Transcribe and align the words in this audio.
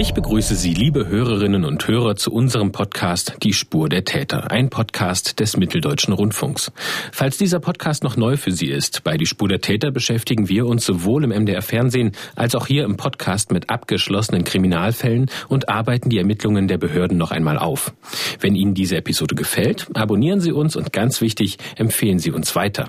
Ich 0.00 0.14
begrüße 0.14 0.54
Sie, 0.54 0.74
liebe 0.74 1.08
Hörerinnen 1.08 1.64
und 1.64 1.88
Hörer, 1.88 2.14
zu 2.14 2.30
unserem 2.32 2.70
Podcast 2.70 3.34
Die 3.42 3.52
Spur 3.52 3.88
der 3.88 4.04
Täter, 4.04 4.48
ein 4.52 4.70
Podcast 4.70 5.40
des 5.40 5.56
Mitteldeutschen 5.56 6.14
Rundfunks. 6.14 6.70
Falls 7.10 7.36
dieser 7.36 7.58
Podcast 7.58 8.04
noch 8.04 8.16
neu 8.16 8.36
für 8.36 8.52
Sie 8.52 8.68
ist, 8.68 9.02
bei 9.02 9.16
Die 9.16 9.26
Spur 9.26 9.48
der 9.48 9.60
Täter 9.60 9.90
beschäftigen 9.90 10.48
wir 10.48 10.66
uns 10.66 10.86
sowohl 10.86 11.24
im 11.24 11.30
MDR 11.30 11.62
Fernsehen 11.62 12.12
als 12.36 12.54
auch 12.54 12.68
hier 12.68 12.84
im 12.84 12.96
Podcast 12.96 13.50
mit 13.50 13.70
abgeschlossenen 13.70 14.44
Kriminalfällen 14.44 15.32
und 15.48 15.68
arbeiten 15.68 16.10
die 16.10 16.18
Ermittlungen 16.18 16.68
der 16.68 16.78
Behörden 16.78 17.18
noch 17.18 17.32
einmal 17.32 17.58
auf. 17.58 17.92
Wenn 18.38 18.54
Ihnen 18.54 18.74
diese 18.74 18.98
Episode 18.98 19.34
gefällt, 19.34 19.88
abonnieren 19.94 20.38
Sie 20.38 20.52
uns 20.52 20.76
und 20.76 20.92
ganz 20.92 21.20
wichtig, 21.20 21.58
empfehlen 21.74 22.20
Sie 22.20 22.30
uns 22.30 22.54
weiter. 22.54 22.88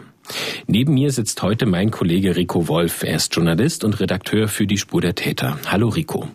Neben 0.68 0.94
mir 0.94 1.12
sitzt 1.12 1.42
heute 1.42 1.66
mein 1.66 1.90
Kollege 1.90 2.36
Rico 2.36 2.68
Wolf. 2.68 3.02
Er 3.02 3.16
ist 3.16 3.36
Journalist 3.36 3.84
und 3.84 4.00
Redakteur 4.00 4.48
für 4.48 4.68
die 4.68 4.78
Spur 4.78 5.02
der 5.02 5.16
Täter. 5.16 5.58
Hallo 5.66 5.90
Rico. 5.90 6.28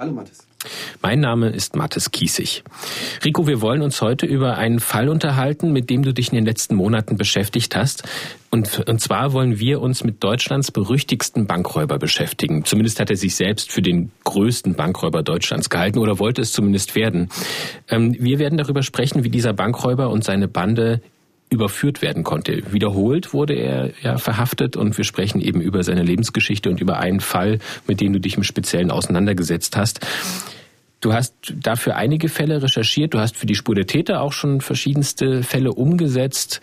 Hallo 0.00 0.12
Mathis. 0.12 0.46
Mein 1.02 1.20
Name 1.20 1.50
ist 1.50 1.76
Mathis 1.76 2.10
Kiesig. 2.10 2.64
Rico, 3.22 3.46
wir 3.46 3.60
wollen 3.60 3.82
uns 3.82 4.00
heute 4.00 4.24
über 4.24 4.56
einen 4.56 4.80
Fall 4.80 5.10
unterhalten, 5.10 5.74
mit 5.74 5.90
dem 5.90 6.02
du 6.02 6.14
dich 6.14 6.30
in 6.30 6.36
den 6.36 6.46
letzten 6.46 6.74
Monaten 6.74 7.18
beschäftigt 7.18 7.76
hast. 7.76 8.04
Und, 8.50 8.88
und 8.88 8.98
zwar 9.02 9.34
wollen 9.34 9.58
wir 9.58 9.82
uns 9.82 10.02
mit 10.02 10.24
Deutschlands 10.24 10.72
berüchtigsten 10.72 11.46
Bankräuber 11.46 11.98
beschäftigen. 11.98 12.64
Zumindest 12.64 12.98
hat 12.98 13.10
er 13.10 13.16
sich 13.16 13.36
selbst 13.36 13.70
für 13.70 13.82
den 13.82 14.10
größten 14.24 14.74
Bankräuber 14.74 15.22
Deutschlands 15.22 15.68
gehalten 15.68 15.98
oder 15.98 16.18
wollte 16.18 16.40
es 16.40 16.52
zumindest 16.52 16.94
werden. 16.94 17.28
Ähm, 17.90 18.16
wir 18.18 18.38
werden 18.38 18.56
darüber 18.56 18.82
sprechen, 18.82 19.22
wie 19.22 19.30
dieser 19.30 19.52
Bankräuber 19.52 20.08
und 20.08 20.24
seine 20.24 20.48
Bande 20.48 21.02
überführt 21.50 22.00
werden 22.00 22.22
konnte. 22.22 22.62
Wiederholt 22.72 23.34
wurde 23.34 23.54
er 23.54 23.90
ja 24.02 24.18
verhaftet 24.18 24.76
und 24.76 24.96
wir 24.96 25.04
sprechen 25.04 25.40
eben 25.40 25.60
über 25.60 25.82
seine 25.82 26.02
Lebensgeschichte 26.02 26.70
und 26.70 26.80
über 26.80 26.98
einen 26.98 27.20
Fall, 27.20 27.58
mit 27.86 28.00
dem 28.00 28.12
du 28.12 28.20
dich 28.20 28.36
im 28.36 28.44
Speziellen 28.44 28.90
auseinandergesetzt 28.90 29.76
hast. 29.76 30.06
Du 31.00 31.12
hast 31.12 31.34
dafür 31.56 31.96
einige 31.96 32.28
Fälle 32.28 32.62
recherchiert, 32.62 33.14
du 33.14 33.18
hast 33.18 33.36
für 33.36 33.46
die 33.46 33.54
Spur 33.54 33.74
der 33.74 33.86
Täter 33.86 34.20
auch 34.20 34.32
schon 34.32 34.60
verschiedenste 34.60 35.42
Fälle 35.42 35.72
umgesetzt. 35.72 36.60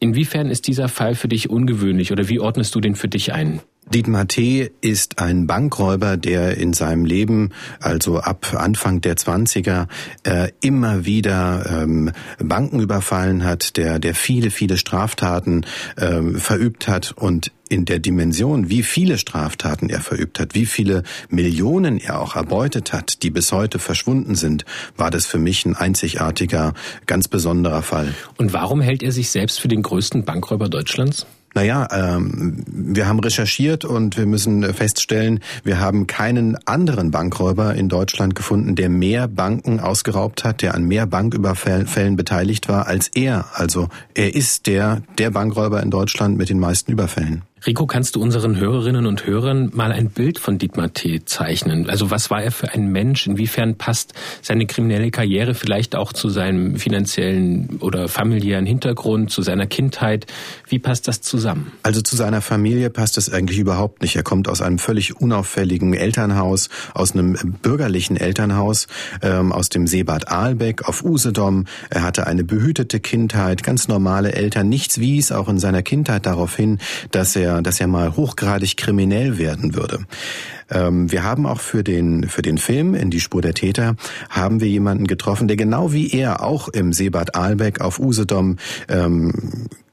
Inwiefern 0.00 0.50
ist 0.50 0.66
dieser 0.66 0.88
Fall 0.88 1.14
für 1.14 1.28
dich 1.28 1.48
ungewöhnlich 1.48 2.12
oder 2.12 2.28
wie 2.28 2.40
ordnest 2.40 2.74
du 2.74 2.80
den 2.80 2.96
für 2.96 3.08
dich 3.08 3.32
ein? 3.32 3.60
Dietmar 3.92 4.28
T. 4.28 4.70
ist 4.80 5.18
ein 5.18 5.48
Bankräuber, 5.48 6.16
der 6.16 6.56
in 6.56 6.72
seinem 6.72 7.04
Leben, 7.04 7.50
also 7.80 8.20
ab 8.20 8.54
Anfang 8.56 9.00
der 9.00 9.16
20er, 9.16 9.88
äh, 10.22 10.52
immer 10.60 11.06
wieder 11.06 11.66
ähm, 11.68 12.12
Banken 12.38 12.78
überfallen 12.78 13.42
hat, 13.42 13.76
der, 13.76 13.98
der 13.98 14.14
viele, 14.14 14.52
viele 14.52 14.76
Straftaten 14.76 15.66
ähm, 15.98 16.36
verübt 16.36 16.86
hat 16.86 17.10
und 17.10 17.50
in 17.68 17.84
der 17.84 17.98
Dimension, 17.98 18.68
wie 18.68 18.84
viele 18.84 19.18
Straftaten 19.18 19.90
er 19.90 20.00
verübt 20.00 20.38
hat, 20.38 20.54
wie 20.54 20.66
viele 20.66 21.02
Millionen 21.28 21.98
er 21.98 22.20
auch 22.20 22.36
erbeutet 22.36 22.92
hat, 22.92 23.24
die 23.24 23.30
bis 23.30 23.50
heute 23.50 23.80
verschwunden 23.80 24.36
sind, 24.36 24.64
war 24.96 25.10
das 25.10 25.26
für 25.26 25.38
mich 25.38 25.66
ein 25.66 25.74
einzigartiger, 25.74 26.74
ganz 27.06 27.26
besonderer 27.26 27.82
Fall. 27.82 28.14
Und 28.38 28.52
warum 28.52 28.80
hält 28.80 29.02
er 29.02 29.10
sich 29.10 29.30
selbst 29.30 29.60
für 29.60 29.68
den 29.68 29.82
größten 29.82 30.24
Bankräuber 30.24 30.68
Deutschlands? 30.68 31.26
Naja, 31.54 31.88
ähm, 31.90 32.62
wir 32.66 33.08
haben 33.08 33.18
recherchiert 33.18 33.84
und 33.84 34.16
wir 34.16 34.26
müssen 34.26 34.62
feststellen, 34.72 35.40
wir 35.64 35.80
haben 35.80 36.06
keinen 36.06 36.56
anderen 36.66 37.10
Bankräuber 37.10 37.74
in 37.74 37.88
Deutschland 37.88 38.36
gefunden, 38.36 38.76
der 38.76 38.88
mehr 38.88 39.26
Banken 39.26 39.80
ausgeraubt 39.80 40.44
hat, 40.44 40.62
der 40.62 40.74
an 40.74 40.84
mehr 40.84 41.06
Banküberfällen 41.06 42.16
beteiligt 42.16 42.68
war 42.68 42.86
als 42.86 43.08
er. 43.08 43.46
Also 43.54 43.88
er 44.14 44.34
ist 44.34 44.66
der, 44.66 45.02
der 45.18 45.30
Bankräuber 45.30 45.82
in 45.82 45.90
Deutschland 45.90 46.38
mit 46.38 46.50
den 46.50 46.60
meisten 46.60 46.92
Überfällen. 46.92 47.42
Rico, 47.66 47.86
kannst 47.86 48.16
du 48.16 48.22
unseren 48.22 48.56
Hörerinnen 48.56 49.04
und 49.04 49.26
Hörern 49.26 49.70
mal 49.74 49.92
ein 49.92 50.08
Bild 50.08 50.38
von 50.38 50.56
Dietmar 50.56 50.94
T. 50.94 51.26
zeichnen? 51.26 51.90
Also 51.90 52.10
was 52.10 52.30
war 52.30 52.42
er 52.42 52.52
für 52.52 52.72
ein 52.72 52.90
Mensch? 52.90 53.26
Inwiefern 53.26 53.74
passt 53.74 54.14
seine 54.40 54.64
kriminelle 54.64 55.10
Karriere 55.10 55.52
vielleicht 55.52 55.94
auch 55.94 56.14
zu 56.14 56.30
seinem 56.30 56.76
finanziellen 56.76 57.76
oder 57.80 58.08
familiären 58.08 58.64
Hintergrund, 58.64 59.30
zu 59.30 59.42
seiner 59.42 59.66
Kindheit? 59.66 60.26
Wie 60.68 60.78
passt 60.78 61.06
das 61.06 61.20
zusammen? 61.20 61.70
Also 61.82 62.00
zu 62.00 62.16
seiner 62.16 62.40
Familie 62.40 62.88
passt 62.88 63.18
es 63.18 63.30
eigentlich 63.30 63.58
überhaupt 63.58 64.00
nicht. 64.00 64.16
Er 64.16 64.22
kommt 64.22 64.48
aus 64.48 64.62
einem 64.62 64.78
völlig 64.78 65.20
unauffälligen 65.20 65.92
Elternhaus, 65.92 66.70
aus 66.94 67.12
einem 67.12 67.34
bürgerlichen 67.60 68.16
Elternhaus, 68.16 68.86
ähm, 69.20 69.52
aus 69.52 69.68
dem 69.68 69.86
Seebad 69.86 70.28
Aalbeck 70.28 70.88
auf 70.88 71.04
Usedom. 71.04 71.66
Er 71.90 72.04
hatte 72.04 72.26
eine 72.26 72.42
behütete 72.42 73.00
Kindheit, 73.00 73.62
ganz 73.62 73.86
normale 73.86 74.32
Eltern. 74.32 74.70
Nichts 74.70 74.98
wies 74.98 75.30
auch 75.30 75.50
in 75.50 75.58
seiner 75.58 75.82
Kindheit 75.82 76.24
darauf 76.24 76.56
hin, 76.56 76.78
dass 77.10 77.36
er 77.36 77.49
er, 77.50 77.62
dass 77.62 77.80
er 77.80 77.86
mal 77.86 78.16
hochgradig 78.16 78.76
kriminell 78.76 79.38
werden 79.38 79.74
würde. 79.74 80.00
Ähm, 80.70 81.10
wir 81.10 81.24
haben 81.24 81.46
auch 81.46 81.60
für 81.60 81.84
den, 81.84 82.28
für 82.28 82.42
den 82.42 82.58
Film 82.58 82.94
In 82.94 83.10
die 83.10 83.20
Spur 83.20 83.42
der 83.42 83.54
Täter 83.54 83.96
haben 84.28 84.60
wir 84.60 84.68
jemanden 84.68 85.06
getroffen, 85.06 85.48
der 85.48 85.56
genau 85.56 85.92
wie 85.92 86.10
er 86.10 86.42
auch 86.42 86.68
im 86.68 86.92
Seebad 86.92 87.34
Aalbeck 87.34 87.80
auf 87.80 87.98
Usedom 87.98 88.56
ähm, 88.88 89.32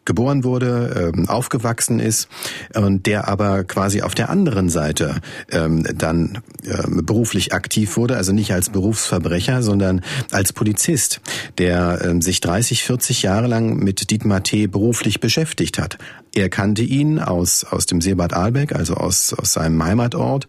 geboren 0.05 0.45
wurde, 0.45 1.11
ähm, 1.13 1.27
aufgewachsen 1.27 1.99
ist 1.99 2.29
und 2.73 3.05
der 3.05 3.27
aber 3.27 3.65
quasi 3.65 4.01
auf 4.01 4.15
der 4.15 4.29
anderen 4.29 4.69
Seite 4.69 5.15
ähm, 5.51 5.83
dann 5.93 6.39
ähm, 6.65 7.05
beruflich 7.05 7.53
aktiv 7.53 7.97
wurde, 7.97 8.15
also 8.15 8.31
nicht 8.31 8.53
als 8.53 8.69
Berufsverbrecher, 8.69 9.61
sondern 9.61 10.01
als 10.31 10.53
Polizist, 10.53 11.19
der 11.57 12.15
sich 12.21 12.39
30, 12.39 12.83
40 12.83 13.23
Jahre 13.23 13.47
lang 13.47 13.75
mit 13.75 14.09
Dietmar 14.09 14.43
T. 14.43 14.67
beruflich 14.67 15.19
beschäftigt 15.19 15.77
hat. 15.77 15.97
Er 16.37 16.49
kannte 16.49 16.83
ihn 16.83 17.17
aus, 17.17 17.63
aus 17.63 17.87
dem 17.87 17.99
Seebad 17.99 18.31
Aalbeck, 18.31 18.75
also 18.75 18.93
aus, 18.93 19.33
aus 19.33 19.53
seinem 19.53 19.83
Heimatort. 19.83 20.47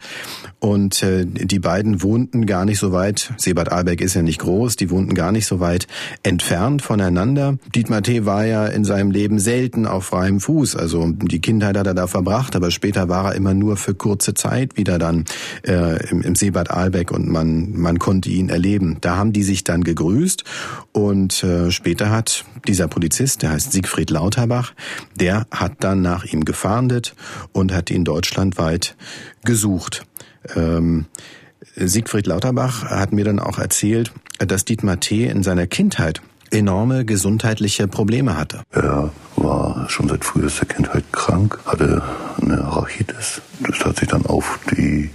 Und 0.60 1.04
äh, 1.04 1.24
die 1.24 1.60
beiden 1.60 2.02
wohnten 2.02 2.44
gar 2.44 2.64
nicht 2.64 2.80
so 2.80 2.90
weit, 2.90 3.32
Seebad 3.36 3.70
Aalbeck 3.70 4.00
ist 4.00 4.14
ja 4.14 4.22
nicht 4.22 4.40
groß, 4.40 4.74
die 4.74 4.90
wohnten 4.90 5.14
gar 5.14 5.30
nicht 5.30 5.46
so 5.46 5.60
weit 5.60 5.86
entfernt 6.24 6.82
voneinander. 6.82 7.58
Dietmar 7.74 8.02
T. 8.02 8.24
war 8.24 8.44
ja 8.44 8.66
in 8.66 8.84
seinem 8.84 9.12
Leben 9.12 9.38
selten 9.38 9.86
auf 9.86 10.06
freiem 10.06 10.40
Fuß. 10.40 10.74
Also 10.74 11.12
die 11.12 11.40
Kindheit 11.40 11.76
hat 11.76 11.86
er 11.86 11.94
da 11.94 12.08
verbracht, 12.08 12.56
aber 12.56 12.72
später 12.72 13.08
war 13.08 13.26
er 13.26 13.34
immer 13.36 13.54
nur 13.54 13.76
für 13.76 13.94
kurze 13.94 14.34
Zeit 14.34 14.76
wieder 14.76 14.98
dann 14.98 15.26
äh, 15.64 16.10
im, 16.10 16.22
im 16.22 16.34
Seebad 16.34 16.72
Aalbeck 16.72 17.12
und 17.12 17.28
man, 17.28 17.72
man 17.78 18.00
konnte 18.00 18.28
ihn 18.28 18.48
erleben. 18.48 18.96
Da 19.00 19.16
haben 19.16 19.32
die 19.32 19.44
sich 19.44 19.62
dann 19.62 19.84
gegrüßt 19.84 20.42
und 20.90 21.44
äh, 21.44 21.70
später 21.70 22.10
hat 22.10 22.44
dieser 22.66 22.88
Polizist, 22.88 23.42
der 23.42 23.50
heißt 23.50 23.72
Siegfried 23.72 24.10
Lauterbach, 24.10 24.72
der 25.14 25.46
hat 25.52 25.84
dann 25.84 26.02
nach 26.02 26.24
ihm 26.24 26.44
gefahndet 26.44 27.14
und 27.52 27.72
hat 27.72 27.90
ihn 27.92 28.04
deutschlandweit 28.04 28.96
gesucht. 29.44 30.07
Ähm, 30.56 31.06
Siegfried 31.76 32.26
Lauterbach 32.26 32.84
hat 32.84 33.12
mir 33.12 33.24
dann 33.24 33.38
auch 33.38 33.58
erzählt, 33.58 34.12
dass 34.38 34.64
Dietmar 34.64 35.00
T. 35.00 35.26
in 35.26 35.42
seiner 35.42 35.66
Kindheit 35.66 36.22
enorme 36.50 37.04
gesundheitliche 37.04 37.88
Probleme 37.88 38.36
hatte. 38.36 38.62
Er 38.72 39.10
war 39.36 39.88
schon 39.88 40.08
seit 40.08 40.24
frühester 40.24 40.66
Kindheit 40.66 41.04
krank, 41.12 41.58
hatte 41.66 42.02
eine 42.40 42.76
Rachitis. 42.76 43.42
Das 43.60 43.84
hat 43.84 43.98
sich 43.98 44.08
dann 44.08 44.24
auf 44.26 44.58
die 44.70 45.10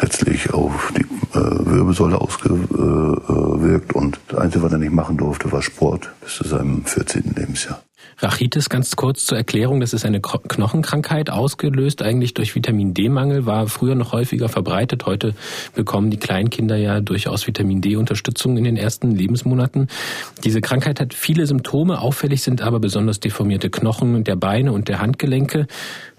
letztlich 0.00 0.52
auf 0.54 0.92
die 0.96 1.02
äh, 1.02 1.40
Wirbelsäule 1.40 2.20
ausgewirkt 2.20 3.92
und 3.92 4.18
das 4.28 4.38
Einzige, 4.38 4.64
was 4.64 4.72
er 4.72 4.78
nicht 4.78 4.92
machen 4.92 5.16
durfte, 5.16 5.52
war 5.52 5.62
Sport 5.62 6.10
bis 6.22 6.36
zu 6.36 6.48
seinem 6.48 6.84
14. 6.84 7.34
Lebensjahr. 7.36 7.82
Rachitis 8.22 8.68
ganz 8.68 8.96
kurz 8.96 9.24
zur 9.24 9.38
Erklärung, 9.38 9.80
das 9.80 9.94
ist 9.94 10.04
eine 10.04 10.20
Knochenkrankheit, 10.20 11.30
ausgelöst 11.30 12.02
eigentlich 12.02 12.34
durch 12.34 12.54
Vitamin 12.54 12.92
D-Mangel, 12.92 13.46
war 13.46 13.66
früher 13.66 13.94
noch 13.94 14.12
häufiger 14.12 14.48
verbreitet. 14.48 15.06
Heute 15.06 15.34
bekommen 15.74 16.10
die 16.10 16.18
Kleinkinder 16.18 16.76
ja 16.76 17.00
durchaus 17.00 17.46
Vitamin 17.46 17.80
D-Unterstützung 17.80 18.58
in 18.58 18.64
den 18.64 18.76
ersten 18.76 19.10
Lebensmonaten. 19.12 19.88
Diese 20.44 20.60
Krankheit 20.60 21.00
hat 21.00 21.14
viele 21.14 21.46
Symptome, 21.46 22.00
auffällig 22.00 22.42
sind 22.42 22.60
aber 22.60 22.78
besonders 22.78 23.20
deformierte 23.20 23.70
Knochen 23.70 24.24
der 24.24 24.36
Beine 24.36 24.72
und 24.72 24.88
der 24.88 25.00
Handgelenke. 25.00 25.66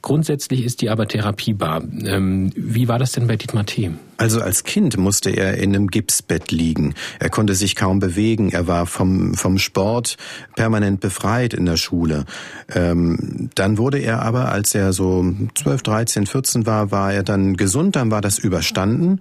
Grundsätzlich 0.01 0.66
ist 0.66 0.81
die 0.81 0.89
aber 0.89 1.07
therapiebar. 1.07 1.84
Ähm, 2.06 2.51
wie 2.56 2.88
war 2.88 2.97
das 2.97 3.12
denn 3.12 3.28
bei 3.28 3.38
Dietmar 3.38 3.66
T.? 3.66 3.92
Also 4.18 4.42
als 4.42 4.63
Kind 4.63 4.98
musste 4.98 5.30
er 5.30 5.57
in 5.57 5.75
einem 5.75 5.88
Gipsbett 5.88 6.51
liegen. 6.51 6.95
Er 7.19 7.30
konnte 7.30 7.56
sich 7.56 7.75
kaum 7.75 8.00
bewegen. 8.00 8.51
Er 8.51 8.68
war 8.68 8.86
vom, 8.86 9.36
vom 9.36 9.57
Sport 9.57 10.18
permanent 10.56 11.01
befreit 11.01 11.53
in 11.53 11.65
der 11.65 11.77
Schule. 11.77 12.25
Ähm, 12.74 13.50
dann 13.56 13.77
wurde 13.77 14.00
er 14.00 14.21
aber, 14.21 14.51
als 14.51 14.74
er 14.74 14.94
so 14.94 15.25
12, 15.56 15.83
13, 15.83 16.25
14 16.25 16.65
war, 16.65 16.92
war 16.92 17.13
er 17.13 17.24
dann 17.24 17.57
gesund, 17.57 17.95
dann 17.95 18.12
war 18.12 18.21
das 18.21 18.39
überstanden 18.39 19.19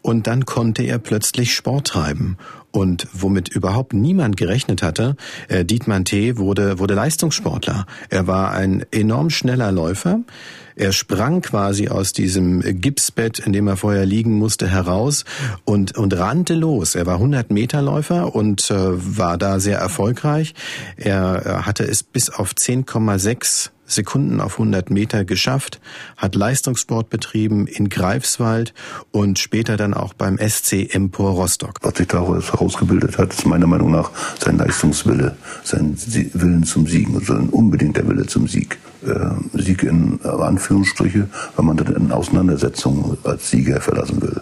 und 0.00 0.26
dann 0.26 0.46
konnte 0.46 0.82
er 0.82 0.98
plötzlich 0.98 1.54
Sport 1.54 1.88
treiben. 1.88 2.36
Und 2.72 3.06
womit 3.12 3.50
überhaupt 3.50 3.92
niemand 3.92 4.36
gerechnet 4.36 4.82
hatte, 4.82 5.16
äh, 5.48 5.64
Dietmar 5.64 6.04
T. 6.04 6.38
wurde, 6.38 6.78
wurde 6.78 6.94
Leistungssportler. 6.94 7.86
Er 8.08 8.26
war 8.26 8.52
ein 8.52 8.84
enorm 8.90 9.28
schneller 9.30 9.70
Läufer. 9.70 10.20
Er 10.74 10.92
sprang 10.92 11.42
quasi 11.42 11.88
aus 11.88 12.14
diesem 12.14 12.62
Gipsbett, 12.80 13.40
in 13.40 13.52
dem 13.52 13.68
er 13.68 13.76
vorher 13.76 14.06
liegen 14.06 14.32
musste, 14.32 14.68
heraus 14.68 15.26
und, 15.64 15.98
und 15.98 16.16
rannte 16.16 16.54
los. 16.54 16.94
Er 16.94 17.04
war 17.04 17.16
100 17.16 17.50
Meter 17.50 17.82
Läufer 17.82 18.34
und 18.34 18.70
äh, 18.70 18.74
war 18.78 19.36
da 19.36 19.60
sehr 19.60 19.78
erfolgreich. 19.78 20.54
Er 20.96 21.66
hatte 21.66 21.84
es 21.84 22.02
bis 22.02 22.30
auf 22.30 22.52
10,6 22.52 23.71
Sekunden 23.86 24.40
auf 24.40 24.54
100 24.54 24.90
Meter 24.90 25.24
geschafft, 25.24 25.80
hat 26.16 26.34
Leistungssport 26.34 27.10
betrieben 27.10 27.66
in 27.66 27.88
Greifswald 27.88 28.74
und 29.10 29.38
später 29.38 29.76
dann 29.76 29.94
auch 29.94 30.14
beim 30.14 30.38
SC 30.38 30.94
Empor 30.94 31.32
Rostock. 31.32 31.78
Was 31.82 31.96
sich 31.96 32.08
daraus 32.08 32.52
herausgebildet 32.52 33.18
hat, 33.18 33.32
ist 33.32 33.46
meiner 33.46 33.66
Meinung 33.66 33.90
nach 33.90 34.10
sein 34.38 34.58
Leistungswille, 34.58 35.36
sein 35.64 35.96
Willen 36.34 36.64
zum 36.64 36.86
Siegen, 36.86 37.16
also 37.16 37.34
ein 37.34 37.48
unbedingter 37.48 38.06
Wille 38.06 38.26
zum 38.26 38.48
Sieg. 38.48 38.78
Äh, 39.04 39.60
Sieg 39.60 39.82
in 39.82 40.20
Anführungsstriche, 40.22 41.28
weil 41.56 41.64
man 41.64 41.76
dann 41.76 41.94
in 41.94 42.12
Auseinandersetzungen 42.12 43.16
als 43.24 43.50
Sieger 43.50 43.80
verlassen 43.80 44.22
will. 44.22 44.40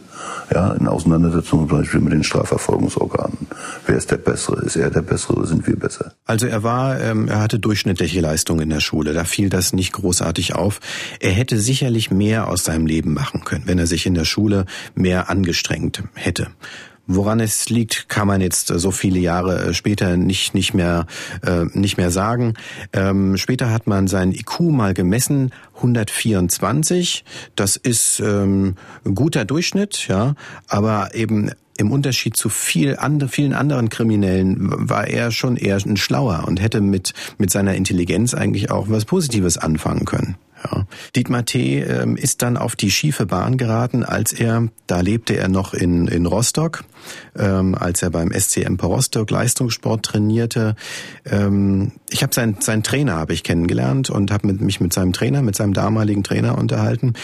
Ja, 0.53 0.73
in 0.73 0.87
Auseinandersetzungen 0.87 1.69
zum 1.69 1.79
Beispiel 1.79 2.01
mit 2.01 2.13
den 2.13 2.25
Strafverfolgungsorganen. 2.25 3.39
Wer 3.87 3.97
ist 3.97 4.11
der 4.11 4.17
Bessere? 4.17 4.63
Ist 4.63 4.77
er 4.77 4.91
der 4.91 5.03
Bessere 5.03 5.35
oder 5.35 5.47
sind 5.47 5.67
wir 5.67 5.77
besser? 5.77 6.13
Also 6.27 6.47
er 6.47 6.63
war, 6.63 7.01
ähm, 7.01 7.29
er 7.29 7.41
hatte 7.41 7.59
durchschnittliche 7.59 8.21
Leistungen 8.21 8.61
in 8.61 8.71
der 8.71 8.81
Schule. 8.81 9.13
Da 9.15 9.25
fiel 9.25 9.49
das 9.49 9.73
nicht 9.73 9.93
großartig 9.93 10.55
auf. 10.55 10.81
Er 11.21 11.31
hätte 11.31 11.59
sicherlich 11.59 12.11
mehr 12.11 12.49
aus 12.49 12.65
seinem 12.65 12.87
Leben 12.87 13.15
machen 13.15 13.45
können, 13.45 13.65
wenn 13.67 13.79
er 13.79 13.87
sich 13.87 14.07
in 14.07 14.15
der 14.15 14.25
Schule 14.25 14.67
mehr 14.95 15.31
angestrengt 15.31 16.03
hätte. 16.15 16.49
Woran 17.07 17.41
es 17.41 17.69
liegt, 17.69 18.09
kann 18.09 18.27
man 18.29 18.41
jetzt 18.41 18.69
so 18.69 18.91
viele 18.91 19.19
Jahre 19.19 19.67
äh, 19.67 19.75
später 19.75 20.17
nicht 20.17 20.55
nicht 20.55 20.75
mehr 20.75 21.07
äh, 21.45 21.65
nicht 21.73 21.97
mehr 21.97 22.11
sagen. 22.11 22.55
Ähm, 22.93 23.37
später 23.37 23.71
hat 23.71 23.87
man 23.87 24.07
sein 24.07 24.33
IQ 24.33 24.61
mal 24.61 24.95
gemessen, 24.95 25.53
124. 25.77 27.25
Das 27.57 27.77
ist 27.77 28.21
ähm, 28.21 28.77
ein 29.05 29.15
guter 29.15 29.45
Durchschnitt, 29.45 30.07
ja, 30.09 30.35
aber 30.69 31.15
eben 31.15 31.51
im 31.81 31.91
Unterschied 31.91 32.37
zu 32.37 32.51
viel 32.51 32.97
andre, 32.97 33.29
vielen 33.29 33.55
anderen 33.55 33.89
Kriminellen 33.89 34.59
war 34.89 35.09
er 35.09 35.31
schon 35.31 35.57
eher 35.57 35.79
ein 35.79 35.97
Schlauer 35.97 36.45
und 36.47 36.61
hätte 36.61 36.81
mit, 36.81 37.15
mit 37.39 37.51
seiner 37.51 37.75
Intelligenz 37.75 38.35
eigentlich 38.35 38.71
auch 38.71 38.91
was 38.91 39.07
Positives 39.07 39.57
anfangen 39.57 40.05
können. 40.05 40.37
Ja. 40.63 40.87
Dietmar 41.17 41.45
T. 41.45 41.81
Ähm, 41.81 42.17
ist 42.17 42.43
dann 42.43 42.57
auf 42.57 42.77
die 42.77 42.91
schiefe 42.91 43.27
Bahn 43.27 43.57
geraten, 43.57 44.05
als 44.05 44.33
er, 44.33 44.69
da 44.87 45.01
lebte 45.01 45.37
er 45.37 45.49
noch 45.49 45.75
in, 45.75 46.07
in 46.09 46.27
Rostock, 46.27 46.85
ähm, 47.39 47.75
als 47.75 48.03
er 48.03 48.11
beim 48.11 48.33
SCM 48.33 48.75
Rostock 48.75 49.31
Leistungssport 49.31 50.05
trainierte. 50.05 50.77
Ähm, 51.25 51.93
ich 52.11 52.23
habe 52.23 52.35
seinen, 52.35 52.61
seinen 52.61 52.83
Trainer 52.83 53.17
habe 53.17 53.33
ich 53.33 53.43
kennengelernt 53.43 54.11
und 54.11 54.31
habe 54.31 54.53
mich 54.53 54.81
mit 54.81 54.93
seinem 54.93 55.13
Trainer, 55.13 55.43
mit 55.43 55.57
seinem 55.57 55.73
damaligen 55.73 56.23
Trainer 56.23 56.59
unterhalten. 56.59 57.15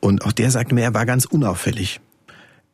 Und 0.00 0.24
auch 0.24 0.32
der 0.32 0.50
sagte 0.50 0.74
mir, 0.74 0.82
er 0.82 0.94
war 0.94 1.06
ganz 1.06 1.24
unauffällig 1.26 2.00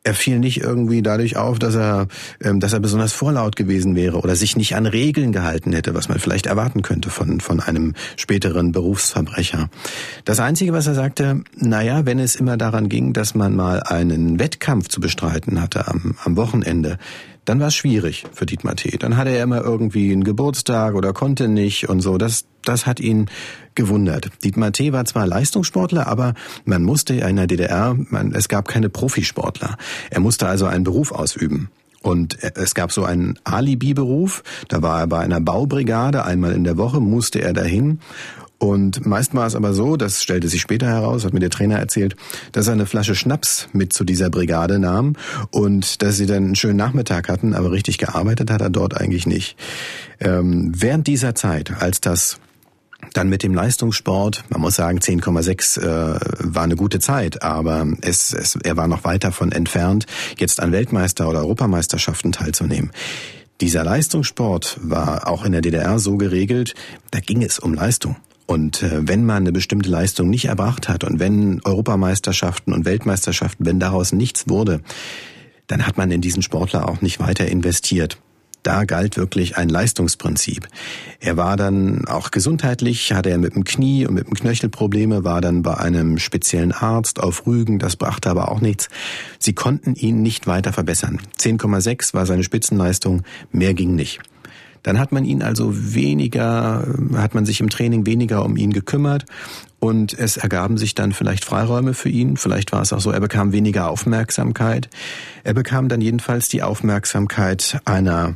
er 0.03 0.13
fiel 0.13 0.39
nicht 0.39 0.61
irgendwie 0.61 1.01
dadurch 1.01 1.37
auf, 1.37 1.59
dass 1.59 1.75
er, 1.75 2.07
ähm, 2.41 2.59
dass 2.59 2.73
er 2.73 2.79
besonders 2.79 3.13
vorlaut 3.13 3.55
gewesen 3.55 3.95
wäre 3.95 4.19
oder 4.19 4.35
sich 4.35 4.57
nicht 4.57 4.75
an 4.75 4.85
Regeln 4.85 5.31
gehalten 5.31 5.71
hätte, 5.71 5.93
was 5.93 6.09
man 6.09 6.19
vielleicht 6.19 6.45
erwarten 6.45 6.81
könnte 6.81 7.09
von, 7.09 7.39
von 7.39 7.59
einem 7.59 7.93
späteren 8.17 8.71
Berufsverbrecher. 8.71 9.69
Das 10.25 10.39
Einzige, 10.39 10.73
was 10.73 10.87
er 10.87 10.95
sagte, 10.95 11.41
naja, 11.55 12.05
wenn 12.05 12.19
es 12.19 12.35
immer 12.35 12.57
daran 12.57 12.89
ging, 12.89 13.13
dass 13.13 13.33
man 13.33 13.55
mal 13.55 13.81
einen 13.81 14.39
Wettkampf 14.39 14.89
zu 14.89 14.99
bestreiten 14.99 15.61
hatte 15.61 15.87
am, 15.87 16.15
am 16.23 16.35
Wochenende, 16.35 16.97
dann 17.45 17.59
war 17.59 17.67
es 17.67 17.75
schwierig 17.75 18.25
für 18.33 18.45
Dietmar 18.45 18.75
T. 18.75 18.97
Dann 18.97 19.17
hatte 19.17 19.31
er 19.31 19.43
immer 19.43 19.61
irgendwie 19.61 20.11
einen 20.11 20.23
Geburtstag 20.23 20.95
oder 20.95 21.13
konnte 21.13 21.47
nicht 21.47 21.89
und 21.89 22.01
so. 22.01 22.17
Das, 22.17 22.45
das 22.63 22.85
hat 22.85 22.99
ihn 22.99 23.29
gewundert. 23.75 24.29
Dietmar 24.43 24.71
T. 24.71 24.93
war 24.93 25.05
zwar 25.05 25.27
Leistungssportler, 25.27 26.07
aber 26.07 26.33
man 26.65 26.83
musste 26.83 27.15
in 27.15 27.35
der 27.35 27.47
DDR, 27.47 27.95
man, 27.97 28.33
es 28.33 28.47
gab 28.47 28.67
keine 28.67 28.89
Profisportler. 28.89 29.77
Er 30.09 30.19
musste 30.19 30.47
also 30.47 30.65
einen 30.65 30.83
Beruf 30.83 31.11
ausüben. 31.11 31.69
Und 32.01 32.43
es 32.43 32.75
gab 32.75 32.91
so 32.91 33.05
einen 33.05 33.39
Alibi-Beruf, 33.45 34.43
da 34.67 34.81
war 34.81 34.99
er 34.99 35.07
bei 35.07 35.19
einer 35.19 35.39
Baubrigade, 35.39 36.25
einmal 36.25 36.51
in 36.51 36.65
der 36.65 36.77
Woche 36.77 36.99
musste 36.99 37.41
er 37.41 37.53
dahin 37.53 37.99
und 38.63 39.05
meist 39.05 39.35
war 39.35 39.45
es 39.45 39.55
aber 39.55 39.73
so, 39.73 39.97
das 39.97 40.23
stellte 40.23 40.47
sich 40.47 40.61
später 40.61 40.87
heraus, 40.87 41.25
hat 41.25 41.33
mir 41.33 41.41
der 41.41 41.49
Trainer 41.49 41.79
erzählt, 41.79 42.15
dass 42.53 42.67
er 42.67 42.73
eine 42.73 42.85
Flasche 42.85 43.13
Schnaps 43.13 43.67
mit 43.73 43.91
zu 43.91 44.05
dieser 44.05 44.29
Brigade 44.29 44.79
nahm 44.79 45.17
und 45.51 46.01
dass 46.01 46.15
sie 46.15 46.27
dann 46.27 46.45
einen 46.45 46.55
schönen 46.55 46.77
Nachmittag 46.77 47.27
hatten, 47.27 47.55
aber 47.55 47.73
richtig 47.73 47.97
gearbeitet 47.97 48.49
hat 48.49 48.61
er 48.61 48.69
dort 48.69 48.95
eigentlich 48.95 49.27
nicht. 49.27 49.57
Ähm, 50.21 50.71
während 50.73 51.07
dieser 51.07 51.35
Zeit, 51.35 51.73
als 51.81 51.99
das 51.99 52.39
dann 53.11 53.27
mit 53.27 53.43
dem 53.43 53.53
Leistungssport, 53.53 54.45
man 54.47 54.61
muss 54.61 54.75
sagen, 54.75 54.99
10,6 54.99 55.81
äh, 55.81 56.19
war 56.39 56.63
eine 56.63 56.77
gute 56.77 56.99
Zeit, 56.99 57.43
aber 57.43 57.85
es, 57.99 58.31
es, 58.31 58.55
er 58.63 58.77
war 58.77 58.87
noch 58.87 59.03
weit 59.03 59.25
davon 59.25 59.51
entfernt, 59.51 60.05
jetzt 60.37 60.61
an 60.61 60.71
Weltmeister- 60.71 61.27
oder 61.27 61.39
Europameisterschaften 61.39 62.31
teilzunehmen. 62.31 62.91
Dieser 63.59 63.83
Leistungssport 63.83 64.79
war 64.81 65.27
auch 65.27 65.43
in 65.43 65.51
der 65.51 65.59
DDR 65.59 65.99
so 65.99 66.15
geregelt, 66.15 66.75
da 67.11 67.19
ging 67.19 67.43
es 67.43 67.59
um 67.59 67.73
Leistung. 67.73 68.15
Und 68.53 68.83
äh, 68.83 69.07
wenn 69.07 69.25
man 69.25 69.37
eine 69.37 69.51
bestimmte 69.51 69.89
Leistung 69.89 70.29
nicht 70.29 70.45
erbracht 70.45 70.87
hat 70.87 71.03
und 71.03 71.19
wenn 71.19 71.59
Europameisterschaften 71.63 72.71
und 72.71 72.85
Weltmeisterschaften, 72.85 73.65
wenn 73.65 73.79
daraus 73.79 74.13
nichts 74.13 74.47
wurde, 74.47 74.81
dann 75.65 75.87
hat 75.87 75.97
man 75.97 76.11
in 76.11 76.21
diesen 76.21 76.43
Sportler 76.43 76.87
auch 76.87 77.01
nicht 77.01 77.19
weiter 77.19 77.47
investiert. 77.47 78.19
Da 78.61 78.85
galt 78.85 79.17
wirklich 79.17 79.57
ein 79.57 79.69
Leistungsprinzip. 79.69 80.67
Er 81.19 81.35
war 81.35 81.57
dann 81.57 82.05
auch 82.05 82.29
gesundheitlich, 82.29 83.11
hatte 83.11 83.31
er 83.31 83.39
mit 83.39 83.55
dem 83.55 83.63
Knie 83.63 84.05
und 84.05 84.13
mit 84.13 84.27
dem 84.27 84.35
Knöchel 84.35 84.69
Probleme, 84.69 85.23
war 85.23 85.41
dann 85.41 85.63
bei 85.63 85.75
einem 85.75 86.19
speziellen 86.19 86.73
Arzt 86.73 87.19
auf 87.19 87.47
Rügen, 87.47 87.79
das 87.79 87.95
brachte 87.95 88.29
aber 88.29 88.51
auch 88.51 88.61
nichts. 88.61 88.87
Sie 89.39 89.53
konnten 89.53 89.95
ihn 89.95 90.21
nicht 90.21 90.45
weiter 90.45 90.73
verbessern. 90.73 91.19
10,6 91.39 92.13
war 92.13 92.27
seine 92.27 92.43
Spitzenleistung, 92.43 93.23
mehr 93.51 93.73
ging 93.73 93.95
nicht. 93.95 94.21
Dann 94.83 94.99
hat 94.99 95.11
man 95.11 95.25
ihn 95.25 95.41
also 95.41 95.71
weniger, 95.73 96.85
hat 97.15 97.33
man 97.33 97.45
sich 97.45 97.61
im 97.61 97.69
Training 97.69 98.05
weniger 98.05 98.45
um 98.45 98.57
ihn 98.57 98.73
gekümmert 98.73 99.25
und 99.79 100.17
es 100.17 100.37
ergaben 100.37 100.77
sich 100.77 100.95
dann 100.95 101.11
vielleicht 101.11 101.43
Freiräume 101.43 101.93
für 101.93 102.09
ihn. 102.09 102.37
Vielleicht 102.37 102.71
war 102.71 102.81
es 102.81 102.93
auch 102.93 103.01
so, 103.01 103.11
er 103.11 103.19
bekam 103.19 103.51
weniger 103.51 103.89
Aufmerksamkeit. 103.89 104.89
Er 105.43 105.53
bekam 105.53 105.89
dann 105.89 105.99
jedenfalls 105.99 106.47
die 106.47 106.63
Aufmerksamkeit 106.63 107.81
einer, 107.83 108.35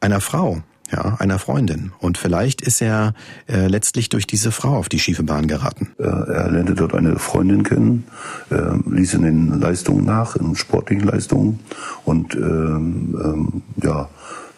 einer 0.00 0.20
Frau, 0.20 0.62
ja, 0.92 1.16
einer 1.18 1.40
Freundin. 1.40 1.92
Und 1.98 2.18
vielleicht 2.18 2.60
ist 2.60 2.80
er 2.80 3.14
äh, 3.48 3.66
letztlich 3.66 4.08
durch 4.08 4.26
diese 4.26 4.52
Frau 4.52 4.76
auf 4.76 4.88
die 4.88 5.00
schiefe 5.00 5.24
Bahn 5.24 5.48
geraten. 5.48 5.88
Er 5.98 6.50
lernte 6.50 6.74
dort 6.74 6.94
eine 6.94 7.18
Freundin 7.18 7.64
kennen, 7.64 8.04
äh, 8.50 8.76
ließ 8.88 9.14
in 9.14 9.22
den 9.22 9.60
Leistungen 9.60 10.04
nach, 10.04 10.36
in 10.36 10.54
sportlichen 10.54 11.08
Leistungen 11.08 11.58
und 12.04 12.34
ähm, 12.36 13.18
ähm, 13.20 13.62
ja, 13.82 14.08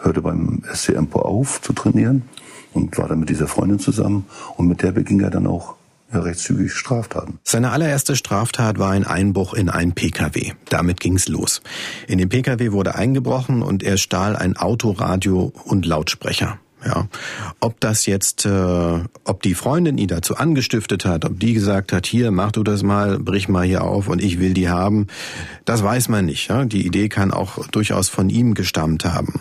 hörte 0.06 0.22
beim 0.22 0.62
SC 0.72 0.90
Empo 0.90 1.20
auf 1.20 1.60
zu 1.60 1.72
trainieren 1.72 2.22
und 2.72 2.96
war 2.98 3.08
dann 3.08 3.20
mit 3.20 3.28
dieser 3.28 3.48
Freundin 3.48 3.78
zusammen 3.78 4.26
und 4.56 4.68
mit 4.68 4.82
der 4.82 4.92
beging 4.92 5.20
er 5.20 5.30
dann 5.30 5.46
auch 5.46 5.74
ja, 6.12 6.20
recht 6.20 6.40
Straftaten. 6.68 7.38
Seine 7.42 7.72
allererste 7.72 8.14
Straftat 8.14 8.78
war 8.78 8.92
ein 8.92 9.04
Einbruch 9.04 9.54
in 9.54 9.68
ein 9.68 9.92
Pkw. 9.92 10.52
Damit 10.68 11.00
ging's 11.00 11.28
los. 11.28 11.60
In 12.06 12.18
den 12.18 12.28
Pkw 12.28 12.72
wurde 12.72 12.94
eingebrochen 12.94 13.62
und 13.62 13.82
er 13.82 13.96
stahl 13.96 14.36
ein 14.36 14.56
Autoradio 14.56 15.52
und 15.64 15.84
Lautsprecher. 15.84 16.58
Ja, 16.86 17.08
ob 17.58 17.80
das 17.80 18.06
jetzt, 18.06 18.46
äh, 18.46 19.00
ob 19.24 19.42
die 19.42 19.54
Freundin 19.54 19.98
ihn 19.98 20.06
dazu 20.06 20.36
angestiftet 20.36 21.04
hat, 21.04 21.24
ob 21.24 21.40
die 21.40 21.52
gesagt 21.52 21.92
hat, 21.92 22.06
hier 22.06 22.30
mach 22.30 22.52
du 22.52 22.62
das 22.62 22.84
mal, 22.84 23.18
brich 23.18 23.48
mal 23.48 23.64
hier 23.64 23.82
auf 23.82 24.06
und 24.06 24.22
ich 24.22 24.38
will 24.38 24.54
die 24.54 24.68
haben, 24.68 25.08
das 25.64 25.82
weiß 25.82 26.08
man 26.08 26.26
nicht. 26.26 26.48
Ja? 26.48 26.64
Die 26.64 26.86
Idee 26.86 27.08
kann 27.08 27.32
auch 27.32 27.66
durchaus 27.68 28.08
von 28.08 28.30
ihm 28.30 28.54
gestammt 28.54 29.04
haben. 29.04 29.40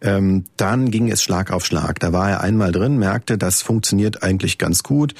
Ähm, 0.00 0.44
dann 0.56 0.90
ging 0.90 1.10
es 1.10 1.22
Schlag 1.22 1.50
auf 1.50 1.66
Schlag. 1.66 2.00
Da 2.00 2.12
war 2.14 2.30
er 2.30 2.40
einmal 2.40 2.72
drin, 2.72 2.98
merkte, 2.98 3.36
das 3.36 3.60
funktioniert 3.60 4.22
eigentlich 4.22 4.56
ganz 4.56 4.82
gut. 4.82 5.14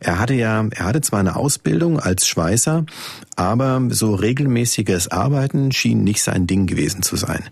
Er 0.00 0.18
hatte 0.18 0.34
ja, 0.34 0.66
er 0.70 0.84
hatte 0.84 1.00
zwar 1.00 1.20
eine 1.20 1.36
Ausbildung 1.36 1.98
als 1.98 2.26
Schweißer, 2.26 2.84
aber 3.36 3.82
so 3.90 4.14
regelmäßiges 4.14 5.08
Arbeiten 5.08 5.72
schien 5.72 6.04
nicht 6.04 6.22
sein 6.22 6.46
Ding 6.46 6.66
gewesen 6.66 7.02
zu 7.02 7.16
sein. 7.16 7.44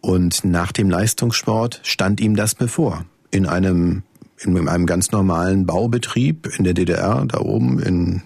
Und 0.00 0.44
nach 0.44 0.72
dem 0.72 0.90
Leistungssport 0.90 1.80
stand 1.82 2.20
ihm 2.20 2.36
das 2.36 2.54
bevor. 2.54 2.95
In 3.30 3.46
einem, 3.46 4.02
in 4.38 4.68
einem 4.68 4.86
ganz 4.86 5.10
normalen 5.10 5.66
Baubetrieb 5.66 6.48
in 6.58 6.64
der 6.64 6.74
DDR, 6.74 7.24
da 7.26 7.40
oben 7.40 7.78
in 7.80 8.22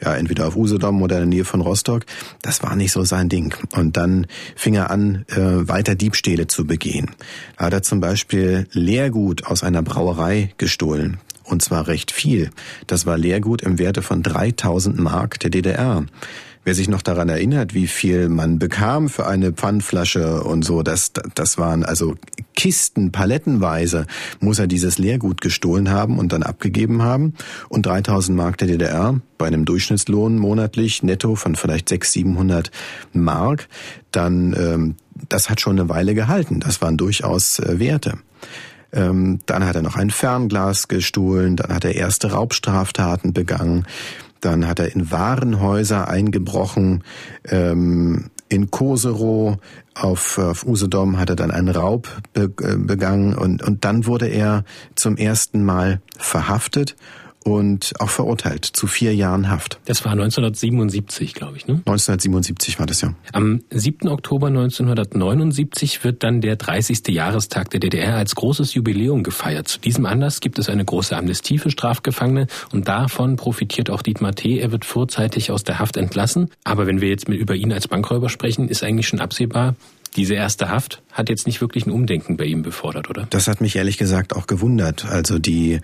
ja, 0.00 0.14
entweder 0.14 0.46
auf 0.46 0.56
Usedom 0.56 1.02
oder 1.02 1.16
in 1.16 1.22
der 1.22 1.38
Nähe 1.38 1.44
von 1.44 1.60
Rostock. 1.60 2.04
Das 2.42 2.62
war 2.62 2.76
nicht 2.76 2.92
so 2.92 3.04
sein 3.04 3.28
Ding. 3.28 3.54
Und 3.74 3.96
dann 3.96 4.26
fing 4.54 4.74
er 4.74 4.90
an, 4.90 5.24
äh, 5.28 5.68
weiter 5.68 5.94
Diebstähle 5.94 6.46
zu 6.46 6.66
begehen. 6.66 7.10
Da 7.56 7.66
hat 7.66 7.72
er 7.72 7.82
zum 7.82 8.00
Beispiel 8.00 8.68
Leergut 8.72 9.46
aus 9.46 9.64
einer 9.64 9.82
Brauerei 9.82 10.52
gestohlen. 10.56 11.18
Und 11.44 11.62
zwar 11.62 11.88
recht 11.88 12.10
viel. 12.10 12.50
Das 12.86 13.06
war 13.06 13.16
Leergut 13.16 13.62
im 13.62 13.78
Werte 13.78 14.02
von 14.02 14.22
3000 14.22 14.98
Mark 14.98 15.40
der 15.40 15.50
DDR. 15.50 16.04
Wer 16.64 16.74
sich 16.74 16.88
noch 16.88 17.00
daran 17.00 17.30
erinnert, 17.30 17.72
wie 17.72 17.86
viel 17.86 18.28
man 18.28 18.58
bekam 18.58 19.08
für 19.08 19.26
eine 19.26 19.52
Pfandflasche 19.52 20.42
und 20.42 20.64
so, 20.64 20.82
das, 20.82 21.12
das 21.34 21.56
waren 21.56 21.82
also 21.82 22.16
Kisten, 22.58 23.12
palettenweise 23.12 24.04
muss 24.40 24.58
er 24.58 24.66
dieses 24.66 24.98
Leergut 24.98 25.40
gestohlen 25.40 25.90
haben 25.90 26.18
und 26.18 26.32
dann 26.32 26.42
abgegeben 26.42 27.02
haben. 27.02 27.34
Und 27.68 27.86
3000 27.86 28.36
Mark 28.36 28.58
der 28.58 28.66
DDR 28.66 29.20
bei 29.38 29.46
einem 29.46 29.64
Durchschnittslohn 29.64 30.36
monatlich 30.36 31.04
netto 31.04 31.36
von 31.36 31.54
vielleicht 31.54 31.88
600, 31.88 32.08
700 32.08 32.70
Mark, 33.12 33.68
dann 34.10 34.56
ähm, 34.58 34.96
das 35.28 35.48
hat 35.48 35.60
schon 35.60 35.78
eine 35.78 35.88
Weile 35.88 36.16
gehalten. 36.16 36.58
Das 36.58 36.82
waren 36.82 36.96
durchaus 36.96 37.60
äh, 37.60 37.78
Werte. 37.78 38.18
Ähm, 38.92 39.38
dann 39.46 39.64
hat 39.64 39.76
er 39.76 39.82
noch 39.82 39.94
ein 39.94 40.10
Fernglas 40.10 40.88
gestohlen, 40.88 41.54
dann 41.54 41.72
hat 41.72 41.84
er 41.84 41.94
erste 41.94 42.32
Raubstraftaten 42.32 43.32
begangen, 43.32 43.86
dann 44.40 44.66
hat 44.66 44.80
er 44.80 44.92
in 44.92 45.12
Warenhäuser 45.12 46.08
eingebrochen, 46.08 47.04
ähm, 47.44 48.30
in 48.48 48.70
Koserow 48.70 49.56
auf, 49.94 50.38
auf 50.38 50.66
Usedom 50.66 51.18
hat 51.18 51.30
er 51.30 51.36
dann 51.36 51.50
einen 51.50 51.68
Raub 51.68 52.08
äh, 52.34 52.48
begangen 52.48 53.34
und, 53.34 53.62
und 53.62 53.84
dann 53.84 54.06
wurde 54.06 54.26
er 54.26 54.64
zum 54.94 55.16
ersten 55.16 55.64
Mal 55.64 56.00
verhaftet 56.16 56.96
und 57.44 57.92
auch 57.98 58.10
verurteilt 58.10 58.64
zu 58.64 58.86
vier 58.86 59.14
Jahren 59.14 59.50
Haft. 59.50 59.78
Das 59.86 60.04
war 60.04 60.12
1977, 60.12 61.34
glaube 61.34 61.56
ich, 61.56 61.66
ne? 61.66 61.74
1977 61.74 62.78
war 62.78 62.86
das 62.86 63.00
ja. 63.00 63.14
Am 63.32 63.62
7. 63.70 64.08
Oktober 64.08 64.48
1979 64.48 66.04
wird 66.04 66.22
dann 66.22 66.40
der 66.40 66.56
30. 66.56 67.08
Jahrestag 67.08 67.70
der 67.70 67.80
DDR 67.80 68.16
als 68.16 68.34
großes 68.34 68.74
Jubiläum 68.74 69.22
gefeiert. 69.22 69.68
Zu 69.68 69.80
diesem 69.80 70.06
Anlass 70.06 70.40
gibt 70.40 70.58
es 70.58 70.68
eine 70.68 70.84
große 70.84 71.16
Amnestie 71.16 71.58
für 71.58 71.70
Strafgefangene 71.70 72.46
und 72.72 72.88
davon 72.88 73.36
profitiert 73.36 73.90
auch 73.90 74.02
Dietmar 74.02 74.34
T. 74.34 74.58
Er 74.58 74.72
wird 74.72 74.84
vorzeitig 74.84 75.50
aus 75.50 75.64
der 75.64 75.78
Haft 75.78 75.96
entlassen. 75.96 76.50
Aber 76.64 76.86
wenn 76.86 77.00
wir 77.00 77.08
jetzt 77.08 77.28
mit 77.28 77.38
über 77.38 77.54
ihn 77.54 77.72
als 77.72 77.88
Bankräuber 77.88 78.28
sprechen, 78.28 78.68
ist 78.68 78.82
eigentlich 78.82 79.08
schon 79.08 79.20
absehbar, 79.20 79.74
diese 80.16 80.34
erste 80.34 80.68
Haft 80.68 81.02
hat 81.12 81.28
jetzt 81.28 81.46
nicht 81.46 81.60
wirklich 81.60 81.86
ein 81.86 81.90
Umdenken 81.90 82.36
bei 82.36 82.44
ihm 82.44 82.62
befordert, 82.62 83.10
oder? 83.10 83.26
Das 83.30 83.48
hat 83.48 83.60
mich 83.60 83.76
ehrlich 83.76 83.98
gesagt 83.98 84.34
auch 84.34 84.46
gewundert. 84.46 85.04
Also 85.04 85.38
die, 85.38 85.80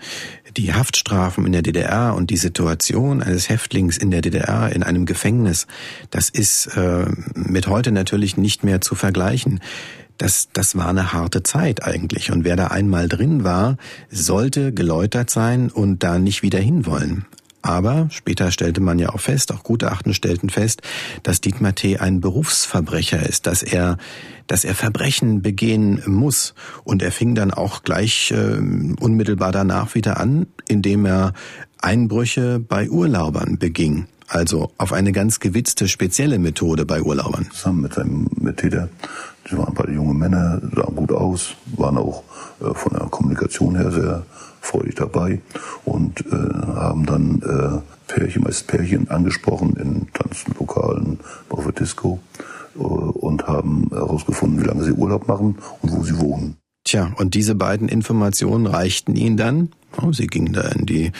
die 0.55 0.73
Haftstrafen 0.73 1.45
in 1.45 1.51
der 1.51 1.61
DDR 1.61 2.15
und 2.15 2.29
die 2.29 2.37
Situation 2.37 3.21
eines 3.21 3.49
Häftlings 3.49 3.97
in 3.97 4.11
der 4.11 4.21
DDR 4.21 4.71
in 4.73 4.83
einem 4.83 5.05
Gefängnis, 5.05 5.67
das 6.09 6.29
ist 6.29 6.67
äh, 6.77 7.05
mit 7.35 7.67
heute 7.67 7.91
natürlich 7.91 8.37
nicht 8.37 8.63
mehr 8.63 8.81
zu 8.81 8.95
vergleichen. 8.95 9.59
Das, 10.17 10.47
das 10.53 10.77
war 10.77 10.87
eine 10.87 11.11
harte 11.11 11.43
Zeit 11.43 11.83
eigentlich. 11.83 12.31
Und 12.31 12.45
wer 12.45 12.55
da 12.55 12.67
einmal 12.67 13.09
drin 13.09 13.43
war, 13.43 13.77
sollte 14.09 14.73
geläutert 14.73 15.29
sein 15.29 15.69
und 15.69 16.03
da 16.03 16.19
nicht 16.19 16.41
wieder 16.41 16.59
hinwollen. 16.59 17.25
Aber 17.65 18.09
später 18.11 18.51
stellte 18.51 18.79
man 18.79 18.99
ja 18.99 19.09
auch 19.09 19.19
fest, 19.19 19.51
auch 19.51 19.63
Gutachten 19.63 20.13
stellten 20.13 20.51
fest, 20.51 20.83
dass 21.23 21.41
Dietmar 21.41 21.73
T. 21.73 21.97
ein 21.97 22.21
Berufsverbrecher 22.21 23.27
ist, 23.27 23.47
dass 23.47 23.63
er, 23.63 23.97
dass 24.45 24.65
er 24.65 24.75
Verbrechen 24.75 25.41
begehen 25.41 26.03
muss. 26.05 26.53
Und 26.83 27.01
er 27.01 27.11
fing 27.11 27.33
dann 27.33 27.49
auch 27.49 27.81
gleich 27.81 28.29
äh, 28.29 28.59
unmittelbar 28.99 29.51
danach 29.51 29.95
wieder 29.95 30.19
an, 30.19 30.45
indem 30.67 31.07
er 31.07 31.33
Einbrüche 31.81 32.59
bei 32.59 32.87
Urlaubern 32.87 33.57
beging. 33.57 34.05
Also 34.27 34.71
auf 34.77 34.93
eine 34.93 35.11
ganz 35.11 35.39
gewitzte, 35.39 35.87
spezielle 35.87 36.37
Methode 36.37 36.85
bei 36.85 37.01
Urlaubern. 37.01 37.47
Zusammen 37.51 37.81
mit 37.81 37.95
seinem 37.95 38.27
Mittäter. 38.39 38.89
Sie 39.47 39.57
waren 39.57 39.75
beide 39.75 39.91
junge 39.91 40.13
Männer, 40.15 40.59
sahen 40.75 40.95
gut 40.95 41.11
aus, 41.11 41.55
waren 41.77 41.97
auch 41.97 42.23
äh, 42.61 42.73
von 42.73 42.93
der 42.93 43.07
Kommunikation 43.07 43.75
her 43.75 43.91
sehr 43.91 44.23
freudig 44.59 44.95
dabei 44.95 45.41
und 45.83 46.25
äh, 46.25 46.75
haben 46.75 47.05
dann 47.05 47.41
äh, 47.43 48.11
Pärchen, 48.11 48.43
meist 48.43 48.67
Pärchen 48.67 49.09
angesprochen 49.09 49.75
in 49.75 50.07
Tanzenlokalen, 50.13 51.19
auf 51.49 51.63
der 51.63 51.73
Disco 51.73 52.19
äh, 52.75 52.79
und 52.79 53.45
haben 53.47 53.87
herausgefunden, 53.91 54.61
wie 54.61 54.67
lange 54.67 54.83
sie 54.83 54.93
Urlaub 54.93 55.27
machen 55.27 55.57
und 55.81 55.91
wo 55.91 56.03
sie 56.03 56.19
wohnen. 56.19 56.57
Tja, 56.85 57.11
und 57.17 57.33
diese 57.33 57.55
beiden 57.55 57.89
Informationen 57.89 58.67
reichten 58.67 59.15
ihnen 59.15 59.37
dann. 59.37 59.69
Oh, 60.01 60.11
sie 60.11 60.27
gingen 60.27 60.53
da 60.53 60.67
in 60.69 60.85
die 60.85 61.11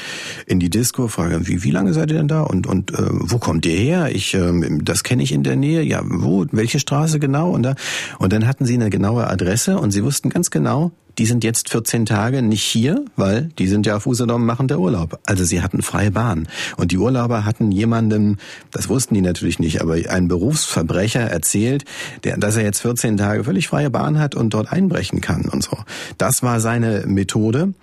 in 0.45 0.59
die 0.59 0.69
Disco, 0.69 1.07
fragen, 1.07 1.47
wie 1.47 1.63
wie 1.63 1.71
lange 1.71 1.93
seid 1.93 2.11
ihr 2.11 2.17
denn 2.17 2.27
da 2.27 2.41
und 2.41 2.67
und 2.67 2.91
äh, 2.91 3.07
wo 3.09 3.39
kommt 3.39 3.65
ihr 3.65 3.75
her? 3.75 4.09
Ich 4.13 4.35
äh, 4.35 4.51
das 4.83 5.03
kenne 5.03 5.23
ich 5.23 5.31
in 5.31 5.41
der 5.41 5.55
Nähe. 5.55 5.81
Ja, 5.81 6.01
wo? 6.05 6.45
Welche 6.51 6.79
Straße 6.79 7.19
genau? 7.19 7.49
Und 7.49 7.63
da 7.63 7.75
und 8.19 8.31
dann 8.31 8.45
hatten 8.47 8.65
sie 8.65 8.75
eine 8.75 8.91
genaue 8.91 9.27
Adresse 9.27 9.79
und 9.79 9.89
sie 9.89 10.03
wussten 10.03 10.29
ganz 10.29 10.51
genau, 10.51 10.91
die 11.17 11.25
sind 11.25 11.43
jetzt 11.43 11.69
14 11.69 12.05
Tage 12.05 12.41
nicht 12.41 12.63
hier, 12.63 13.05
weil 13.15 13.49
die 13.57 13.67
sind 13.67 13.85
ja 13.85 13.95
auf 13.95 14.05
Usedom 14.05 14.45
machen 14.45 14.67
der 14.67 14.79
Urlaub. 14.79 15.19
Also 15.25 15.43
sie 15.43 15.61
hatten 15.61 15.81
freie 15.81 16.11
Bahn. 16.11 16.47
Und 16.77 16.91
die 16.91 16.97
Urlauber 16.97 17.45
hatten 17.45 17.71
jemandem, 17.71 18.37
das 18.71 18.89
wussten 18.89 19.15
die 19.15 19.21
natürlich 19.21 19.59
nicht, 19.59 19.81
aber 19.81 19.95
ein 20.09 20.27
Berufsverbrecher 20.27 21.21
erzählt, 21.21 21.85
der, 22.23 22.37
dass 22.37 22.57
er 22.57 22.63
jetzt 22.63 22.81
14 22.81 23.17
Tage 23.17 23.43
völlig 23.43 23.67
freie 23.67 23.89
Bahn 23.89 24.19
hat 24.19 24.35
und 24.35 24.53
dort 24.53 24.71
einbrechen 24.71 25.21
kann 25.21 25.45
und 25.45 25.63
so. 25.63 25.77
Das 26.17 26.43
war 26.43 26.59
seine 26.59 27.05
Methode. 27.07 27.73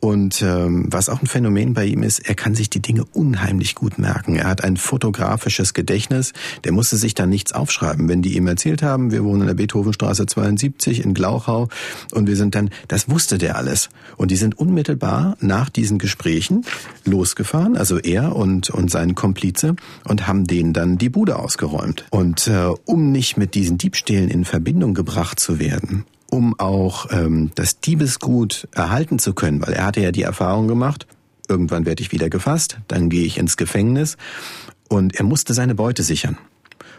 Und 0.00 0.42
ähm, 0.42 0.86
was 0.90 1.08
auch 1.08 1.22
ein 1.22 1.26
Phänomen 1.26 1.72
bei 1.72 1.86
ihm 1.86 2.02
ist, 2.02 2.28
er 2.28 2.34
kann 2.34 2.54
sich 2.54 2.68
die 2.68 2.80
Dinge 2.80 3.04
unheimlich 3.12 3.74
gut 3.74 3.98
merken. 3.98 4.36
Er 4.36 4.46
hat 4.46 4.62
ein 4.62 4.76
fotografisches 4.76 5.72
Gedächtnis. 5.72 6.34
Der 6.64 6.72
musste 6.72 6.96
sich 6.96 7.14
da 7.14 7.26
nichts 7.26 7.52
aufschreiben. 7.52 8.08
Wenn 8.08 8.20
die 8.20 8.36
ihm 8.36 8.46
erzählt 8.46 8.82
haben, 8.82 9.10
wir 9.10 9.24
wohnen 9.24 9.42
in 9.42 9.46
der 9.46 9.54
Beethovenstraße 9.54 10.26
72 10.26 11.02
in 11.02 11.14
Glauchau 11.14 11.68
und 12.12 12.26
wir 12.26 12.36
sind 12.36 12.54
dann, 12.54 12.70
das 12.88 13.08
wusste 13.08 13.38
der 13.38 13.56
alles. 13.56 13.88
Und 14.18 14.30
die 14.30 14.36
sind 14.36 14.58
unmittelbar 14.58 15.36
nach 15.40 15.70
diesen 15.70 15.98
Gesprächen 15.98 16.64
losgefahren, 17.04 17.76
also 17.76 17.98
er 17.98 18.36
und, 18.36 18.68
und 18.68 18.90
sein 18.90 19.14
Komplize, 19.14 19.76
und 20.04 20.26
haben 20.26 20.46
denen 20.46 20.74
dann 20.74 20.98
die 20.98 21.08
Bude 21.08 21.36
ausgeräumt. 21.36 22.04
Und 22.10 22.48
äh, 22.48 22.68
um 22.84 23.12
nicht 23.12 23.38
mit 23.38 23.54
diesen 23.54 23.78
Diebstählen 23.78 24.28
in 24.28 24.44
Verbindung 24.44 24.92
gebracht 24.92 25.40
zu 25.40 25.58
werden 25.58 26.04
um 26.30 26.58
auch 26.58 27.06
ähm, 27.10 27.50
das 27.54 27.80
Diebesgut 27.80 28.68
erhalten 28.72 29.18
zu 29.18 29.34
können, 29.34 29.64
weil 29.64 29.74
er 29.74 29.86
hatte 29.86 30.00
ja 30.00 30.12
die 30.12 30.22
Erfahrung 30.22 30.68
gemacht, 30.68 31.06
irgendwann 31.48 31.86
werde 31.86 32.02
ich 32.02 32.12
wieder 32.12 32.28
gefasst, 32.28 32.78
dann 32.88 33.08
gehe 33.08 33.24
ich 33.24 33.38
ins 33.38 33.56
Gefängnis 33.56 34.16
und 34.88 35.14
er 35.14 35.24
musste 35.24 35.54
seine 35.54 35.74
Beute 35.74 36.02
sichern. 36.02 36.36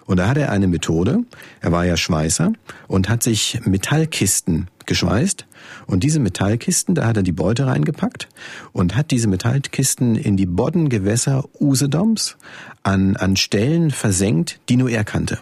Und 0.06 0.18
da 0.18 0.30
hat 0.30 0.38
er 0.38 0.52
eine 0.52 0.68
Methode, 0.68 1.20
er 1.60 1.74
war 1.74 1.86
ja 1.86 1.98
Schweißer 1.98 2.54
und 2.88 3.10
hat 3.10 3.24
sich 3.24 3.60
Metallkisten 3.66 4.70
geschweißt 4.86 5.46
und 5.86 6.04
diese 6.04 6.22
Metallkisten, 6.22 6.96
da 6.96 7.06
hat 7.06 7.18
er 7.18 7.24
die 7.24 7.34
Beute 7.34 7.68
reingepackt 7.68 8.30
und 8.72 8.96
hat 8.96 9.12
diese 9.12 9.28
Metallkisten 9.28 10.16
in 10.16 10.38
die 10.38 10.46
Boddengewässer 10.46 11.44
Usedoms 11.60 12.38
an, 12.84 13.18
an 13.18 13.36
Stellen 13.36 13.92
versenkt, 13.92 14.62
die 14.70 14.78
nur 14.78 14.90
er 14.90 15.04
kannte. 15.04 15.40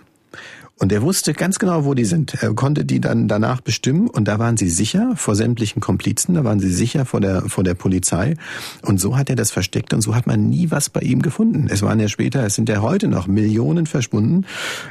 Und 0.78 0.92
er 0.92 1.02
wusste 1.02 1.34
ganz 1.34 1.58
genau, 1.58 1.86
wo 1.86 1.94
die 1.94 2.04
sind. 2.04 2.34
Er 2.44 2.54
konnte 2.54 2.84
die 2.84 3.00
dann 3.00 3.30
danach 3.30 3.62
bestimmen 3.62 4.10
und 4.10 4.28
da 4.28 4.40
waren 4.40 4.58
sie 4.58 4.70
sicher 4.70 5.14
vor 5.16 5.36
sämtlichen 5.36 5.82
Komplizen, 5.82 6.36
da 6.36 6.44
waren 6.44 6.60
sie 6.60 6.72
sicher 6.72 7.06
vor 7.06 7.22
der, 7.22 7.44
vor 7.44 7.64
der 7.64 7.76
Polizei. 7.76 8.36
Und 8.82 9.00
so 9.00 9.18
hat 9.18 9.30
er 9.30 9.38
das 9.38 9.52
versteckt 9.52 9.94
und 9.94 10.02
so 10.02 10.16
hat 10.16 10.28
man 10.28 10.50
nie 10.50 10.72
was 10.72 10.90
bei 10.90 11.00
ihm 11.00 11.22
gefunden. 11.22 11.68
Es 11.70 11.82
waren 11.82 12.00
ja 12.02 12.10
später, 12.10 12.46
es 12.46 12.56
sind 12.56 12.68
ja 12.68 12.82
heute 12.82 13.08
noch 13.08 13.28
Millionen 13.28 13.86
verschwunden, 13.86 14.46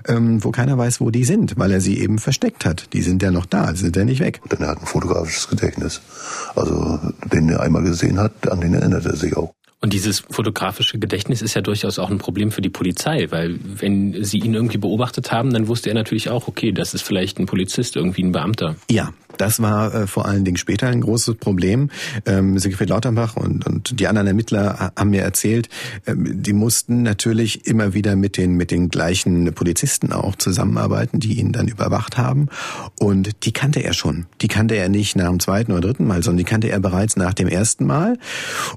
ähm, 0.09 0.43
wo 0.43 0.53
keiner 0.53 0.79
weiß, 0.79 1.03
wo 1.03 1.11
die 1.11 1.25
sind, 1.25 1.59
weil 1.59 1.71
er 1.71 1.83
sie 1.83 1.99
eben 1.99 2.19
versteckt 2.19 2.65
hat. 2.65 2.93
Die 2.95 3.03
sind 3.03 3.23
ja 3.23 3.31
noch 3.31 3.45
da, 3.45 3.75
sind 3.75 3.95
ja 3.95 4.05
nicht 4.07 4.21
weg. 4.21 4.41
Denn 4.51 4.61
er 4.61 4.69
hat 4.69 4.81
ein 4.81 4.87
fotografisches 4.87 5.49
Gedächtnis. 5.49 6.01
Also 6.55 6.99
den 7.31 7.51
er 7.51 7.61
einmal 7.61 7.83
gesehen 7.83 8.19
hat, 8.19 8.51
an 8.51 8.63
den 8.63 8.73
erinnert 8.73 9.05
er 9.05 9.17
sich 9.17 9.37
auch. 9.37 9.55
Und 9.85 9.93
dieses 9.93 10.21
fotografische 10.31 10.99
Gedächtnis 10.99 11.43
ist 11.43 11.53
ja 11.53 11.61
durchaus 11.61 11.99
auch 11.99 12.11
ein 12.11 12.17
Problem 12.17 12.51
für 12.51 12.63
die 12.63 12.71
Polizei, 12.71 13.27
weil 13.29 13.59
wenn 13.63 14.25
sie 14.25 14.39
ihn 14.39 14.55
irgendwie 14.55 14.79
beobachtet 14.79 15.31
haben, 15.31 15.53
dann 15.53 15.69
wusste 15.69 15.91
er 15.91 15.95
natürlich 15.95 16.31
auch, 16.31 16.49
okay, 16.49 16.73
das 16.73 16.95
ist 16.95 17.03
vielleicht 17.03 17.39
ein 17.39 17.45
Polizist, 17.45 17.95
irgendwie 17.95 18.23
ein 18.23 18.33
Beamter. 18.33 18.77
Ja, 18.91 19.13
das 19.39 19.61
war 19.61 19.95
äh, 19.95 20.07
vor 20.07 20.27
allen 20.27 20.45
Dingen 20.45 20.57
später 20.57 20.89
ein 20.89 21.01
großes 21.01 21.37
Problem. 21.37 21.91
Ähm, 22.27 22.59
Siegfried 22.59 22.91
Lauterbach 22.91 23.37
und, 23.37 23.67
und 23.67 23.99
die 24.01 24.07
anderen 24.07 24.29
Ermittler 24.29 24.93
haben 24.97 25.11
mir 25.11 25.23
erzählt, 25.23 25.69
ähm, 26.07 26.43
die 26.43 26.53
mussten 26.53 27.03
natürlich 27.03 27.67
immer 27.67 27.95
wieder 27.95 28.17
mit 28.17 28.37
den, 28.37 28.55
mit 28.55 28.71
den 28.71 28.89
gleichen 28.89 29.53
Polizisten 29.55 30.13
auch 30.13 30.37
zusammenarbeiten, 30.37 31.21
die 31.21 31.39
ihn 31.39 31.53
dann 31.53 31.69
überwacht 31.69 32.17
haben. 32.19 32.49
Und 32.99 33.45
die 33.45 33.53
kannte 33.53 33.81
er 33.81 33.93
schon. 33.93 34.27
Die 34.41 34.49
kannte 34.49 34.77
er 34.77 34.89
nicht 34.89 35.17
nach 35.17 35.29
dem 35.29 35.41
zweiten 35.41 35.73
oder 35.73 35.83
dritten 35.83 36.07
Mal, 36.07 36.23
sondern 36.23 36.39
die 36.39 36.45
kannte 36.45 36.69
er 36.69 36.81
bereits 36.81 37.17
nach 37.17 37.35
dem 37.35 37.49
ersten 37.49 37.87
Mal. 37.87 38.19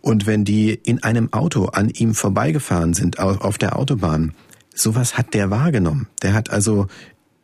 Und 0.01 0.25
wenn 0.25 0.45
die 0.45 0.73
in 0.73 0.96
einem 1.03 1.33
Auto 1.33 1.65
an 1.65 1.89
ihm 1.89 2.13
vorbeigefahren 2.13 2.93
sind 2.93 3.19
auf 3.19 3.57
der 3.57 3.77
Autobahn, 3.77 4.33
sowas 4.73 5.17
hat 5.17 5.33
der 5.33 5.49
wahrgenommen. 5.49 6.07
Der 6.21 6.33
hat 6.33 6.49
also 6.49 6.87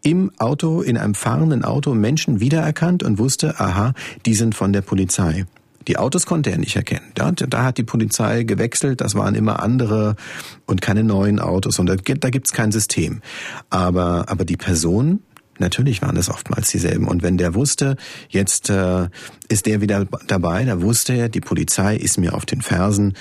im 0.04 0.32
Auto, 0.38 0.82
in 0.82 0.98
einem 0.98 1.16
fahrenden 1.16 1.64
Auto 1.64 1.96
Menschen 1.96 2.40
wiedererkannt 2.40 3.04
und 3.04 3.20
wusste, 3.20 3.60
aha, 3.60 3.94
die 4.26 4.34
sind 4.34 4.54
von 4.54 4.74
der 4.74 4.82
Polizei. 4.82 5.46
Die 5.88 5.98
Autos 5.98 6.26
konnte 6.26 6.52
er 6.52 6.58
nicht 6.58 6.76
erkennen. 6.76 7.12
Da, 7.14 7.32
da 7.32 7.64
hat 7.64 7.78
die 7.78 7.84
Polizei 7.84 8.44
gewechselt, 8.44 9.02
das 9.02 9.16
waren 9.16 9.36
immer 9.36 9.62
andere 9.62 10.16
und 10.66 10.82
keine 10.82 11.04
neuen 11.04 11.40
Autos 11.40 11.80
und 11.80 11.88
da, 11.88 11.96
da 11.96 12.30
gibt's 12.30 12.54
kein 12.54 12.72
System. 12.72 13.22
Aber, 13.70 14.26
aber 14.30 14.46
die 14.46 14.58
Person, 14.58 15.22
Natürlich 15.60 16.02
waren 16.02 16.18
es 16.18 16.30
oftmals 16.30 16.70
dieselben. 16.72 17.08
Und 17.08 17.24
wenn 17.24 17.38
der 17.38 17.54
wusste, 17.54 17.96
jetzt 18.30 18.70
äh, 18.70 19.08
ist 19.50 19.66
der 19.66 19.82
wieder 19.82 20.06
dabei, 20.28 20.66
da 20.66 20.82
wusste 20.82 21.14
er, 21.14 21.30
die 21.30 21.42
Polizei 21.42 21.96
ist 21.96 22.18
mir 22.18 22.34
auf 22.34 22.46
den 22.46 22.62
Fersen 22.62 23.14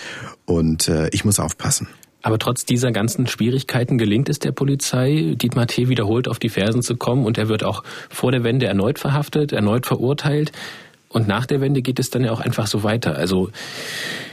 und 0.44 0.88
äh, 0.88 1.08
ich 1.12 1.24
muss 1.24 1.38
aufpassen. 1.38 1.88
Aber 2.22 2.38
trotz 2.38 2.64
dieser 2.64 2.92
ganzen 2.92 3.26
Schwierigkeiten 3.26 3.98
gelingt 3.98 4.28
es 4.28 4.38
der 4.38 4.52
Polizei, 4.52 5.34
Dietmar 5.36 5.66
T. 5.66 5.88
wiederholt 5.88 6.28
auf 6.28 6.38
die 6.38 6.48
Fersen 6.48 6.80
zu 6.80 6.96
kommen 6.96 7.26
und 7.26 7.36
er 7.36 7.48
wird 7.48 7.64
auch 7.64 7.82
vor 8.08 8.30
der 8.30 8.44
Wende 8.44 8.66
erneut 8.66 9.00
verhaftet, 9.00 9.52
erneut 9.52 9.86
verurteilt. 9.86 10.52
Und 11.08 11.28
nach 11.28 11.46
der 11.46 11.60
Wende 11.60 11.82
geht 11.82 11.98
es 11.98 12.10
dann 12.10 12.24
ja 12.24 12.30
auch 12.30 12.40
einfach 12.40 12.68
so 12.68 12.84
weiter. 12.84 13.16
Also 13.16 13.50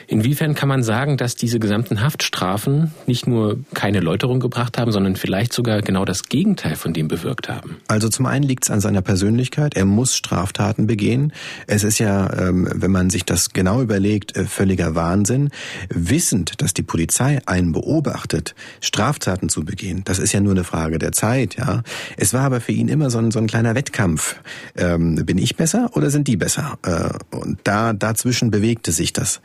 Inwiefern 0.09 0.55
kann 0.55 0.67
man 0.67 0.81
sagen, 0.81 1.17
dass 1.17 1.35
diese 1.35 1.59
gesamten 1.59 2.01
Haftstrafen 2.01 2.91
nicht 3.05 3.27
nur 3.27 3.59
keine 3.75 3.99
Läuterung 3.99 4.39
gebracht 4.39 4.79
haben, 4.79 4.91
sondern 4.91 5.15
vielleicht 5.15 5.53
sogar 5.53 5.83
genau 5.83 6.03
das 6.03 6.23
Gegenteil 6.23 6.75
von 6.77 6.93
dem 6.93 7.07
bewirkt 7.07 7.47
haben? 7.47 7.77
Also 7.87 8.09
zum 8.09 8.25
einen 8.25 8.43
liegt 8.43 8.63
es 8.63 8.71
an 8.71 8.81
seiner 8.81 9.03
Persönlichkeit. 9.03 9.75
Er 9.75 9.85
muss 9.85 10.15
Straftaten 10.15 10.87
begehen. 10.87 11.31
Es 11.67 11.83
ist 11.83 11.99
ja, 11.99 12.27
ähm, 12.33 12.67
wenn 12.73 12.89
man 12.89 13.11
sich 13.11 13.23
das 13.23 13.53
genau 13.53 13.83
überlegt, 13.83 14.35
äh, 14.35 14.45
völliger 14.45 14.95
Wahnsinn. 14.95 15.51
Wissend, 15.89 16.59
dass 16.59 16.73
die 16.73 16.81
Polizei 16.81 17.39
einen 17.45 17.71
beobachtet, 17.71 18.55
Straftaten 18.81 19.47
zu 19.47 19.63
begehen, 19.63 20.01
das 20.05 20.17
ist 20.17 20.33
ja 20.33 20.39
nur 20.39 20.53
eine 20.53 20.63
Frage 20.63 20.97
der 20.97 21.11
Zeit. 21.11 21.55
Ja, 21.55 21.83
Es 22.17 22.33
war 22.33 22.41
aber 22.41 22.61
für 22.61 22.71
ihn 22.71 22.87
immer 22.87 23.11
so 23.11 23.19
ein, 23.19 23.29
so 23.29 23.37
ein 23.37 23.45
kleiner 23.45 23.75
Wettkampf. 23.75 24.37
Ähm, 24.75 25.23
bin 25.23 25.37
ich 25.37 25.55
besser 25.55 25.91
oder 25.93 26.09
sind 26.09 26.27
die 26.27 26.35
besser? 26.35 26.79
Äh, 26.81 27.35
und 27.35 27.59
da 27.63 27.93
dazwischen 27.93 28.49
bewegte 28.49 28.91
sich 28.91 29.13
das. 29.13 29.39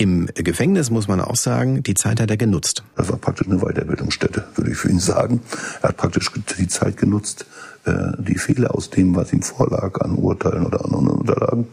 Im 0.00 0.30
Gefängnis 0.32 0.88
muss 0.88 1.08
man 1.08 1.20
auch 1.20 1.36
sagen, 1.36 1.82
die 1.82 1.92
Zeit 1.92 2.22
hat 2.22 2.30
er 2.30 2.38
genutzt. 2.38 2.82
Das 2.96 3.10
war 3.10 3.18
praktisch 3.18 3.46
eine 3.46 3.58
Weiterbildungsstätte, 3.58 4.44
würde 4.54 4.70
ich 4.70 4.78
für 4.78 4.88
ihn 4.88 4.98
sagen. 4.98 5.42
Er 5.82 5.90
hat 5.90 5.98
praktisch 5.98 6.30
die 6.58 6.68
Zeit 6.68 6.96
genutzt, 6.96 7.44
äh, 7.84 8.12
die 8.16 8.38
Fehler 8.38 8.74
aus 8.74 8.88
dem, 8.88 9.14
was 9.14 9.30
ihm 9.34 9.42
vorlag, 9.42 10.00
an 10.00 10.14
Urteilen 10.14 10.64
oder 10.64 10.86
anderen 10.86 11.08
Unterlagen, 11.08 11.68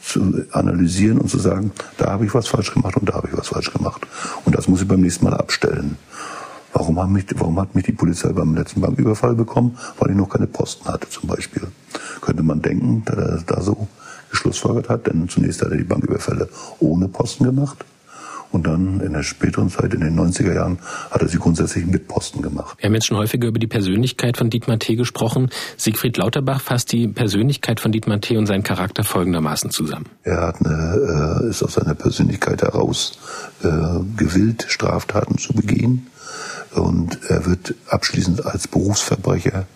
zu 0.00 0.44
analysieren 0.52 1.18
und 1.18 1.28
zu 1.28 1.40
sagen, 1.40 1.72
da 1.98 2.12
habe 2.12 2.26
ich 2.26 2.32
was 2.32 2.46
falsch 2.46 2.72
gemacht 2.72 2.96
und 2.96 3.08
da 3.08 3.14
habe 3.14 3.26
ich 3.26 3.36
was 3.36 3.48
falsch 3.48 3.72
gemacht. 3.72 4.06
Und 4.44 4.54
das 4.54 4.68
muss 4.68 4.80
ich 4.80 4.86
beim 4.86 5.00
nächsten 5.00 5.24
Mal 5.24 5.34
abstellen. 5.34 5.98
Warum 6.72 7.02
hat, 7.02 7.10
mich, 7.10 7.26
warum 7.34 7.58
hat 7.60 7.74
mich 7.74 7.86
die 7.86 7.92
Polizei 7.92 8.28
beim 8.28 8.54
letzten 8.54 8.82
Banküberfall 8.82 9.34
bekommen? 9.34 9.76
Weil 9.98 10.12
ich 10.12 10.16
noch 10.16 10.28
keine 10.28 10.46
Posten 10.46 10.86
hatte 10.86 11.08
zum 11.08 11.28
Beispiel. 11.28 11.62
Könnte 12.20 12.44
man 12.44 12.62
denken, 12.62 13.02
da 13.04 13.40
da 13.44 13.60
so 13.62 13.88
geschlussfolgert 14.34 14.88
hat, 14.88 15.06
denn 15.06 15.28
zunächst 15.28 15.62
hat 15.62 15.70
er 15.70 15.76
die 15.76 15.84
Banküberfälle 15.84 16.48
ohne 16.80 17.08
Posten 17.08 17.44
gemacht. 17.44 17.84
Und 18.50 18.68
dann 18.68 19.00
in 19.00 19.12
der 19.14 19.24
späteren 19.24 19.68
Zeit, 19.68 19.94
in 19.94 20.00
den 20.00 20.16
90er 20.16 20.54
Jahren, 20.54 20.78
hat 21.10 21.20
er 21.22 21.26
sie 21.26 21.38
grundsätzlich 21.38 21.86
mit 21.86 22.06
Posten 22.06 22.40
gemacht. 22.40 22.78
Wir 22.78 22.86
haben 22.86 22.94
jetzt 22.94 23.06
schon 23.06 23.16
häufiger 23.16 23.48
über 23.48 23.58
die 23.58 23.66
Persönlichkeit 23.66 24.36
von 24.36 24.48
Dietmar 24.48 24.78
T. 24.78 24.94
gesprochen. 24.94 25.50
Siegfried 25.76 26.16
Lauterbach 26.18 26.60
fasst 26.60 26.92
die 26.92 27.08
Persönlichkeit 27.08 27.80
von 27.80 27.90
Dietmar 27.90 28.20
T. 28.20 28.36
und 28.36 28.46
seinen 28.46 28.62
Charakter 28.62 29.02
folgendermaßen 29.02 29.70
zusammen. 29.70 30.06
Er 30.22 30.40
hat 30.42 30.64
eine, 30.64 31.40
äh, 31.42 31.50
ist 31.50 31.64
aus 31.64 31.74
seiner 31.74 31.96
Persönlichkeit 31.96 32.62
heraus 32.62 33.18
äh, 33.64 33.68
gewillt, 34.16 34.66
Straftaten 34.68 35.36
zu 35.36 35.52
begehen. 35.52 36.06
Und 36.74 37.18
er 37.28 37.46
wird 37.46 37.74
abschließend 37.88 38.46
als 38.46 38.68
Berufsverbrecher 38.68 39.66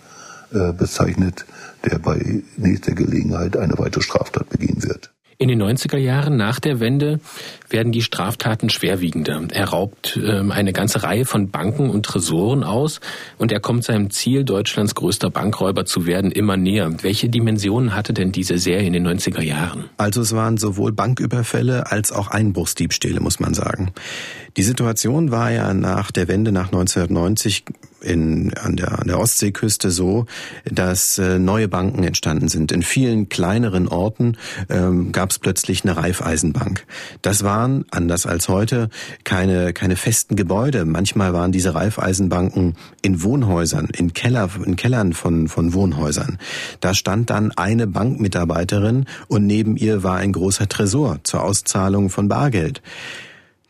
äh, 0.51 0.73
bezeichnet, 0.73 1.45
der 1.85 1.99
bei 1.99 2.43
nächster 2.57 2.93
Gelegenheit 2.93 3.57
eine 3.57 3.77
weitere 3.77 4.01
Straftat 4.01 4.49
begehen 4.49 4.83
wird. 4.83 5.11
In 5.41 5.47
den 5.47 5.63
90er 5.63 5.97
Jahren 5.97 6.35
nach 6.35 6.59
der 6.59 6.81
Wende 6.81 7.21
werden 7.69 7.93
die 7.93 8.01
Straftaten 8.01 8.69
schwerwiegender. 8.69 9.41
Er 9.53 9.69
raubt 9.69 10.19
ähm, 10.21 10.51
eine 10.51 10.73
ganze 10.73 11.03
Reihe 11.03 11.23
von 11.23 11.49
Banken 11.49 11.89
und 11.89 12.05
Tresoren 12.05 12.65
aus 12.65 12.99
und 13.37 13.53
er 13.53 13.61
kommt 13.61 13.85
seinem 13.85 14.09
Ziel, 14.09 14.43
Deutschlands 14.43 14.95
größter 14.95 15.29
Bankräuber 15.29 15.85
zu 15.85 16.05
werden, 16.05 16.33
immer 16.33 16.57
näher. 16.57 16.91
Welche 17.03 17.29
Dimensionen 17.29 17.95
hatte 17.95 18.11
denn 18.11 18.33
diese 18.33 18.57
Serie 18.57 18.87
in 18.87 18.91
den 18.91 19.07
90er 19.07 19.41
Jahren? 19.41 19.85
Also 19.95 20.19
es 20.19 20.35
waren 20.35 20.57
sowohl 20.57 20.91
Banküberfälle 20.91 21.89
als 21.89 22.11
auch 22.11 22.27
Einbruchsdiebstähle, 22.27 23.21
muss 23.21 23.39
man 23.39 23.53
sagen. 23.53 23.93
Die 24.57 24.63
Situation 24.63 25.31
war 25.31 25.51
ja 25.51 25.73
nach 25.73 26.11
der 26.11 26.27
Wende 26.27 26.51
nach 26.51 26.65
1990 26.65 27.63
in, 28.01 28.53
an, 28.55 28.75
der, 28.75 28.99
an 28.99 29.07
der 29.07 29.19
Ostseeküste 29.19 29.91
so, 29.91 30.25
dass 30.65 31.17
äh, 31.17 31.39
neue 31.39 31.67
Banken 31.67 32.03
entstanden 32.03 32.47
sind. 32.47 32.71
In 32.71 32.83
vielen 32.83 33.29
kleineren 33.29 33.87
Orten 33.87 34.37
ähm, 34.69 35.11
gab 35.11 35.31
es 35.31 35.39
plötzlich 35.39 35.83
eine 35.83 35.97
Raiffeisenbank. 35.97 36.85
Das 37.21 37.43
waren, 37.43 37.85
anders 37.91 38.25
als 38.25 38.49
heute, 38.49 38.89
keine, 39.23 39.73
keine 39.73 39.95
festen 39.95 40.35
Gebäude. 40.35 40.85
Manchmal 40.85 41.33
waren 41.33 41.51
diese 41.51 41.75
Raiffeisenbanken 41.75 42.75
in 43.01 43.23
Wohnhäusern, 43.23 43.89
in, 43.95 44.13
Keller, 44.13 44.49
in 44.65 44.75
Kellern 44.75 45.13
von, 45.13 45.47
von 45.47 45.73
Wohnhäusern. 45.73 46.37
Da 46.79 46.93
stand 46.93 47.29
dann 47.29 47.51
eine 47.51 47.87
Bankmitarbeiterin 47.87 49.05
und 49.27 49.45
neben 49.45 49.77
ihr 49.77 50.03
war 50.03 50.17
ein 50.17 50.31
großer 50.31 50.67
Tresor 50.67 51.19
zur 51.23 51.43
Auszahlung 51.43 52.09
von 52.09 52.27
Bargeld. 52.27 52.81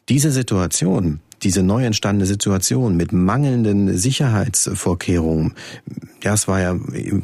Diese 0.10 0.32
Situation, 0.32 1.20
diese 1.44 1.64
neu 1.64 1.86
entstandene 1.86 2.26
Situation 2.26 2.96
mit 2.96 3.12
mangelnden 3.12 3.98
Sicherheitsvorkehrungen, 3.98 5.54
ja, 6.24 6.34
es 6.34 6.48
war 6.48 6.60
ja 6.60 6.76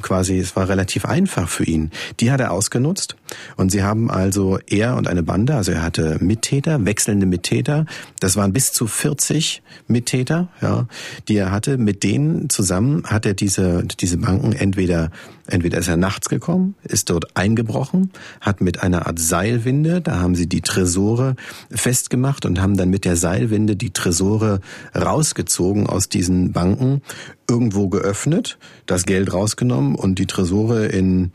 quasi, 0.02 0.38
es 0.38 0.56
war 0.56 0.70
relativ 0.70 1.06
einfach 1.06 1.50
für 1.50 1.64
ihn. 1.64 1.92
Die 2.20 2.32
hat 2.32 2.40
er 2.40 2.52
ausgenutzt 2.52 3.16
und 3.58 3.72
sie 3.72 3.84
haben 3.84 4.10
also 4.10 4.60
er 4.68 4.96
und 4.96 5.08
eine 5.08 5.24
Bande, 5.24 5.56
also 5.56 5.72
er 5.72 5.84
hatte 5.84 6.18
Mittäter, 6.22 6.86
wechselnde 6.86 7.26
Mittäter, 7.26 7.86
das 8.20 8.36
waren 8.36 8.54
bis 8.54 8.72
zu 8.72 8.88
40 8.88 9.62
Mittäter, 9.88 10.50
ja, 10.62 10.88
die 11.28 11.38
er 11.38 11.52
hatte. 11.52 11.78
Mit 11.78 12.04
denen 12.04 12.50
zusammen 12.50 13.04
hat 13.06 13.26
er 13.26 13.34
diese 13.34 13.84
diese 13.84 14.18
Banken 14.18 14.54
entweder 14.54 15.12
entweder 15.48 15.78
ist 15.78 15.88
er 15.88 15.98
nachts 15.98 16.30
gekommen, 16.30 16.76
ist 16.84 17.10
dort 17.10 17.36
eingebrochen, 17.38 18.12
hat 18.42 18.62
mit 18.62 18.82
einer 18.82 19.08
Art 19.08 19.20
Seilwinde, 19.20 20.02
da 20.02 20.20
haben 20.20 20.36
sie 20.36 20.48
die 20.48 20.62
Tresore 20.62 21.36
festgemacht 21.70 22.46
und 22.46 22.62
haben 22.62 22.78
dann 22.78 22.90
mit 22.90 23.06
der 23.06 23.16
Seilwinde 23.16 23.76
die 23.76 23.92
Tresore 23.92 24.62
rausgezogen 24.96 25.88
aus 25.88 26.10
diesen 26.10 26.52
Banken, 26.52 27.02
irgendwo 27.50 27.90
geöffnet, 27.90 28.58
das 28.86 29.06
Geld 29.06 29.34
rausgenommen 29.34 29.96
und 29.96 30.20
die 30.20 30.26
Tresore 30.26 30.86
in 30.86 31.32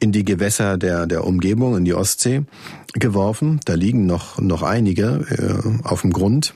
in 0.00 0.10
die 0.10 0.24
Gewässer 0.24 0.78
der 0.78 1.06
der 1.06 1.24
Umgebung 1.24 1.76
in 1.76 1.84
die 1.84 1.94
Ostsee 1.94 2.42
geworfen. 2.94 3.60
Da 3.64 3.74
liegen 3.74 4.06
noch 4.06 4.38
noch 4.38 4.62
einige 4.62 5.24
äh, 5.30 5.86
auf 5.86 6.02
dem 6.02 6.12
Grund. 6.12 6.54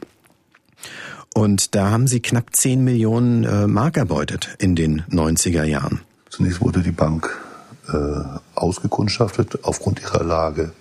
Und 1.34 1.74
da 1.74 1.90
haben 1.90 2.06
sie 2.06 2.20
knapp 2.20 2.56
10 2.56 2.82
Millionen 2.82 3.44
äh, 3.44 3.66
Mark 3.66 3.98
erbeutet 3.98 4.56
in 4.58 4.74
den 4.74 5.02
90er 5.10 5.64
Jahren. 5.64 6.00
Zunächst 6.30 6.62
wurde 6.62 6.80
die 6.80 6.92
Bank 6.92 7.28
äh, 7.92 8.22
ausgekundschaftet 8.54 9.58
aufgrund 9.62 10.00
ihrer 10.00 10.24
Lage. 10.24 10.72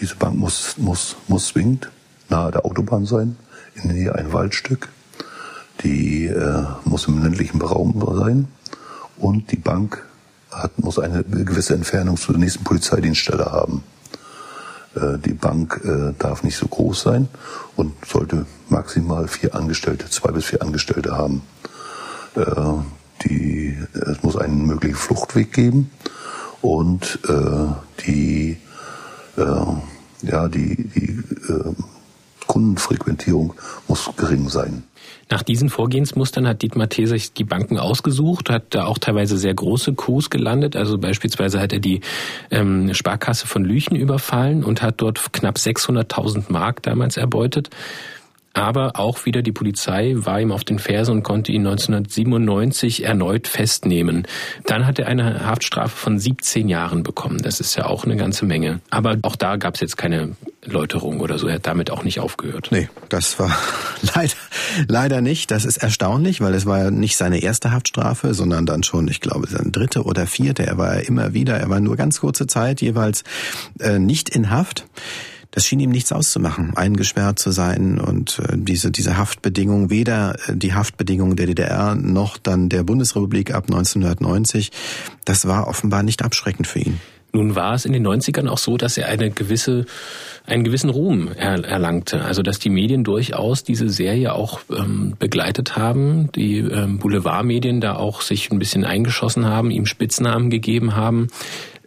Diese 0.00 0.16
Bank 0.16 0.36
muss, 0.36 0.78
muss, 0.78 1.16
muss 1.28 1.48
zwingend 1.48 1.90
nahe 2.28 2.50
der 2.50 2.64
Autobahn 2.64 3.06
sein, 3.06 3.36
in 3.74 3.82
der 3.84 3.92
Nähe 3.92 4.14
ein 4.14 4.32
Waldstück. 4.32 4.88
Die 5.80 6.26
äh, 6.26 6.64
muss 6.84 7.08
im 7.08 7.22
ländlichen 7.22 7.60
Raum 7.60 8.02
sein. 8.16 8.48
Und 9.18 9.50
die 9.52 9.56
Bank 9.56 10.04
hat, 10.50 10.78
muss 10.78 10.98
eine 10.98 11.24
gewisse 11.24 11.74
Entfernung 11.74 12.16
zur 12.16 12.36
nächsten 12.36 12.64
Polizeidienststelle 12.64 13.46
haben. 13.46 13.82
Äh, 14.94 15.18
die 15.18 15.34
Bank 15.34 15.80
äh, 15.84 16.12
darf 16.18 16.42
nicht 16.42 16.56
so 16.56 16.66
groß 16.66 17.02
sein 17.02 17.28
und 17.76 17.92
sollte 18.06 18.46
maximal 18.68 19.28
vier 19.28 19.54
Angestellte, 19.54 20.08
zwei 20.10 20.32
bis 20.32 20.46
vier 20.46 20.62
Angestellte 20.62 21.16
haben. 21.16 21.42
Äh, 22.36 22.44
die, 23.24 23.76
es 23.92 24.22
muss 24.22 24.36
einen 24.36 24.66
möglichen 24.66 24.96
Fluchtweg 24.96 25.52
geben 25.52 25.90
und 26.60 27.18
äh, 27.28 28.02
die, 28.06 28.58
äh, 29.36 29.42
ja, 30.22 30.48
die, 30.48 30.88
die 30.88 31.22
äh, 31.52 31.74
Kundenfrequentierung 32.46 33.54
muss 33.88 34.10
gering 34.16 34.48
sein. 34.48 34.84
Nach 35.32 35.42
diesen 35.42 35.70
Vorgehensmustern 35.70 36.46
hat 36.46 36.60
Dietmar 36.60 36.90
T. 36.90 37.06
sich 37.06 37.32
die 37.32 37.44
Banken 37.44 37.78
ausgesucht, 37.78 38.50
hat 38.50 38.64
da 38.74 38.84
auch 38.84 38.98
teilweise 38.98 39.38
sehr 39.38 39.54
große 39.54 39.94
Coups 39.94 40.28
gelandet. 40.28 40.76
Also 40.76 40.98
beispielsweise 40.98 41.58
hat 41.58 41.72
er 41.72 41.78
die 41.78 42.02
ähm, 42.50 42.92
Sparkasse 42.92 43.46
von 43.46 43.64
Lüchen 43.64 43.96
überfallen 43.96 44.62
und 44.62 44.82
hat 44.82 45.00
dort 45.00 45.32
knapp 45.32 45.56
600.000 45.56 46.52
Mark 46.52 46.82
damals 46.82 47.16
erbeutet. 47.16 47.70
Aber 48.54 48.92
auch 48.96 49.24
wieder 49.24 49.42
die 49.42 49.52
Polizei 49.52 50.12
war 50.16 50.40
ihm 50.40 50.52
auf 50.52 50.64
den 50.64 50.78
Fersen 50.78 51.12
und 51.12 51.22
konnte 51.22 51.52
ihn 51.52 51.66
1997 51.66 53.04
erneut 53.04 53.48
festnehmen. 53.48 54.26
Dann 54.66 54.86
hat 54.86 54.98
er 54.98 55.06
eine 55.06 55.46
Haftstrafe 55.46 55.96
von 55.96 56.18
17 56.18 56.68
Jahren 56.68 57.02
bekommen. 57.02 57.38
Das 57.38 57.60
ist 57.60 57.76
ja 57.76 57.86
auch 57.86 58.04
eine 58.04 58.16
ganze 58.16 58.44
Menge. 58.44 58.80
Aber 58.90 59.16
auch 59.22 59.36
da 59.36 59.56
gab 59.56 59.74
es 59.74 59.80
jetzt 59.80 59.96
keine 59.96 60.36
Läuterung 60.64 61.20
oder 61.20 61.38
so. 61.38 61.48
Er 61.48 61.54
hat 61.54 61.66
damit 61.66 61.90
auch 61.90 62.04
nicht 62.04 62.20
aufgehört. 62.20 62.68
Nee, 62.70 62.88
das 63.08 63.38
war 63.38 63.56
leider, 64.14 64.34
leider 64.86 65.20
nicht. 65.22 65.50
Das 65.50 65.64
ist 65.64 65.78
erstaunlich, 65.78 66.40
weil 66.40 66.54
es 66.54 66.66
war 66.66 66.78
ja 66.78 66.90
nicht 66.90 67.16
seine 67.16 67.42
erste 67.42 67.72
Haftstrafe, 67.72 68.34
sondern 68.34 68.66
dann 68.66 68.82
schon, 68.82 69.08
ich 69.08 69.20
glaube, 69.20 69.48
seine 69.48 69.70
dritte 69.70 70.04
oder 70.04 70.26
vierte. 70.26 70.66
Er 70.66 70.76
war 70.76 70.96
ja 70.96 71.00
immer 71.00 71.32
wieder, 71.32 71.56
er 71.56 71.70
war 71.70 71.80
nur 71.80 71.96
ganz 71.96 72.20
kurze 72.20 72.46
Zeit 72.46 72.82
jeweils 72.82 73.24
äh, 73.80 73.98
nicht 73.98 74.28
in 74.28 74.50
Haft 74.50 74.86
das 75.52 75.66
schien 75.66 75.80
ihm 75.80 75.90
nichts 75.90 76.10
auszumachen, 76.12 76.76
eingesperrt 76.76 77.38
zu 77.38 77.52
sein 77.52 78.00
und 78.00 78.40
äh, 78.40 78.56
diese, 78.56 78.90
diese 78.90 79.16
Haftbedingungen, 79.16 79.90
weder 79.90 80.36
äh, 80.48 80.56
die 80.56 80.74
Haftbedingungen 80.74 81.36
der 81.36 81.46
DDR 81.46 81.94
noch 81.94 82.38
dann 82.38 82.68
der 82.68 82.82
Bundesrepublik 82.82 83.54
ab 83.54 83.64
1990, 83.64 84.72
das 85.24 85.46
war 85.46 85.68
offenbar 85.68 86.02
nicht 86.02 86.22
abschreckend 86.22 86.66
für 86.66 86.80
ihn. 86.80 87.00
Nun 87.34 87.54
war 87.54 87.74
es 87.74 87.86
in 87.86 87.94
den 87.94 88.06
90ern 88.06 88.46
auch 88.48 88.58
so, 88.58 88.76
dass 88.76 88.98
er 88.98 89.08
eine 89.08 89.30
gewisse, 89.30 89.86
einen 90.44 90.64
gewissen 90.64 90.90
Ruhm 90.90 91.28
er, 91.34 91.64
erlangte. 91.64 92.22
Also 92.22 92.42
dass 92.42 92.58
die 92.58 92.68
Medien 92.68 93.04
durchaus 93.04 93.64
diese 93.64 93.88
Serie 93.88 94.34
auch 94.34 94.60
ähm, 94.70 95.14
begleitet 95.18 95.76
haben, 95.76 96.30
die 96.32 96.58
ähm, 96.58 96.98
Boulevardmedien 96.98 97.80
da 97.80 97.96
auch 97.96 98.20
sich 98.20 98.50
ein 98.50 98.58
bisschen 98.58 98.84
eingeschossen 98.84 99.46
haben, 99.46 99.70
ihm 99.70 99.86
Spitznamen 99.86 100.50
gegeben 100.50 100.94
haben. 100.94 101.28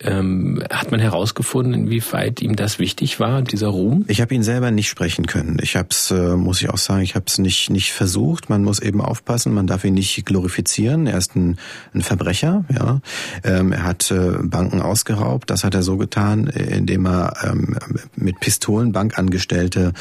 Ähm, 0.01 0.61
hat 0.69 0.91
man 0.91 0.99
herausgefunden, 0.99 1.73
inwieweit 1.73 2.41
ihm 2.41 2.55
das 2.55 2.79
wichtig 2.79 3.19
war, 3.19 3.41
dieser 3.41 3.67
Ruhm? 3.67 4.03
Ich 4.07 4.19
habe 4.19 4.35
ihn 4.35 4.43
selber 4.43 4.69
nicht 4.71 4.89
sprechen 4.89 5.25
können. 5.25 5.57
Ich 5.61 5.77
habe 5.77 5.87
es, 5.91 6.11
äh, 6.11 6.35
muss 6.35 6.61
ich 6.61 6.69
auch 6.69 6.77
sagen, 6.77 7.01
ich 7.01 7.15
habe 7.15 7.25
es 7.27 7.37
nicht 7.37 7.69
nicht 7.69 7.93
versucht. 7.93 8.49
Man 8.49 8.63
muss 8.63 8.79
eben 8.79 8.99
aufpassen, 8.99 9.53
man 9.53 9.67
darf 9.67 9.85
ihn 9.85 9.93
nicht 9.93 10.25
glorifizieren. 10.25 11.07
Er 11.07 11.17
ist 11.17 11.35
ein, 11.35 11.57
ein 11.93 12.01
Verbrecher, 12.01 12.65
ja. 12.73 12.99
Ähm, 13.43 13.71
er 13.71 13.83
hat 13.83 14.11
äh, 14.11 14.37
Banken 14.41 14.81
ausgeraubt. 14.81 15.49
Das 15.49 15.63
hat 15.63 15.75
er 15.75 15.83
so 15.83 15.97
getan, 15.97 16.47
indem 16.47 17.05
er 17.05 17.33
ähm, 17.43 17.77
mit 18.15 18.39
Pistolen 18.41 18.91
Bankangestellte 18.91 19.93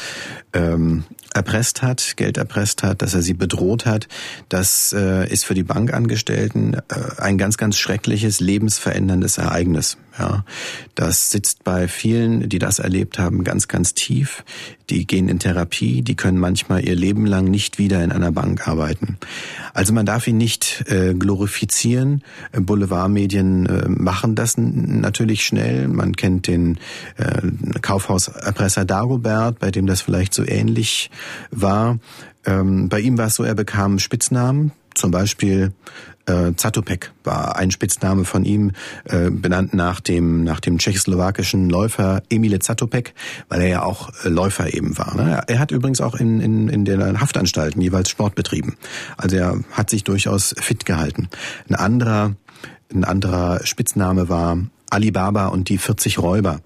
ähm, 0.53 1.05
erpresst 1.35 1.81
hat, 1.81 2.15
Geld 2.15 2.37
erpresst 2.37 2.81
hat, 2.81 3.01
dass 3.01 3.13
er 3.13 3.21
sie 3.21 3.33
bedroht 3.33 3.85
hat. 3.85 4.07
Das 4.49 4.93
äh, 4.97 5.27
ist 5.29 5.45
für 5.45 5.53
die 5.53 5.63
Bankangestellten 5.63 6.75
äh, 6.75 6.79
ein 7.17 7.37
ganz, 7.37 7.57
ganz 7.57 7.77
schreckliches, 7.77 8.39
lebensveränderndes 8.39 9.37
Ereignis. 9.37 9.97
Ja, 10.17 10.45
das 10.95 11.29
sitzt 11.29 11.65
bei 11.65 11.89
vielen, 11.89 12.47
die 12.47 12.59
das 12.59 12.79
erlebt 12.79 13.19
haben, 13.19 13.43
ganz, 13.43 13.67
ganz 13.67 13.93
tief. 13.93 14.45
Die 14.89 15.07
gehen 15.07 15.29
in 15.29 15.39
Therapie, 15.39 16.01
die 16.01 16.15
können 16.15 16.37
manchmal 16.37 16.85
ihr 16.85 16.95
Leben 16.95 17.25
lang 17.25 17.45
nicht 17.45 17.79
wieder 17.79 18.03
in 18.03 18.11
einer 18.11 18.31
Bank 18.31 18.67
arbeiten. 18.67 19.17
Also 19.73 19.93
man 19.93 20.05
darf 20.05 20.27
ihn 20.27 20.37
nicht 20.37 20.85
äh, 20.87 21.13
glorifizieren. 21.13 22.23
Boulevardmedien 22.53 23.65
äh, 23.65 23.89
machen 23.89 24.35
das 24.35 24.57
natürlich 24.57 25.45
schnell. 25.45 25.87
Man 25.87 26.15
kennt 26.15 26.47
den 26.47 26.77
äh, 27.17 27.79
Kaufhauserpresser 27.81 28.85
Dagobert, 28.85 29.59
bei 29.59 29.71
dem 29.71 29.87
das 29.87 30.01
vielleicht 30.01 30.33
so 30.33 30.45
ähnlich 30.45 31.09
war. 31.51 31.97
Ähm, 32.45 32.89
bei 32.89 32.99
ihm 32.99 33.17
war 33.17 33.27
es 33.27 33.35
so, 33.35 33.43
er 33.43 33.55
bekam 33.55 33.99
Spitznamen, 33.99 34.71
zum 34.95 35.11
Beispiel 35.11 35.73
äh, 36.25 36.53
Zatopek 36.55 37.11
war 37.23 37.55
ein 37.55 37.71
Spitzname 37.71 38.25
von 38.25 38.45
ihm, 38.45 38.71
äh, 39.05 39.29
benannt 39.29 39.73
nach 39.73 39.99
dem, 39.99 40.43
nach 40.43 40.59
dem 40.59 40.77
tschechoslowakischen 40.77 41.69
Läufer 41.69 42.23
Emile 42.29 42.59
Zatopek, 42.59 43.13
weil 43.49 43.61
er 43.61 43.67
ja 43.67 43.83
auch 43.83 44.09
äh, 44.23 44.29
Läufer 44.29 44.73
eben 44.73 44.97
war. 44.97 45.15
Ne? 45.15 45.41
Er 45.47 45.59
hat 45.59 45.71
übrigens 45.71 46.01
auch 46.01 46.15
in, 46.15 46.39
in, 46.41 46.67
in 46.67 46.85
den 46.85 47.21
Haftanstalten 47.21 47.81
jeweils 47.81 48.09
Sport 48.09 48.35
betrieben. 48.35 48.75
Also 49.17 49.37
er 49.37 49.59
hat 49.71 49.89
sich 49.89 50.03
durchaus 50.03 50.55
fit 50.57 50.85
gehalten. 50.85 51.29
Ein 51.69 51.75
anderer, 51.75 52.35
ein 52.93 53.03
anderer 53.03 53.63
Spitzname 53.63 54.29
war 54.29 54.57
Alibaba 54.89 55.47
und 55.47 55.69
die 55.69 55.77
40 55.77 56.19
Räuber 56.19 56.61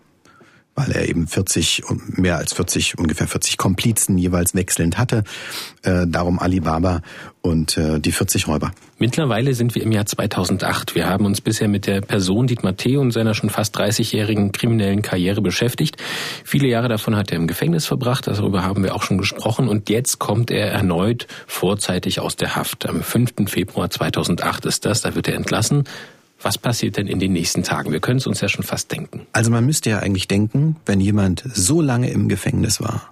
weil 0.80 0.92
er 0.92 1.10
eben 1.10 1.28
40, 1.28 1.84
mehr 2.08 2.38
als 2.38 2.54
40, 2.54 2.98
ungefähr 2.98 3.28
40 3.28 3.58
Komplizen 3.58 4.18
jeweils 4.18 4.56
wechselnd 4.56 4.98
hatte. 4.98 5.24
Äh, 5.84 6.08
darum 6.08 6.40
Alibaba 6.40 7.02
und 7.42 7.78
äh, 7.78 8.00
die 8.00 8.12
40 8.12 8.48
Räuber. 8.48 8.72
Mittlerweile 8.98 9.54
sind 9.54 9.76
wir 9.76 9.84
im 9.84 9.92
Jahr 9.92 10.06
2008. 10.06 10.96
Wir 10.96 11.08
haben 11.08 11.26
uns 11.26 11.42
bisher 11.42 11.68
mit 11.68 11.88
der 11.88 12.02
Person 12.02 12.48
Dietmar 12.48 12.76
T. 12.76 12.98
und 12.98 13.12
seiner 13.12 13.34
schon 13.34 13.50
fast 13.50 13.78
30-jährigen 13.78 14.52
kriminellen 14.52 15.02
Karriere 15.02 15.42
beschäftigt. 15.42 15.98
Viele 16.44 16.68
Jahre 16.68 16.90
davon 16.90 17.16
hat 17.16 17.32
er 17.32 17.38
im 17.38 17.48
Gefängnis 17.48 17.86
verbracht, 17.86 18.28
darüber 18.28 18.64
haben 18.64 18.84
wir 18.84 18.96
auch 18.96 19.04
schon 19.04 19.18
gesprochen. 19.18 19.68
Und 19.68 19.90
jetzt 19.90 20.20
kommt 20.20 20.52
er 20.52 20.72
erneut 20.72 21.28
vorzeitig 21.48 22.20
aus 22.20 22.36
der 22.36 22.56
Haft. 22.56 22.88
Am 22.88 23.02
5. 23.02 23.34
Februar 23.48 23.90
2008 23.90 24.66
ist 24.66 24.86
das, 24.86 25.02
da 25.02 25.16
wird 25.16 25.28
er 25.28 25.36
entlassen. 25.36 25.86
Was 26.42 26.58
passiert 26.58 26.96
denn 26.96 27.08
in 27.08 27.20
den 27.20 27.34
nächsten 27.34 27.64
Tagen? 27.64 27.92
Wir 27.92 28.00
können 28.00 28.20
es 28.20 28.28
uns 28.28 28.40
ja 28.40 28.48
schon 28.48 28.64
fast 28.64 28.92
denken. 28.92 29.28
Also 29.34 29.52
man 29.52 29.66
müsste 29.66 29.90
ja 29.90 30.00
eigentlich 30.00 30.28
denken, 30.28 30.78
wenn 30.86 31.02
jemand 31.02 31.44
so 31.54 31.82
lange 31.82 32.10
im 32.12 32.30
Gefängnis 32.30 32.80
war, 32.80 33.12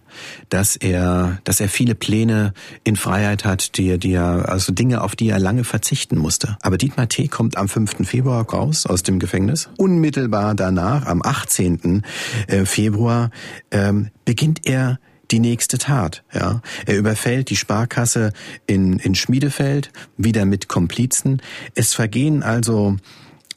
dass 0.50 0.78
er, 0.78 1.40
dass 1.44 1.60
er 1.60 1.68
viele 1.68 1.94
Pläne 1.94 2.54
in 2.86 2.96
Freiheit 2.96 3.44
hat, 3.44 3.78
die, 3.78 3.98
die 3.98 4.14
er, 4.14 4.48
also 4.50 4.72
Dinge, 4.72 5.02
auf 5.02 5.16
die 5.16 5.30
er 5.30 5.40
lange 5.40 5.66
verzichten 5.66 6.18
musste. 6.18 6.58
Aber 6.62 6.78
Dietmar 6.78 7.10
T. 7.10 7.28
kommt 7.28 7.58
am 7.58 7.68
5. 7.68 8.08
Februar 8.08 8.50
raus 8.50 8.86
aus 8.86 9.04
dem 9.04 9.20
Gefängnis. 9.20 9.70
Unmittelbar 9.78 10.56
danach, 10.56 11.06
am 11.06 11.22
18. 11.22 12.04
Äh, 12.48 12.66
Februar, 12.66 13.32
ähm, 13.72 14.10
beginnt 14.24 14.66
er 14.66 15.00
die 15.32 15.40
nächste 15.40 15.78
Tat. 15.78 16.24
Ja, 16.34 16.62
er 16.86 16.98
überfällt 16.98 17.50
die 17.50 17.56
Sparkasse 17.56 18.34
in 18.66 19.00
in 19.00 19.16
Schmiedefeld 19.16 19.92
wieder 20.18 20.46
mit 20.46 20.68
Komplizen. 20.68 21.42
Es 21.76 21.94
vergehen 21.94 22.44
also 22.44 22.98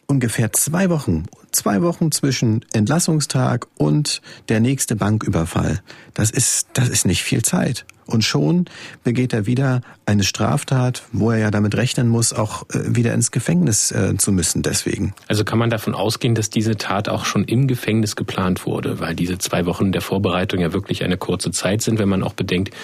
ungefähr 0.06 0.52
zwei 0.52 0.90
Wochen, 0.90 1.26
zwei 1.52 1.82
Wochen 1.82 2.10
zwischen 2.10 2.64
Entlassungstag 2.72 3.66
und 3.76 4.22
der 4.48 4.60
nächste 4.60 4.96
Banküberfall. 4.96 5.82
Das 6.14 6.30
ist 6.30 6.68
das 6.74 6.88
ist 6.88 7.06
nicht 7.06 7.22
viel 7.22 7.42
Zeit. 7.42 7.86
Und 8.10 8.24
schon 8.24 8.66
begeht 9.04 9.32
er 9.32 9.46
wieder 9.46 9.82
eine 10.04 10.24
Straftat, 10.24 11.04
wo 11.12 11.30
er 11.30 11.38
ja 11.38 11.50
damit 11.50 11.76
rechnen 11.76 12.08
muss, 12.08 12.32
auch 12.32 12.64
äh, 12.70 12.80
wieder 12.84 13.14
ins 13.14 13.30
Gefängnis 13.30 13.92
äh, 13.92 14.16
zu 14.16 14.32
müssen 14.32 14.62
deswegen. 14.62 15.14
Also 15.28 15.44
kann 15.44 15.58
man 15.58 15.70
davon 15.70 15.94
ausgehen, 15.94 16.34
dass 16.34 16.50
diese 16.50 16.76
Tat 16.76 17.08
auch 17.08 17.24
schon 17.24 17.44
im 17.44 17.68
Gefängnis 17.68 18.16
geplant 18.16 18.66
wurde, 18.66 18.98
weil 18.98 19.14
diese 19.14 19.38
zwei 19.38 19.66
Wochen 19.66 19.92
der 19.92 20.00
Vorbereitung 20.00 20.60
ja 20.60 20.72
wirklich 20.72 21.04
eine 21.04 21.16
kurze 21.16 21.52
Zeit 21.52 21.82
sind, 21.82 21.98
wenn 21.98 22.08
man 22.08 22.22
auch 22.22 22.34
bedenkt, 22.34 22.74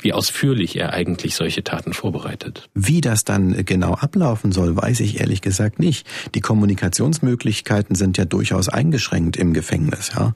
wie 0.00 0.12
ausführlich 0.12 0.76
er 0.76 0.92
eigentlich 0.92 1.34
solche 1.34 1.64
Taten 1.64 1.94
vorbereitet. 1.94 2.68
Wie 2.74 3.00
das 3.00 3.24
dann 3.24 3.64
genau 3.64 3.94
ablaufen 3.94 4.52
soll, 4.52 4.76
weiß 4.76 5.00
ich 5.00 5.20
ehrlich 5.20 5.40
gesagt 5.40 5.78
nicht. 5.78 6.06
Die 6.34 6.40
Kommunikationsmöglichkeiten 6.40 7.96
sind 7.96 8.18
ja 8.18 8.26
durchaus 8.26 8.68
eingeschränkt 8.68 9.36
im 9.36 9.54
Gefängnis. 9.54 10.12
Ja? 10.14 10.34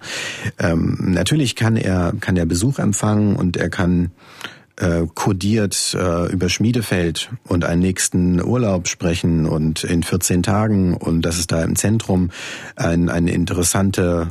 Ähm, 0.58 0.96
natürlich 1.00 1.56
kann 1.56 1.76
er, 1.76 2.14
kann 2.20 2.36
er 2.36 2.46
Besuch 2.46 2.78
empfangen 2.78 3.36
und 3.36 3.56
er 3.56 3.68
kann 3.68 4.10
äh, 4.78 5.06
kodiert 5.14 5.96
äh, 5.98 6.30
über 6.30 6.48
Schmiedefeld 6.48 7.30
und 7.44 7.64
einen 7.64 7.82
nächsten 7.82 8.40
Urlaub 8.40 8.88
sprechen 8.88 9.46
und 9.46 9.84
in 9.84 10.02
14 10.02 10.42
Tagen 10.42 10.94
und 10.94 11.22
dass 11.22 11.38
es 11.38 11.46
da 11.46 11.62
im 11.62 11.74
Zentrum 11.76 12.30
ein, 12.76 13.08
ein, 13.08 13.26
interessante, 13.26 14.30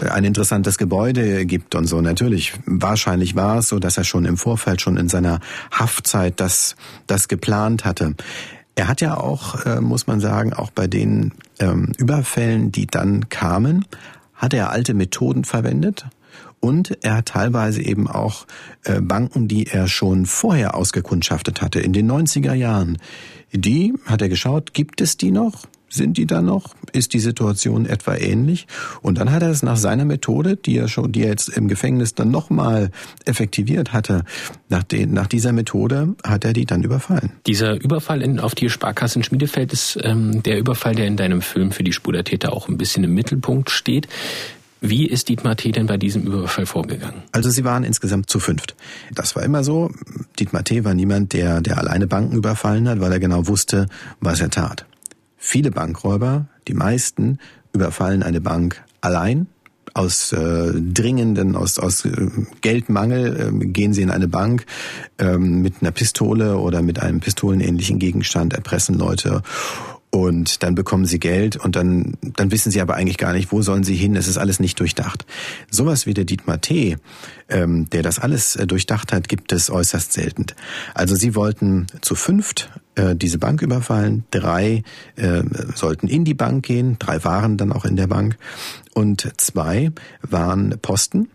äh, 0.00 0.08
ein 0.08 0.24
interessantes 0.24 0.78
Gebäude 0.78 1.44
gibt 1.44 1.74
und 1.74 1.86
so. 1.86 2.00
Natürlich, 2.00 2.54
wahrscheinlich 2.64 3.36
war 3.36 3.58
es 3.58 3.68
so, 3.68 3.78
dass 3.78 3.98
er 3.98 4.04
schon 4.04 4.24
im 4.24 4.36
Vorfeld, 4.36 4.80
schon 4.80 4.96
in 4.96 5.08
seiner 5.08 5.40
Haftzeit 5.70 6.40
das, 6.40 6.76
das 7.06 7.28
geplant 7.28 7.84
hatte. 7.84 8.14
Er 8.74 8.88
hat 8.88 9.02
ja 9.02 9.18
auch, 9.18 9.66
äh, 9.66 9.80
muss 9.80 10.06
man 10.06 10.20
sagen, 10.20 10.54
auch 10.54 10.70
bei 10.70 10.86
den 10.86 11.32
ähm, 11.58 11.92
Überfällen, 11.98 12.72
die 12.72 12.86
dann 12.86 13.28
kamen, 13.28 13.84
hat 14.34 14.54
er 14.54 14.70
alte 14.70 14.94
Methoden 14.94 15.44
verwendet 15.44 16.06
und 16.62 16.96
er 17.02 17.16
hat 17.16 17.26
teilweise 17.26 17.82
eben 17.82 18.08
auch 18.08 18.46
äh, 18.84 19.00
Banken, 19.00 19.48
die 19.48 19.66
er 19.66 19.88
schon 19.88 20.26
vorher 20.26 20.76
ausgekundschaftet 20.76 21.60
hatte, 21.60 21.80
in 21.80 21.92
den 21.92 22.10
90er 22.10 22.54
Jahren. 22.54 22.98
Die 23.52 23.92
hat 24.06 24.22
er 24.22 24.28
geschaut, 24.28 24.72
gibt 24.72 25.00
es 25.00 25.16
die 25.16 25.32
noch? 25.32 25.66
Sind 25.88 26.16
die 26.16 26.24
da 26.24 26.40
noch? 26.40 26.74
Ist 26.92 27.12
die 27.12 27.18
Situation 27.18 27.84
etwa 27.84 28.14
ähnlich? 28.14 28.66
Und 29.02 29.18
dann 29.18 29.30
hat 29.32 29.42
er 29.42 29.50
es 29.50 29.62
nach 29.62 29.76
seiner 29.76 30.06
Methode, 30.06 30.56
die 30.56 30.78
er 30.78 30.88
schon, 30.88 31.12
die 31.12 31.22
er 31.22 31.30
jetzt 31.30 31.48
im 31.48 31.68
Gefängnis 31.68 32.14
dann 32.14 32.30
nochmal 32.30 32.90
effektiviert 33.26 33.92
hatte, 33.92 34.24
nach, 34.70 34.84
den, 34.84 35.12
nach 35.12 35.26
dieser 35.26 35.52
Methode 35.52 36.14
hat 36.24 36.44
er 36.44 36.54
die 36.54 36.64
dann 36.64 36.82
überfallen. 36.82 37.32
Dieser 37.46 37.74
Überfall 37.74 38.22
in, 38.22 38.40
auf 38.40 38.54
die 38.54 38.70
Sparkasse 38.70 39.18
in 39.18 39.24
Schmiedefeld 39.24 39.72
ist 39.72 39.98
ähm, 40.02 40.42
der 40.44 40.58
Überfall, 40.58 40.94
der 40.94 41.08
in 41.08 41.16
deinem 41.16 41.42
Film 41.42 41.72
für 41.72 41.82
die 41.82 41.92
Spur 41.92 42.12
der 42.12 42.24
Täter 42.24 42.52
auch 42.52 42.68
ein 42.68 42.78
bisschen 42.78 43.04
im 43.04 43.12
Mittelpunkt 43.12 43.68
steht. 43.68 44.08
Wie 44.84 45.06
ist 45.06 45.28
Dietmar 45.28 45.54
T. 45.54 45.70
denn 45.70 45.86
bei 45.86 45.96
diesem 45.96 46.24
Überfall 46.24 46.66
vorgegangen? 46.66 47.22
Also 47.30 47.50
sie 47.50 47.64
waren 47.64 47.84
insgesamt 47.84 48.28
zu 48.28 48.40
fünft. 48.40 48.74
Das 49.14 49.36
war 49.36 49.44
immer 49.44 49.62
so. 49.62 49.92
Dietmar 50.40 50.64
T. 50.64 50.84
war 50.84 50.92
niemand, 50.92 51.32
der, 51.34 51.60
der 51.60 51.78
alleine 51.78 52.08
Banken 52.08 52.34
überfallen 52.34 52.88
hat, 52.88 52.98
weil 52.98 53.12
er 53.12 53.20
genau 53.20 53.46
wusste, 53.46 53.86
was 54.20 54.40
er 54.40 54.50
tat. 54.50 54.84
Viele 55.36 55.70
Bankräuber, 55.70 56.46
die 56.66 56.74
meisten, 56.74 57.38
überfallen 57.72 58.24
eine 58.24 58.40
Bank 58.40 58.82
allein. 59.00 59.46
Aus 59.94 60.32
äh, 60.32 60.72
dringenden, 60.74 61.54
aus, 61.54 61.78
aus 61.78 62.04
äh, 62.04 62.30
Geldmangel 62.60 63.52
äh, 63.62 63.66
gehen 63.66 63.92
sie 63.92 64.02
in 64.02 64.10
eine 64.10 64.26
Bank 64.26 64.66
äh, 65.18 65.36
mit 65.36 65.74
einer 65.80 65.92
Pistole 65.92 66.56
oder 66.56 66.82
mit 66.82 67.00
einem 67.00 67.20
pistolenähnlichen 67.20 68.00
Gegenstand, 68.00 68.54
erpressen 68.54 68.98
Leute 68.98 69.42
und 70.14 70.62
dann 70.62 70.74
bekommen 70.74 71.06
sie 71.06 71.18
Geld 71.18 71.56
und 71.56 71.74
dann, 71.74 72.18
dann 72.20 72.50
wissen 72.50 72.70
sie 72.70 72.82
aber 72.82 72.94
eigentlich 72.96 73.16
gar 73.16 73.32
nicht, 73.32 73.50
wo 73.50 73.62
sollen 73.62 73.82
sie 73.82 73.94
hin. 73.94 74.14
Es 74.14 74.28
ist 74.28 74.36
alles 74.36 74.60
nicht 74.60 74.78
durchdacht. 74.78 75.24
Sowas 75.70 76.04
wie 76.04 76.12
der 76.12 76.26
Dietmar 76.26 76.60
T., 76.60 76.98
ähm, 77.48 77.88
der 77.88 78.02
das 78.02 78.18
alles 78.18 78.54
äh, 78.56 78.66
durchdacht 78.66 79.10
hat, 79.10 79.26
gibt 79.26 79.52
es 79.52 79.70
äußerst 79.70 80.12
selten. 80.12 80.46
Also 80.92 81.14
sie 81.14 81.34
wollten 81.34 81.86
zu 82.02 82.14
fünft 82.14 82.70
äh, 82.94 83.16
diese 83.16 83.38
Bank 83.38 83.62
überfallen. 83.62 84.24
Drei 84.30 84.82
äh, 85.16 85.42
sollten 85.74 86.08
in 86.08 86.26
die 86.26 86.34
Bank 86.34 86.66
gehen, 86.66 86.96
drei 86.98 87.24
waren 87.24 87.56
dann 87.56 87.72
auch 87.72 87.86
in 87.86 87.96
der 87.96 88.06
Bank 88.06 88.36
und 88.92 89.32
zwei 89.38 89.92
waren 90.20 90.78
Posten 90.82 91.28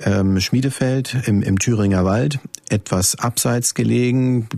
ähm, 0.00 0.40
Schmiedefeld 0.40 1.16
im, 1.26 1.42
im 1.42 1.58
Thüringer 1.58 2.04
Wald, 2.04 2.38
etwas 2.68 3.18
abseits 3.18 3.74
gelegen, 3.74 4.48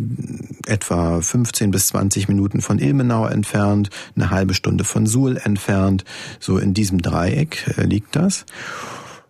etwa 0.66 1.20
15 1.20 1.70
bis 1.70 1.88
20 1.88 2.28
Minuten 2.28 2.60
von 2.60 2.78
Ilmenau 2.78 3.26
entfernt, 3.26 3.90
eine 4.16 4.30
halbe 4.30 4.54
Stunde 4.54 4.84
von 4.84 5.06
Suhl 5.06 5.36
entfernt. 5.36 6.04
So 6.40 6.58
in 6.58 6.74
diesem 6.74 7.02
Dreieck 7.02 7.74
äh, 7.76 7.84
liegt 7.84 8.16
das. 8.16 8.44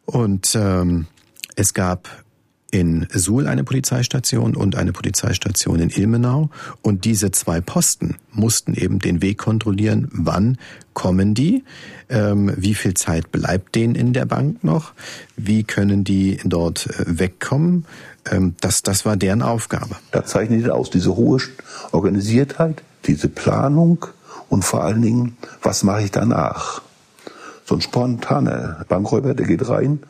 Und 0.04 0.54
ähm, 0.54 1.06
es 1.56 1.74
gab 1.74 2.21
in 2.72 3.06
Suhl 3.12 3.46
eine 3.46 3.64
Polizeistation 3.64 4.56
und 4.56 4.76
eine 4.76 4.92
Polizeistation 4.92 5.78
in 5.78 5.90
Ilmenau. 5.90 6.48
Und 6.80 7.04
diese 7.04 7.30
zwei 7.30 7.60
Posten 7.60 8.16
mussten 8.32 8.74
eben 8.74 8.98
den 8.98 9.20
Weg 9.22 9.38
kontrollieren, 9.38 10.08
wann 10.10 10.56
kommen 10.94 11.34
die, 11.34 11.64
ähm, 12.08 12.52
wie 12.56 12.74
viel 12.74 12.94
Zeit 12.94 13.30
bleibt 13.30 13.74
denen 13.74 13.94
in 13.94 14.14
der 14.14 14.24
Bank 14.24 14.64
noch, 14.64 14.94
wie 15.36 15.64
können 15.64 16.02
die 16.02 16.38
dort 16.44 16.86
äh, 16.86 17.18
wegkommen. 17.18 17.84
Ähm, 18.30 18.56
das, 18.60 18.82
das 18.82 19.04
war 19.04 19.16
deren 19.16 19.42
Aufgabe. 19.42 19.96
Da 20.10 20.24
zeichnet 20.24 20.70
aus 20.70 20.88
diese 20.88 21.14
hohe 21.14 21.40
Organisiertheit, 21.92 22.82
diese 23.04 23.28
Planung 23.28 24.06
und 24.48 24.64
vor 24.64 24.82
allen 24.82 25.02
Dingen, 25.02 25.36
was 25.62 25.84
mache 25.84 26.04
ich 26.04 26.10
danach? 26.10 26.80
So 27.66 27.74
ein 27.74 27.82
spontaner 27.82 28.84
Bankräuber, 28.88 29.34
der 29.34 29.46
geht 29.46 29.68
rein, 29.68 30.00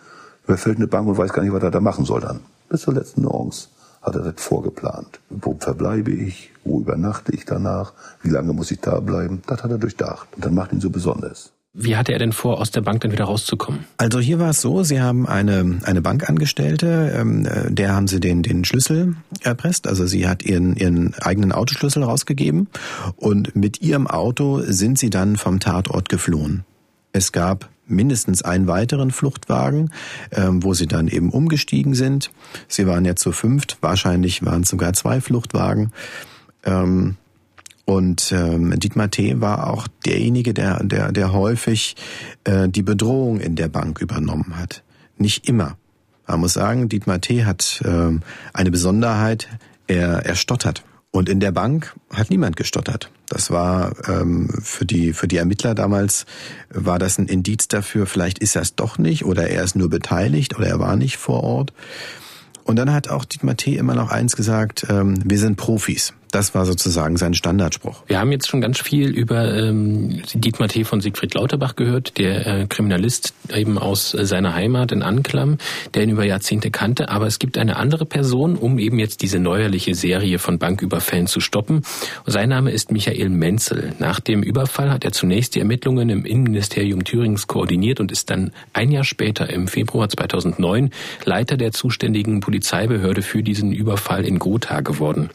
überfällt 0.44 0.76
eine 0.76 0.86
Bank 0.86 1.08
und 1.08 1.18
weiß 1.18 1.32
gar 1.32 1.42
nicht, 1.42 1.52
was 1.52 1.62
er 1.62 1.72
da 1.72 1.80
machen 1.80 2.04
soll 2.04 2.20
dann. 2.20 2.40
Bis 2.72 2.80
zur 2.80 2.94
letzten 2.94 3.20
Nuance 3.20 3.68
hat 4.00 4.14
er 4.14 4.22
das 4.22 4.42
vorgeplant. 4.42 5.20
Wo 5.28 5.54
verbleibe 5.60 6.10
ich? 6.10 6.52
Wo 6.64 6.80
übernachte 6.80 7.30
ich 7.34 7.44
danach? 7.44 7.92
Wie 8.22 8.30
lange 8.30 8.54
muss 8.54 8.70
ich 8.70 8.80
da 8.80 8.98
bleiben? 9.00 9.42
Das 9.46 9.62
hat 9.62 9.70
er 9.70 9.76
durchdacht. 9.76 10.28
Und 10.34 10.42
dann 10.42 10.54
macht 10.54 10.72
ihn 10.72 10.80
so 10.80 10.88
besonders. 10.88 11.52
Wie 11.74 11.96
hatte 11.96 12.14
er 12.14 12.18
denn 12.18 12.32
vor, 12.32 12.58
aus 12.58 12.70
der 12.70 12.80
Bank 12.80 13.02
dann 13.02 13.12
wieder 13.12 13.26
rauszukommen? 13.26 13.84
Also 13.98 14.20
hier 14.20 14.38
war 14.38 14.48
es 14.48 14.62
so, 14.62 14.82
Sie 14.84 15.02
haben 15.02 15.26
eine, 15.26 15.80
eine 15.82 16.00
Bankangestellte, 16.00 17.12
ähm, 17.14 17.46
der 17.68 17.94
haben 17.94 18.08
Sie 18.08 18.20
den, 18.20 18.42
den 18.42 18.64
Schlüssel 18.64 19.16
erpresst. 19.42 19.86
Also 19.86 20.06
sie 20.06 20.26
hat 20.26 20.42
ihren, 20.42 20.74
ihren 20.74 21.12
eigenen 21.20 21.52
Autoschlüssel 21.52 22.02
rausgegeben 22.04 22.68
und 23.16 23.54
mit 23.54 23.82
ihrem 23.82 24.06
Auto 24.06 24.62
sind 24.64 24.98
Sie 24.98 25.10
dann 25.10 25.36
vom 25.36 25.60
Tatort 25.60 26.08
geflohen. 26.08 26.64
Es 27.12 27.32
gab 27.32 27.68
mindestens 27.86 28.42
einen 28.42 28.66
weiteren 28.66 29.10
Fluchtwagen, 29.10 29.90
ähm, 30.30 30.62
wo 30.62 30.74
sie 30.74 30.86
dann 30.86 31.08
eben 31.08 31.30
umgestiegen 31.30 31.94
sind. 31.94 32.30
Sie 32.68 32.86
waren 32.86 33.04
ja 33.04 33.16
zu 33.16 33.32
fünft, 33.32 33.78
wahrscheinlich 33.80 34.44
waren 34.44 34.62
es 34.62 34.68
sogar 34.68 34.92
zwei 34.92 35.20
Fluchtwagen. 35.20 35.92
Ähm, 36.64 37.16
und 37.84 38.32
ähm, 38.32 38.78
Dietmar 38.78 39.10
T. 39.10 39.40
war 39.40 39.68
auch 39.68 39.88
derjenige, 40.06 40.54
der, 40.54 40.82
der, 40.84 41.10
der 41.12 41.32
häufig 41.32 41.96
äh, 42.44 42.68
die 42.68 42.82
Bedrohung 42.82 43.40
in 43.40 43.56
der 43.56 43.68
Bank 43.68 44.00
übernommen 44.00 44.56
hat. 44.56 44.84
Nicht 45.18 45.48
immer. 45.48 45.76
Man 46.26 46.40
muss 46.40 46.54
sagen, 46.54 46.88
Dietmar 46.88 47.20
T. 47.20 47.44
hat 47.44 47.82
eine 48.54 48.70
Besonderheit, 48.70 49.48
er, 49.86 50.24
er 50.24 50.34
stottert. 50.34 50.84
Und 51.12 51.28
in 51.28 51.40
der 51.40 51.52
Bank 51.52 51.94
hat 52.10 52.30
niemand 52.30 52.56
gestottert. 52.56 53.10
Das 53.28 53.50
war 53.50 53.92
ähm, 54.08 54.48
für 54.62 54.86
die 54.86 55.12
für 55.12 55.28
die 55.28 55.36
Ermittler 55.36 55.74
damals 55.74 56.24
war 56.70 56.98
das 56.98 57.18
ein 57.18 57.28
Indiz 57.28 57.68
dafür. 57.68 58.06
Vielleicht 58.06 58.38
ist 58.38 58.56
er 58.56 58.62
es 58.62 58.74
doch 58.74 58.96
nicht 58.96 59.26
oder 59.26 59.48
er 59.48 59.62
ist 59.62 59.76
nur 59.76 59.90
beteiligt 59.90 60.56
oder 60.56 60.66
er 60.66 60.80
war 60.80 60.96
nicht 60.96 61.18
vor 61.18 61.44
Ort. 61.44 61.74
Und 62.64 62.76
dann 62.76 62.92
hat 62.92 63.08
auch 63.08 63.26
Dietmar 63.26 63.56
T. 63.56 63.76
immer 63.76 63.94
noch 63.94 64.10
eins 64.10 64.36
gesagt: 64.36 64.86
ähm, 64.88 65.18
Wir 65.24 65.38
sind 65.38 65.56
Profis. 65.56 66.14
Das 66.32 66.54
war 66.54 66.64
sozusagen 66.64 67.18
sein 67.18 67.34
Standardspruch. 67.34 68.04
Wir 68.06 68.18
haben 68.18 68.32
jetzt 68.32 68.48
schon 68.48 68.62
ganz 68.62 68.80
viel 68.80 69.10
über 69.10 69.54
ähm, 69.54 70.22
Dietmar 70.32 70.68
T. 70.68 70.84
von 70.84 71.02
Siegfried 71.02 71.34
Lauterbach 71.34 71.76
gehört, 71.76 72.16
der 72.16 72.46
äh, 72.46 72.66
Kriminalist 72.66 73.34
eben 73.54 73.76
aus 73.76 74.14
äh, 74.14 74.24
seiner 74.24 74.54
Heimat 74.54 74.92
in 74.92 75.02
Anklam, 75.02 75.58
der 75.92 76.04
ihn 76.04 76.08
über 76.08 76.24
Jahrzehnte 76.24 76.70
kannte. 76.70 77.10
Aber 77.10 77.26
es 77.26 77.38
gibt 77.38 77.58
eine 77.58 77.76
andere 77.76 78.06
Person, 78.06 78.56
um 78.56 78.78
eben 78.78 78.98
jetzt 78.98 79.20
diese 79.20 79.38
neuerliche 79.38 79.94
Serie 79.94 80.38
von 80.38 80.58
Banküberfällen 80.58 81.26
zu 81.26 81.40
stoppen. 81.40 81.82
Sein 82.24 82.48
Name 82.48 82.70
ist 82.70 82.92
Michael 82.92 83.28
Menzel. 83.28 83.92
Nach 83.98 84.18
dem 84.18 84.42
Überfall 84.42 84.90
hat 84.90 85.04
er 85.04 85.12
zunächst 85.12 85.54
die 85.54 85.58
Ermittlungen 85.58 86.08
im 86.08 86.24
Innenministerium 86.24 87.04
Thürings 87.04 87.46
koordiniert 87.46 88.00
und 88.00 88.10
ist 88.10 88.30
dann 88.30 88.52
ein 88.72 88.90
Jahr 88.90 89.04
später 89.04 89.50
im 89.50 89.68
Februar 89.68 90.08
2009 90.08 90.92
Leiter 91.26 91.58
der 91.58 91.72
zuständigen 91.72 92.40
Polizeibehörde 92.40 93.20
für 93.20 93.42
diesen 93.42 93.70
Überfall 93.70 94.24
in 94.24 94.38
Gotha 94.38 94.80
geworden. 94.80 95.28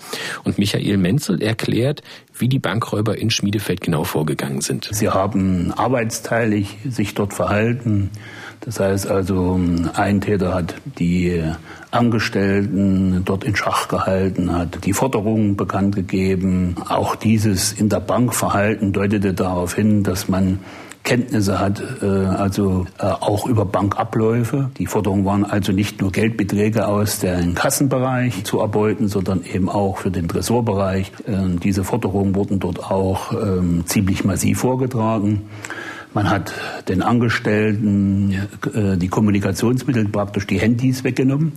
Und 0.43 0.57
Michael 0.57 0.86
Michael 0.87 0.97
Menzel 1.01 1.41
erklärt, 1.41 2.01
wie 2.37 2.47
die 2.47 2.59
Bankräuber 2.59 3.17
in 3.17 3.29
Schmiedefeld 3.29 3.81
genau 3.81 4.05
vorgegangen 4.05 4.61
sind. 4.61 4.87
Sie 4.91 5.09
haben 5.09 5.73
arbeitsteilig 5.75 6.77
sich 6.89 7.13
dort 7.13 7.33
verhalten. 7.33 8.09
Das 8.61 8.79
heißt 8.79 9.07
also, 9.07 9.59
ein 9.93 10.21
Täter 10.21 10.53
hat 10.53 10.75
die 10.97 11.43
Angestellten 11.91 13.21
dort 13.25 13.43
in 13.43 13.55
Schach 13.55 13.89
gehalten, 13.89 14.55
hat 14.55 14.85
die 14.85 14.93
Forderungen 14.93 15.57
bekannt 15.57 15.95
gegeben. 15.95 16.75
Auch 16.87 17.17
dieses 17.17 17.73
in 17.73 17.89
der 17.89 17.99
Bank 17.99 18.33
Verhalten 18.33 18.93
deutete 18.93 19.33
darauf 19.33 19.75
hin, 19.75 20.03
dass 20.03 20.29
man 20.29 20.59
Kenntnisse 21.07 21.57
hat, 21.57 21.81
äh, 22.01 22.05
also 22.05 22.85
äh, 22.99 23.05
auch 23.05 23.47
über 23.47 23.63
Bankabläufe. 23.63 24.71
Die 24.77 24.87
Forderungen 24.87 25.23
waren 25.23 25.45
also 25.45 25.71
nicht 25.71 26.01
nur 26.01 26.11
Geldbeträge 26.11 26.85
aus 26.85 27.19
dem 27.19 27.55
Kassenbereich 27.55 28.43
zu 28.43 28.59
erbeuten, 28.59 29.07
sondern 29.07 29.45
eben 29.45 29.69
auch 29.69 29.99
für 29.99 30.11
den 30.11 30.27
Tresorbereich. 30.27 31.13
Äh, 31.25 31.55
diese 31.63 31.85
Forderungen 31.85 32.35
wurden 32.35 32.59
dort 32.59 32.83
auch 32.91 33.31
ähm, 33.31 33.83
ziemlich 33.85 34.25
massiv 34.25 34.59
vorgetragen. 34.59 35.43
Man 36.13 36.29
hat 36.29 36.53
den 36.89 37.01
Angestellten 37.01 38.33
äh, 38.73 38.97
die 38.97 39.07
Kommunikationsmittel 39.07 40.09
praktisch 40.09 40.45
die 40.45 40.59
Handys 40.59 41.05
weggenommen. 41.05 41.53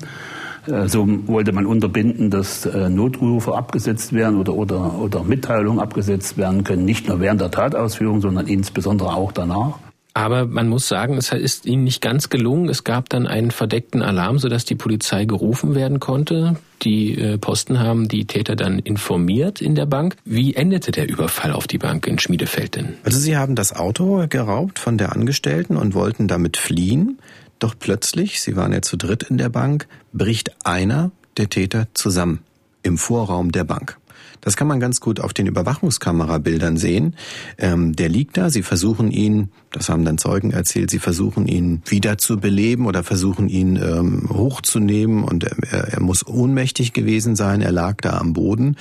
Äh, 0.66 0.88
so 0.88 1.07
wollte 1.27 1.53
man 1.53 1.66
unterbinden, 1.66 2.31
dass 2.31 2.66
äh, 2.66 2.88
Notrufe 2.88 3.55
abgesetzt 3.57 4.12
werden 4.12 4.38
oder, 4.38 4.55
oder, 4.55 4.99
oder 5.01 5.25
Mitteilungen 5.25 5.81
abgesetzt 5.81 6.38
werden 6.38 6.64
können, 6.64 6.85
nicht 6.85 7.09
nur 7.09 7.20
während 7.20 7.40
der 7.40 7.51
Tatausführung, 7.51 8.20
sondern 8.20 8.46
insbesondere 8.46 9.14
auch 9.14 9.33
danach. 9.33 9.79
Aber 10.12 10.46
man 10.46 10.68
muss 10.68 10.88
sagen, 10.88 11.16
es 11.16 11.33
ist 11.33 11.66
ihnen 11.66 11.85
nicht 11.85 12.03
ganz 12.03 12.31
gelungen. 12.31 12.68
Es 12.68 12.83
gab 12.83 13.09
dann 13.09 13.27
einen 13.27 13.53
verdeckten 13.53 14.03
Alarm, 14.03 14.38
sodass 14.38 14.64
die 14.64 14.75
Polizei 14.75 15.25
gerufen 15.25 15.75
werden 15.75 16.01
konnte. 16.01 16.57
Die 16.83 17.16
äh, 17.16 17.38
Posten 17.38 17.79
haben 17.79 18.09
die 18.09 18.25
Täter 18.25 18.57
dann 18.57 18.81
informiert 18.81 19.62
in 19.62 19.75
der 19.75 19.87
Bank. 19.87 20.16
Wie 20.25 20.55
endete 20.55 20.90
der 20.90 21.09
Überfall 21.09 21.53
auf 21.53 21.66
die 21.68 21.79
Bank 21.79 22.07
in 22.07 22.18
Schmiedefeld 22.18 22.75
denn? 22.75 22.94
Also 23.05 23.18
sie 23.18 23.37
haben 23.37 23.55
das 23.55 23.77
Auto 23.77 24.27
geraubt 24.29 24.79
von 24.79 24.99
der 24.99 25.12
Angestellten 25.12 25.77
und 25.77 25.94
wollten 25.94 26.27
damit 26.27 26.57
fliehen. 26.57 27.18
Doch 27.61 27.75
plötzlich, 27.79 28.40
sie 28.40 28.57
waren 28.57 28.73
ja 28.73 28.83
zu 28.83 28.96
dritt 28.96 29.23
in 29.23 29.38
der 29.38 29.51
Bank, 29.51 29.87
bricht 30.12 30.66
einer 30.66 31.12
der 31.37 31.49
Täter 31.49 31.87
zusammen 31.94 32.40
im 32.83 32.99
Vorraum 32.99 33.53
der 33.53 33.64
Bank. 33.64 33.99
Das 34.40 34.57
kann 34.57 34.66
man 34.66 34.81
ganz 34.81 35.01
gut 35.01 35.20
auf 35.20 35.35
den 35.35 35.46
Überwachungskamerabildern 35.46 36.79
sehen. 36.79 37.14
Ähm, 37.59 37.94
der 37.94 38.09
liegt 38.09 38.38
da, 38.38 38.49
sie 38.49 38.62
versuchen 38.62 39.11
ihn, 39.11 39.51
das 39.70 39.90
haben 39.90 40.07
dann 40.07 40.16
Zeugen 40.16 40.51
erzählt, 40.51 40.90
sie 40.90 40.99
versuchen 40.99 41.46
ihn 41.46 41.83
wieder 41.85 42.16
zu 42.16 42.38
beleben 42.38 42.87
oder 42.87 43.05
versuchen 43.05 43.51
ihn 43.51 43.77
ähm, 43.77 44.31
hochzunehmen 44.31 45.25
und 45.25 45.44
er, 45.44 45.92
er, 45.92 46.01
muss 46.01 46.27
ohnmächtig 46.27 46.94
gewesen 46.94 47.37
sein, 47.37 47.61
er 47.61 47.73
lag 47.73 47.96
da 48.01 48.18
am 48.18 48.33
Boden 48.33 48.77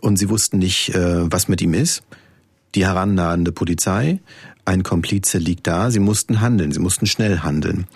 und 0.00 0.16
sie 0.16 0.28
wussten 0.28 0.58
nicht, 0.58 0.94
äh, 0.94 1.30
was 1.30 1.46
mit 1.46 1.62
ihm 1.62 1.74
ist. 1.74 2.02
Die 2.74 2.84
herannahende 2.84 3.52
Polizei 3.52 4.18
ein 4.66 4.82
Komplize 4.82 5.38
liegt 5.38 5.66
da, 5.66 5.90
sie 5.90 6.00
mussten 6.00 6.40
handeln, 6.40 6.72
sie 6.72 6.80
mussten 6.80 7.06
schnell 7.06 7.40
handeln. 7.40 7.86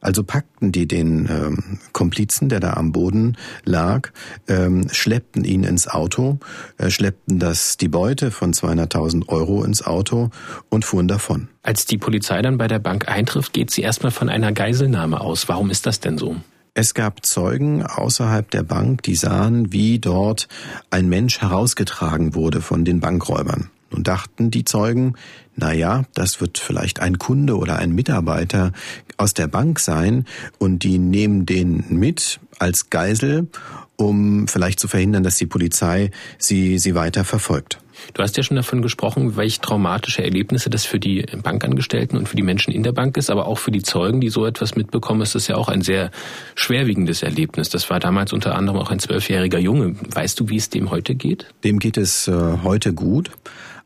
Also 0.00 0.24
packten 0.24 0.72
die 0.72 0.88
den 0.88 1.28
ähm, 1.30 1.78
Komplizen, 1.92 2.48
der 2.48 2.60
da 2.60 2.74
am 2.74 2.92
Boden 2.92 3.36
lag, 3.64 4.10
ähm, 4.48 4.88
schleppten 4.90 5.44
ihn 5.44 5.64
ins 5.64 5.86
Auto, 5.86 6.38
äh, 6.78 6.90
schleppten 6.90 7.38
das 7.38 7.76
die 7.76 7.88
Beute 7.88 8.30
von 8.30 8.52
200.000 8.52 9.28
Euro 9.28 9.64
ins 9.64 9.86
Auto 9.86 10.30
und 10.70 10.84
fuhren 10.84 11.08
davon. 11.08 11.48
Als 11.62 11.86
die 11.86 11.98
Polizei 11.98 12.42
dann 12.42 12.58
bei 12.58 12.68
der 12.68 12.78
Bank 12.78 13.08
eintrifft, 13.08 13.52
geht 13.52 13.70
sie 13.70 13.82
erstmal 13.82 14.12
von 14.12 14.28
einer 14.28 14.52
Geiselnahme 14.52 15.20
aus. 15.20 15.48
Warum 15.48 15.70
ist 15.70 15.86
das 15.86 16.00
denn 16.00 16.18
so? 16.18 16.36
Es 16.76 16.94
gab 16.94 17.24
Zeugen 17.24 17.84
außerhalb 17.84 18.50
der 18.50 18.64
Bank, 18.64 19.02
die 19.04 19.14
sahen, 19.14 19.72
wie 19.72 20.00
dort 20.00 20.48
ein 20.90 21.08
Mensch 21.08 21.40
herausgetragen 21.40 22.34
wurde 22.34 22.60
von 22.60 22.84
den 22.84 22.98
Bankräubern. 22.98 23.70
Nun 23.94 24.02
dachten 24.02 24.50
die 24.50 24.64
Zeugen, 24.64 25.14
na 25.54 25.72
ja, 25.72 26.02
das 26.14 26.40
wird 26.40 26.58
vielleicht 26.58 26.98
ein 26.98 27.18
Kunde 27.18 27.56
oder 27.56 27.78
ein 27.78 27.92
Mitarbeiter 27.92 28.72
aus 29.18 29.34
der 29.34 29.46
Bank 29.46 29.78
sein 29.78 30.24
und 30.58 30.82
die 30.82 30.98
nehmen 30.98 31.46
den 31.46 31.84
mit 31.90 32.40
als 32.58 32.90
Geisel, 32.90 33.46
um 33.94 34.48
vielleicht 34.48 34.80
zu 34.80 34.88
verhindern, 34.88 35.22
dass 35.22 35.36
die 35.36 35.46
Polizei 35.46 36.10
sie, 36.38 36.78
sie 36.78 36.96
weiter 36.96 37.24
verfolgt. 37.24 37.78
Du 38.14 38.22
hast 38.24 38.36
ja 38.36 38.42
schon 38.42 38.56
davon 38.56 38.82
gesprochen, 38.82 39.36
welche 39.36 39.60
traumatische 39.60 40.24
Erlebnisse 40.24 40.70
das 40.70 40.84
für 40.84 40.98
die 40.98 41.24
Bankangestellten 41.40 42.18
und 42.18 42.28
für 42.28 42.34
die 42.34 42.42
Menschen 42.42 42.72
in 42.72 42.82
der 42.82 42.90
Bank 42.90 43.16
ist, 43.16 43.30
aber 43.30 43.46
auch 43.46 43.58
für 43.58 43.70
die 43.70 43.82
Zeugen, 43.82 44.20
die 44.20 44.30
so 44.30 44.44
etwas 44.44 44.74
mitbekommen, 44.74 45.20
ist 45.20 45.36
das 45.36 45.46
ja 45.46 45.54
auch 45.54 45.68
ein 45.68 45.82
sehr 45.82 46.10
schwerwiegendes 46.56 47.22
Erlebnis. 47.22 47.68
Das 47.68 47.88
war 47.90 48.00
damals 48.00 48.32
unter 48.32 48.56
anderem 48.56 48.80
auch 48.80 48.90
ein 48.90 48.98
zwölfjähriger 48.98 49.60
Junge. 49.60 49.94
Weißt 50.10 50.40
du, 50.40 50.48
wie 50.48 50.56
es 50.56 50.68
dem 50.68 50.90
heute 50.90 51.14
geht? 51.14 51.46
Dem 51.62 51.78
geht 51.78 51.96
es 51.96 52.26
äh, 52.26 52.58
heute 52.64 52.92
gut. 52.92 53.30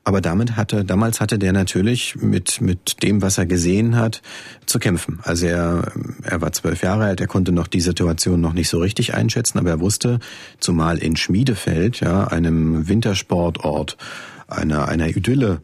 Aber 0.09 0.23
damit 0.23 0.57
hatte, 0.57 0.87
damals 0.87 1.21
hatte 1.21 1.39
der 1.39 1.53
natürlich 1.53 2.17
mit, 2.17 2.63
mit 2.63 3.03
dem, 3.03 3.21
was 3.21 3.37
er 3.37 3.45
gesehen 3.45 3.95
hat, 3.95 4.23
zu 4.65 4.79
kämpfen. 4.79 5.19
Also 5.23 5.45
er, 5.45 5.93
er 6.23 6.41
war 6.41 6.51
zwölf 6.53 6.83
Jahre 6.83 7.05
alt, 7.05 7.21
er 7.21 7.27
konnte 7.27 7.53
noch 7.53 7.67
die 7.67 7.83
Situation 7.83 8.41
noch 8.41 8.55
nicht 8.55 8.71
so 8.71 8.79
richtig 8.79 9.13
einschätzen, 9.13 9.59
aber 9.59 9.69
er 9.69 9.81
wusste, 9.81 10.19
zumal 10.61 10.97
in 10.97 11.17
Schmiedefeld, 11.17 12.01
ja, 12.01 12.27
einem 12.27 12.89
Wintersportort, 12.89 13.99
einer, 14.47 14.89
einer 14.89 15.09
Idylle. 15.09 15.61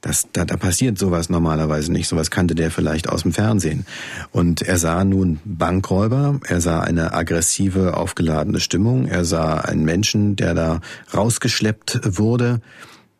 Das, 0.00 0.26
da, 0.32 0.44
da 0.44 0.56
passiert 0.56 0.98
sowas 0.98 1.30
normalerweise 1.30 1.92
nicht. 1.92 2.08
Sowas 2.08 2.32
kannte 2.32 2.56
der 2.56 2.72
vielleicht 2.72 3.08
aus 3.08 3.22
dem 3.22 3.32
Fernsehen. 3.32 3.86
Und 4.32 4.60
er 4.60 4.76
sah 4.76 5.04
nun 5.04 5.38
Bankräuber, 5.44 6.40
er 6.48 6.60
sah 6.60 6.80
eine 6.80 7.14
aggressive, 7.14 7.96
aufgeladene 7.96 8.58
Stimmung, 8.58 9.06
er 9.06 9.24
sah 9.24 9.58
einen 9.58 9.84
Menschen, 9.84 10.34
der 10.34 10.54
da 10.54 10.80
rausgeschleppt 11.14 12.00
wurde. 12.18 12.60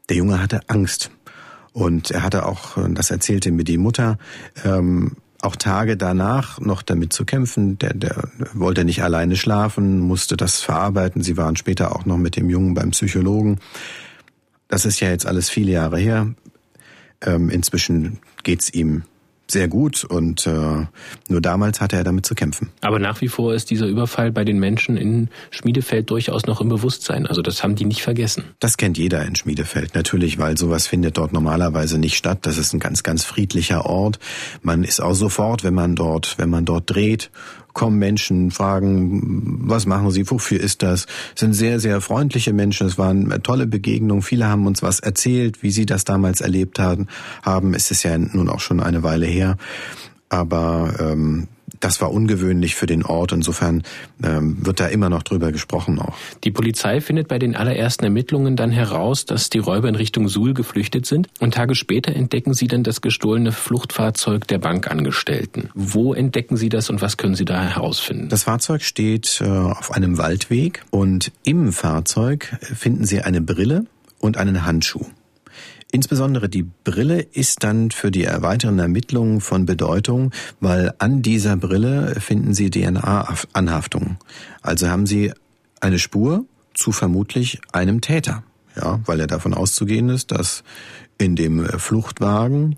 Der 0.09 0.17
Junge 0.17 0.41
hatte 0.41 0.61
Angst. 0.69 1.11
Und 1.73 2.11
er 2.13 2.23
hatte 2.23 2.47
auch, 2.47 2.79
das 2.91 3.11
erzählte 3.11 3.51
mir 3.51 3.65
die 3.65 3.79
Mutter, 3.79 4.19
ähm, 4.65 5.17
auch 5.45 5.57
Tage 5.57 5.97
danach 5.97 6.61
noch 6.61 6.83
damit 6.83 7.13
zu 7.13 7.25
kämpfen. 7.25 7.79
Der, 7.79 7.95
der 7.95 8.29
wollte 8.55 8.85
nicht 8.85 9.03
alleine 9.03 9.37
schlafen, 9.37 9.99
musste 9.99 10.37
das 10.37 10.61
verarbeiten. 10.61 11.23
Sie 11.23 11.37
waren 11.37 11.57
später 11.57 11.95
auch 11.95 12.07
noch 12.07 12.17
mit 12.17 12.37
dem 12.37 12.49
Jungen 12.49 12.75
beim 12.75 12.91
Psychologen. 12.91 13.59
Das 14.69 14.85
ist 14.85 15.01
ja 15.01 15.11
jetzt 15.11 15.27
alles 15.27 15.51
viele 15.51 15.73
Jahre 15.73 15.99
her. 15.99 16.35
Ähm, 17.21 17.51
inzwischen 17.51 18.21
geht's 18.43 18.71
ihm 18.71 19.03
sehr 19.51 19.69
gut 19.69 20.05
und 20.05 20.47
äh, 20.47 20.87
nur 21.29 21.41
damals 21.41 21.81
hatte 21.81 21.97
er 21.97 22.05
damit 22.05 22.27
zu 22.27 22.35
kämpfen. 22.35 22.71
Aber 22.81 22.99
nach 22.99 23.21
wie 23.21 23.29
vor 23.29 23.55
ist 23.55 23.71
dieser 23.71 23.87
Überfall 23.87 24.33
bei 24.33 24.45
den 24.45 24.59
Menschen 24.59 24.97
in 24.97 25.29
Schmiedefeld 25.51 26.11
durchaus 26.11 26.47
noch 26.47 26.61
im 26.61 26.69
Bewusstsein. 26.69 27.27
Also 27.27 27.43
das 27.43 27.63
haben 27.63 27.75
die 27.75 27.85
nicht 27.85 28.03
vergessen. 28.03 28.45
Das 28.61 28.77
kennt 28.77 28.97
jeder 28.97 29.25
in 29.25 29.37
Schmiedefeld 29.37 29.95
natürlich, 29.95 30.39
weil 30.39 30.57
sowas 30.57 30.87
findet 30.87 31.19
dort 31.19 31.33
normalerweise 31.33 31.99
nicht 31.99 32.17
statt. 32.17 32.41
Das 32.43 32.59
ist 32.59 32.73
ein 32.73 32.81
ganz, 32.81 33.03
ganz 33.03 33.25
friedlicher 33.25 33.87
Ort. 33.87 34.19
Man 34.63 34.83
ist 34.83 35.01
auch 35.01 35.15
sofort, 35.15 35.63
wenn 35.63 35.75
man 35.75 35.95
dort, 35.95 36.39
wenn 36.39 36.51
man 36.51 36.65
dort 36.65 36.91
dreht 36.91 37.31
kommen 37.75 37.99
Menschen, 37.99 38.51
fragen, 38.51 39.61
was 39.69 39.85
machen 39.85 40.11
Sie, 40.11 40.31
wofür 40.31 40.61
ist 40.61 40.83
das? 40.83 41.07
Sind 41.35 41.53
sehr, 41.53 41.81
sehr 41.81 42.01
freundliche 42.01 42.53
Menschen. 42.53 42.87
Es 42.87 42.97
waren 42.97 43.43
tolle 43.43 43.67
Begegnungen. 43.67 44.23
Viele 44.23 44.47
haben 44.47 44.67
uns 44.67 44.83
was 44.83 45.01
erzählt, 45.01 45.63
wie 45.63 45.71
sie 45.71 45.85
das 45.85 46.05
damals 46.05 46.41
erlebt 46.41 46.79
haben. 46.79 47.09
Es 47.75 47.91
ist 47.91 48.03
ja 48.05 48.17
nun 48.17 48.49
auch 48.49 48.61
schon 48.61 48.81
eine 48.81 49.03
Weile 49.03 49.27
her. 49.27 49.57
Aber 50.29 50.95
ähm, 50.99 51.49
das 51.85 52.01
war 52.01 52.11
ungewöhnlich 52.11 52.77
für 52.77 52.87
den 52.87 53.05
Ort. 53.05 53.33
Insofern 53.33 53.83
ähm, 54.23 54.57
wird 54.65 54.81
da 54.81 54.87
immer 54.87 55.11
noch 55.11 55.23
drüber 55.23 55.53
gesprochen 55.53 55.99
auch. 55.99 56.17
Die 56.43 56.51
Polizei 56.51 57.03
findet 57.03 57.29
bei 57.29 57.39
den 57.39 57.55
allerersten 57.55 58.05
Ermittlungen 58.05 58.57
dann 58.57 58.71
heraus, 58.71 59.27
dass 59.27 59.51
die 59.51 59.59
Räuber 59.59 59.89
in 59.91 59.95
Richtung 59.95 60.29
Suhl 60.29 60.55
geflüchtet 60.55 61.05
sind. 61.05 61.29
Und 61.41 61.53
Tage 61.53 61.75
später 61.75 62.17
entdecken 62.17 62.55
sie 62.55 62.69
dann 62.69 62.85
das 62.85 63.03
gestohlene 63.03 63.53
Fluchtfahrzeug 63.53 64.49
der 64.49 64.59
Bankangestellten. 64.59 65.69
Wo 65.75 66.15
entdecken 66.15 66.57
sie 66.57 66.71
das 66.71 66.89
und 66.89 67.03
was 67.03 67.19
können 67.19 67.35
sie 67.35 67.45
da 67.45 67.63
herausfinden? 67.63 68.31
Das 68.31 68.45
Fahrzeug 68.45 68.83
steht 68.83 69.43
äh, 69.43 69.45
auf 69.45 69.93
einem 69.93 70.17
Waldweg 70.17 70.85
und 70.91 71.33
im 71.43 71.71
Fahrzeug 71.71 72.57
finden 72.63 73.05
sie 73.05 73.21
eine 73.21 73.43
Brille 73.43 73.85
und 74.21 74.39
einen 74.39 74.65
Handschuh. 74.65 75.05
Insbesondere 75.95 76.49
die 76.49 76.65
Brille 76.65 77.21
ist 77.21 77.63
dann 77.63 77.93
für 77.93 78.11
die 78.11 78.27
weiteren 78.27 78.81
Ermittlungen 78.81 79.41
von 79.41 79.65
Bedeutung, 79.65 80.33
weil 80.59 80.93
an 80.99 81.23
dieser 81.23 81.57
Brille 81.57 82.17
finden 82.19 82.53
Sie 82.53 82.69
DNA-Anhaftungen. 82.69 84.19
Also 84.61 84.89
haben 84.89 85.07
Sie 85.07 85.33
eine 85.79 86.01
Spur 86.01 86.47
zu 86.75 86.91
vermutlich 86.91 87.61
einem 87.71 88.01
Täter. 88.01 88.43
Ja, 88.75 88.99
weil 89.07 89.21
er 89.21 89.29
davon 89.29 89.55
auszugehen 89.55 90.09
ist, 90.09 90.33
dass 90.33 90.65
in 91.17 91.37
dem 91.37 91.65
Fluchtwagen 91.65 92.75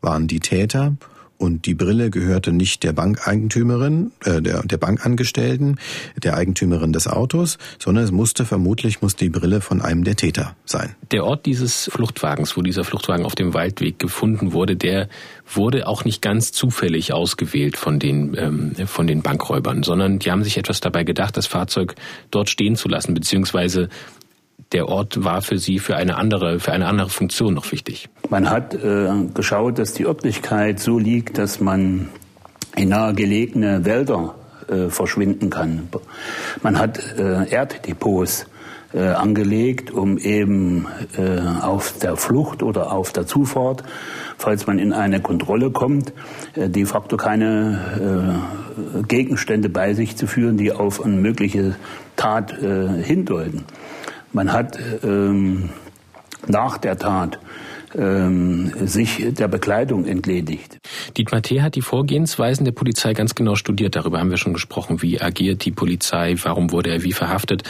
waren 0.00 0.28
die 0.28 0.38
Täter 0.38 0.94
und 1.42 1.66
die 1.66 1.74
Brille 1.74 2.10
gehörte 2.10 2.52
nicht 2.52 2.84
der 2.84 2.92
Bankeigentümerin, 2.92 4.12
äh, 4.24 4.40
der, 4.40 4.62
der 4.62 4.76
Bankangestellten, 4.76 5.80
der 6.22 6.36
Eigentümerin 6.36 6.92
des 6.92 7.08
Autos, 7.08 7.58
sondern 7.80 8.04
es 8.04 8.12
musste 8.12 8.44
vermutlich 8.44 9.02
muss 9.02 9.16
die 9.16 9.28
Brille 9.28 9.60
von 9.60 9.82
einem 9.82 10.04
der 10.04 10.14
Täter 10.14 10.54
sein. 10.64 10.94
Der 11.10 11.24
Ort 11.24 11.44
dieses 11.46 11.90
Fluchtwagens, 11.92 12.56
wo 12.56 12.62
dieser 12.62 12.84
Fluchtwagen 12.84 13.26
auf 13.26 13.34
dem 13.34 13.54
Waldweg 13.54 13.98
gefunden 13.98 14.52
wurde, 14.52 14.76
der 14.76 15.08
wurde 15.52 15.88
auch 15.88 16.04
nicht 16.04 16.22
ganz 16.22 16.52
zufällig 16.52 17.12
ausgewählt 17.12 17.76
von 17.76 17.98
den 17.98 18.36
ähm, 18.38 18.86
von 18.86 19.08
den 19.08 19.22
Bankräubern, 19.22 19.82
sondern 19.82 20.20
die 20.20 20.30
haben 20.30 20.44
sich 20.44 20.58
etwas 20.58 20.80
dabei 20.80 21.02
gedacht, 21.02 21.36
das 21.36 21.48
Fahrzeug 21.48 21.96
dort 22.30 22.50
stehen 22.50 22.76
zu 22.76 22.88
lassen, 22.88 23.14
beziehungsweise 23.14 23.88
der 24.70 24.88
Ort 24.88 25.24
war 25.24 25.42
für 25.42 25.58
Sie 25.58 25.80
für 25.80 25.96
eine 25.96 26.16
andere, 26.16 26.60
für 26.60 26.72
eine 26.72 26.86
andere 26.86 27.10
Funktion 27.10 27.54
noch 27.54 27.72
wichtig? 27.72 28.08
Man 28.32 28.48
hat 28.48 28.72
äh, 28.72 29.08
geschaut, 29.34 29.78
dass 29.78 29.92
die 29.92 30.06
Örtlichkeit 30.06 30.80
so 30.80 30.98
liegt, 30.98 31.36
dass 31.36 31.60
man 31.60 32.08
in 32.74 32.88
nahegelegene 32.88 33.84
Wälder 33.84 34.36
äh, 34.68 34.88
verschwinden 34.88 35.50
kann. 35.50 35.90
Man 36.62 36.78
hat 36.78 36.98
äh, 37.18 37.46
Erddepots 37.50 38.46
äh, 38.94 39.00
angelegt, 39.00 39.90
um 39.90 40.16
eben 40.16 40.86
äh, 41.18 41.40
auf 41.60 41.98
der 41.98 42.16
Flucht 42.16 42.62
oder 42.62 42.90
auf 42.92 43.12
der 43.12 43.26
Zufahrt, 43.26 43.82
falls 44.38 44.66
man 44.66 44.78
in 44.78 44.94
eine 44.94 45.20
Kontrolle 45.20 45.70
kommt, 45.70 46.14
äh, 46.54 46.70
de 46.70 46.86
facto 46.86 47.18
keine 47.18 48.46
äh, 48.96 49.02
Gegenstände 49.02 49.68
bei 49.68 49.92
sich 49.92 50.16
zu 50.16 50.26
führen, 50.26 50.56
die 50.56 50.72
auf 50.72 51.04
eine 51.04 51.16
mögliche 51.16 51.74
Tat 52.16 52.54
äh, 52.62 53.02
hindeuten. 53.02 53.64
Man 54.32 54.54
hat 54.54 54.78
ähm, 55.04 55.68
nach 56.46 56.78
der 56.78 56.96
Tat 56.96 57.38
ähm, 57.96 58.72
sich 58.86 59.26
der 59.32 59.48
Bekleidung 59.48 60.04
entledigt. 60.04 60.78
Dietmar 61.16 61.42
T. 61.42 61.62
hat 61.62 61.74
die 61.74 61.82
Vorgehensweisen 61.82 62.64
der 62.64 62.72
Polizei 62.72 63.12
ganz 63.12 63.34
genau 63.34 63.54
studiert. 63.54 63.96
Darüber 63.96 64.18
haben 64.18 64.30
wir 64.30 64.36
schon 64.36 64.54
gesprochen. 64.54 65.02
Wie 65.02 65.20
agiert 65.20 65.64
die 65.64 65.72
Polizei? 65.72 66.34
Warum 66.42 66.72
wurde 66.72 66.90
er 66.90 67.02
wie 67.02 67.12
verhaftet? 67.12 67.64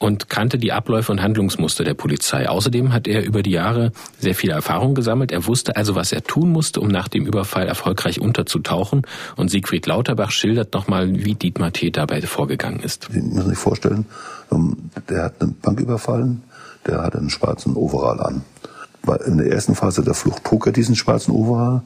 und 0.00 0.30
kannte 0.30 0.56
die 0.56 0.72
Abläufe 0.72 1.12
und 1.12 1.22
Handlungsmuster 1.22 1.84
der 1.84 1.92
Polizei. 1.92 2.48
Außerdem 2.48 2.92
hat 2.92 3.06
er 3.06 3.22
über 3.22 3.42
die 3.42 3.50
Jahre 3.50 3.92
sehr 4.18 4.34
viel 4.34 4.50
Erfahrung 4.50 4.94
gesammelt. 4.94 5.30
Er 5.30 5.46
wusste 5.46 5.76
also, 5.76 5.94
was 5.94 6.10
er 6.10 6.24
tun 6.24 6.50
musste, 6.50 6.80
um 6.80 6.88
nach 6.88 7.08
dem 7.08 7.26
Überfall 7.26 7.68
erfolgreich 7.68 8.18
unterzutauchen. 8.18 9.02
Und 9.36 9.50
Siegfried 9.50 9.86
Lauterbach 9.86 10.30
schildert 10.30 10.72
nochmal, 10.72 11.12
wie 11.12 11.34
Dietmar 11.34 11.72
T. 11.72 11.90
dabei 11.90 12.22
vorgegangen 12.22 12.80
ist. 12.80 13.08
Sie 13.12 13.20
müssen 13.20 13.50
sich 13.50 13.58
vorstellen, 13.58 14.06
ähm, 14.50 14.90
der 15.10 15.24
hat 15.24 15.34
eine 15.40 15.52
Bank 15.52 15.78
überfallen, 15.80 16.44
der 16.86 17.02
hat 17.02 17.14
einen 17.14 17.28
schwarzen 17.28 17.76
Overall 17.76 18.20
an. 18.20 18.42
In 19.26 19.38
der 19.38 19.50
ersten 19.50 19.74
Phase 19.74 20.02
der 20.02 20.14
Flucht 20.14 20.44
trug 20.44 20.66
er 20.66 20.72
diesen 20.72 20.94
schwarzen 20.94 21.32
Overall, 21.32 21.82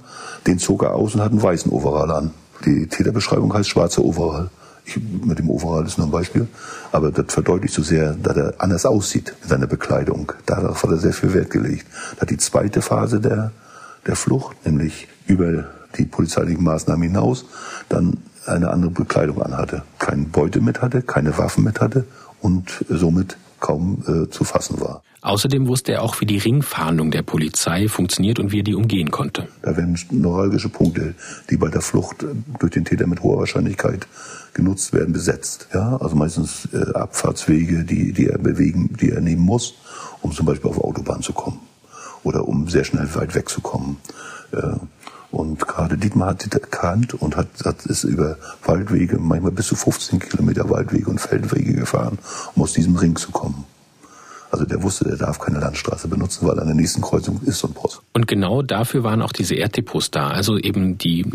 den 0.46 0.58
zog 0.58 0.82
er 0.82 0.94
aus 0.94 1.14
und 1.14 1.20
hat 1.22 1.30
einen 1.30 1.42
weißen 1.42 1.70
Overall 1.70 2.10
an. 2.10 2.30
Die 2.64 2.86
Täterbeschreibung 2.86 3.52
heißt 3.54 3.68
schwarzer 3.68 4.04
Overall. 4.04 4.50
Ich, 4.86 4.98
mit 4.98 5.38
dem 5.38 5.48
Overall 5.48 5.86
ist 5.86 5.96
nur 5.96 6.08
ein 6.08 6.10
Beispiel. 6.10 6.46
Aber 6.92 7.10
das 7.10 7.32
verdeutlicht 7.32 7.74
so 7.74 7.82
sehr, 7.82 8.14
dass 8.14 8.36
er 8.36 8.54
anders 8.58 8.84
aussieht 8.84 9.34
in 9.42 9.48
seiner 9.48 9.66
Bekleidung. 9.66 10.32
Darauf 10.46 10.82
hat 10.82 10.90
er 10.90 10.98
sehr 10.98 11.12
viel 11.12 11.32
Wert 11.32 11.50
gelegt. 11.50 11.86
Da 12.18 12.26
die 12.26 12.36
zweite 12.36 12.82
Phase 12.82 13.20
der, 13.20 13.52
der 14.06 14.16
Flucht, 14.16 14.66
nämlich 14.66 15.08
über 15.26 15.64
die 15.96 16.04
polizeilichen 16.04 16.62
Maßnahmen 16.64 17.08
hinaus, 17.08 17.46
dann 17.88 18.18
eine 18.46 18.70
andere 18.70 18.90
Bekleidung 18.90 19.40
anhatte. 19.40 19.82
Keine 19.98 20.24
Beute 20.24 20.60
mit 20.60 20.82
hatte, 20.82 21.02
keine 21.02 21.38
Waffen 21.38 21.64
mit 21.64 21.80
hatte 21.80 22.04
und 22.40 22.84
somit 22.88 23.38
kaum 23.64 24.02
äh, 24.06 24.28
zu 24.28 24.44
fassen 24.44 24.78
war. 24.82 25.02
Außerdem 25.22 25.66
wusste 25.68 25.92
er 25.92 26.02
auch, 26.02 26.20
wie 26.20 26.26
die 26.26 26.36
Ringfahndung 26.36 27.10
der 27.10 27.22
Polizei 27.22 27.88
funktioniert 27.88 28.38
und 28.38 28.52
wie 28.52 28.60
er 28.60 28.62
die 28.62 28.74
umgehen 28.74 29.10
konnte. 29.10 29.48
Da 29.62 29.74
werden 29.74 29.98
neuralgische 30.10 30.68
Punkte, 30.68 31.14
die 31.48 31.56
bei 31.56 31.68
der 31.68 31.80
Flucht 31.80 32.26
durch 32.58 32.72
den 32.72 32.84
Täter 32.84 33.06
mit 33.06 33.22
hoher 33.22 33.38
Wahrscheinlichkeit 33.38 34.06
genutzt 34.52 34.92
werden, 34.92 35.14
besetzt. 35.14 35.68
Ja, 35.72 35.96
also 35.96 36.14
meistens 36.14 36.68
äh, 36.74 36.92
Abfahrtswege, 36.92 37.84
die, 37.84 38.12
die 38.12 38.26
er 38.26 38.38
bewegen, 38.38 38.94
die 39.00 39.12
er 39.12 39.22
nehmen 39.22 39.42
muss, 39.42 39.74
um 40.20 40.30
zum 40.32 40.44
Beispiel 40.44 40.68
auf 40.68 40.78
Autobahn 40.78 41.22
zu 41.22 41.32
kommen 41.32 41.60
oder 42.22 42.46
um 42.46 42.68
sehr 42.68 42.84
schnell 42.84 43.08
weit 43.14 43.34
wegzukommen. 43.34 43.96
Äh, 44.52 44.76
und 45.34 45.66
gerade 45.66 45.98
Dietmar 45.98 46.30
hat 46.30 46.42
sie 46.42 46.52
erkannt 46.52 47.14
und 47.14 47.36
hat, 47.36 47.48
hat 47.64 47.84
es 47.86 48.04
über 48.04 48.36
Waldwege, 48.64 49.18
manchmal 49.18 49.52
bis 49.52 49.66
zu 49.66 49.76
15 49.76 50.20
Kilometer 50.20 50.70
Waldwege 50.70 51.10
und 51.10 51.20
Feldwege 51.20 51.74
gefahren, 51.74 52.18
um 52.54 52.62
aus 52.62 52.72
diesem 52.72 52.96
Ring 52.96 53.16
zu 53.16 53.30
kommen. 53.30 53.64
Also 54.54 54.66
der 54.66 54.84
wusste, 54.84 55.02
der 55.02 55.16
darf 55.16 55.40
keine 55.40 55.58
Landstraße 55.58 56.06
benutzen, 56.06 56.46
weil 56.46 56.60
an 56.60 56.68
der 56.68 56.76
nächsten 56.76 57.02
Kreuzung 57.02 57.40
ist 57.44 57.58
so 57.58 57.66
ein 57.66 57.74
Post. 57.74 58.02
Und 58.12 58.28
genau 58.28 58.62
dafür 58.62 59.02
waren 59.02 59.20
auch 59.20 59.32
diese 59.32 59.56
Erddepots 59.56 60.12
da. 60.12 60.28
Also 60.28 60.56
eben 60.56 60.96
die 60.96 61.26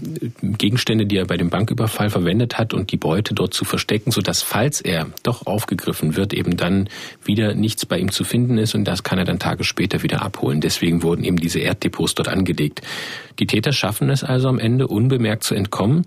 Gegenstände, 0.41 1.05
die 1.05 1.17
er 1.17 1.25
bei 1.25 1.35
dem 1.35 1.49
Banküberfall 1.49 2.09
verwendet 2.09 2.57
hat 2.57 2.73
und 2.73 2.93
die 2.93 2.97
Beute 2.97 3.33
dort 3.33 3.53
zu 3.53 3.65
verstecken, 3.65 4.11
sodass 4.11 4.41
falls 4.41 4.79
er 4.79 5.07
doch 5.23 5.47
aufgegriffen 5.47 6.15
wird, 6.15 6.33
eben 6.33 6.55
dann 6.55 6.87
wieder 7.21 7.55
nichts 7.55 7.85
bei 7.85 7.99
ihm 7.99 8.09
zu 8.09 8.23
finden 8.23 8.57
ist 8.57 8.73
und 8.73 8.85
das 8.85 9.03
kann 9.03 9.19
er 9.19 9.25
dann 9.25 9.37
Tage 9.37 9.65
später 9.65 10.01
wieder 10.01 10.21
abholen. 10.21 10.61
Deswegen 10.61 11.03
wurden 11.03 11.25
eben 11.25 11.41
diese 11.41 11.59
Erddepots 11.59 12.15
dort 12.15 12.29
angelegt. 12.29 12.81
Die 13.39 13.47
Täter 13.47 13.73
schaffen 13.73 14.09
es 14.09 14.23
also 14.23 14.47
am 14.47 14.59
Ende 14.59 14.87
unbemerkt 14.87 15.43
zu 15.43 15.55
entkommen. 15.55 16.05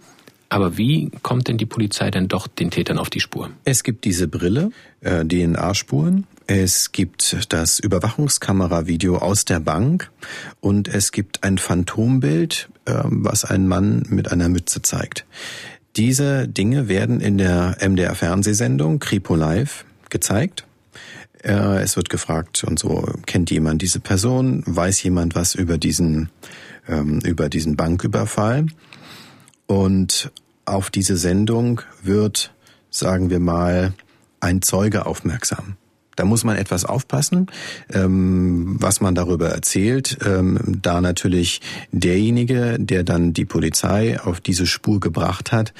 Aber 0.48 0.76
wie 0.76 1.10
kommt 1.22 1.48
denn 1.48 1.56
die 1.56 1.64
Polizei 1.64 2.10
dann 2.10 2.28
doch 2.28 2.46
den 2.46 2.70
Tätern 2.70 2.98
auf 2.98 3.08
die 3.08 3.20
Spur? 3.20 3.48
Es 3.64 3.82
gibt 3.82 4.04
diese 4.04 4.28
Brille, 4.28 4.70
äh, 5.00 5.24
DNA-Spuren. 5.24 6.26
Es 6.46 6.92
gibt 6.92 7.52
das 7.52 7.78
Überwachungskameravideo 7.78 9.18
aus 9.18 9.44
der 9.44 9.60
Bank 9.60 10.10
und 10.60 10.88
es 10.88 11.12
gibt 11.12 11.44
ein 11.44 11.58
Phantombild, 11.58 12.68
äh, 12.84 13.02
was 13.04 13.44
ein 13.44 13.68
Mann 13.68 14.04
mit 14.08 14.30
einer 14.32 14.48
Mütze 14.48 14.82
zeigt. 14.82 15.24
Diese 15.96 16.48
Dinge 16.48 16.88
werden 16.88 17.20
in 17.20 17.38
der 17.38 17.76
MDR 17.80 18.14
Fernsehsendung 18.14 18.98
Kripo 18.98 19.34
Live 19.36 19.84
gezeigt. 20.10 20.66
Äh, 21.42 21.82
es 21.82 21.96
wird 21.96 22.08
gefragt 22.08 22.64
und 22.64 22.78
so, 22.78 23.06
kennt 23.26 23.50
jemand 23.50 23.82
diese 23.82 24.00
Person? 24.00 24.62
Weiß 24.66 25.02
jemand 25.02 25.34
was 25.34 25.54
über 25.54 25.78
diesen, 25.78 26.30
ähm, 26.88 27.20
über 27.20 27.48
diesen 27.48 27.76
Banküberfall? 27.76 28.66
Und 29.66 30.32
auf 30.64 30.90
diese 30.90 31.16
Sendung 31.16 31.82
wird, 32.02 32.52
sagen 32.90 33.30
wir 33.30 33.40
mal, 33.40 33.92
ein 34.40 34.62
Zeuge 34.62 35.06
aufmerksam. 35.06 35.76
Da 36.16 36.24
muss 36.24 36.44
man 36.44 36.56
etwas 36.56 36.84
aufpassen, 36.84 37.46
ähm, 37.92 38.76
was 38.78 39.00
man 39.00 39.14
darüber 39.14 39.48
erzählt, 39.48 40.18
ähm, 40.26 40.58
da 40.66 41.00
natürlich 41.00 41.60
derjenige, 41.90 42.76
der 42.78 43.02
dann 43.02 43.32
die 43.32 43.44
Polizei 43.44 44.20
auf 44.20 44.40
diese 44.40 44.66
Spur 44.66 45.00
gebracht 45.00 45.52
hat, 45.52 45.72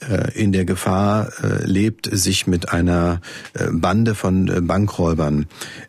äh, 0.00 0.32
in 0.38 0.52
der 0.52 0.64
Gefahr 0.64 1.32
äh, 1.42 1.64
lebt, 1.64 2.08
sich 2.12 2.46
mit 2.46 2.72
einer 2.72 3.20
äh, 3.54 3.68
Bande 3.72 4.14
von 4.14 4.66
Bankräubern, 4.66 5.46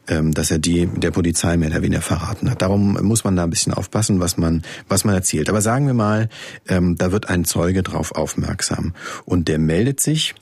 ähm, 0.08 0.34
dass 0.34 0.50
er 0.52 0.60
die 0.60 0.88
der 0.88 1.12
Polizei 1.12 1.58
mehr 1.58 1.70
oder 1.70 1.82
weniger 1.82 2.02
verraten 2.02 2.50
hat. 2.50 2.62
Darum 2.62 2.94
muss 3.02 3.24
man 3.24 3.36
da 3.36 3.44
ein 3.44 3.50
bisschen 3.50 3.74
aufpassen, 3.74 4.20
was 4.20 4.38
man 4.38 4.64
was 4.88 5.04
man 5.04 5.16
erzählt. 5.16 5.50
Aber 5.50 5.62
sagen 5.62 5.88
wir 5.88 5.94
mal, 5.94 6.30
da 6.66 7.12
wird 7.12 7.30
ein 7.30 7.46
Zeuge 7.46 7.84
drauf 7.84 8.14
aufmerksam 8.14 8.94
und 9.26 9.48
der 9.48 9.60
meldet 9.60 10.00
sich 10.00 10.36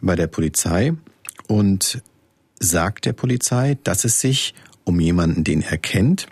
bei 0.00 0.16
der 0.16 0.26
Polizei 0.26 0.92
und 1.46 2.02
sagt 2.62 3.06
der 3.06 3.12
Polizei, 3.12 3.76
dass 3.84 4.04
es 4.04 4.20
sich 4.20 4.54
um 4.84 5.00
jemanden, 5.00 5.44
den 5.44 5.62
er 5.62 5.78
kennt, 5.78 6.26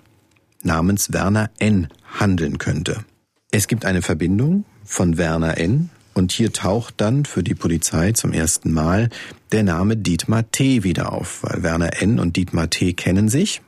namens 0.62 1.12
Werner 1.12 1.50
N. 1.58 1.88
handeln 2.18 2.58
könnte. 2.58 3.04
Es 3.50 3.66
gibt 3.68 3.84
eine 3.84 4.02
Verbindung 4.02 4.64
von 4.84 5.18
Werner 5.18 5.58
N. 5.58 5.90
und 6.14 6.32
hier 6.32 6.52
taucht 6.52 6.94
dann 6.98 7.24
für 7.24 7.42
die 7.42 7.54
Polizei 7.54 8.12
zum 8.12 8.32
ersten 8.32 8.72
Mal 8.72 9.10
der 9.52 9.62
Name 9.62 9.96
Dietmar 9.96 10.50
T. 10.50 10.84
wieder 10.84 11.12
auf, 11.12 11.42
weil 11.42 11.62
Werner 11.62 12.00
N. 12.00 12.18
und 12.18 12.36
Dietmar 12.36 12.70
T. 12.70 12.92
kennen 12.92 13.28
sich. 13.28 13.62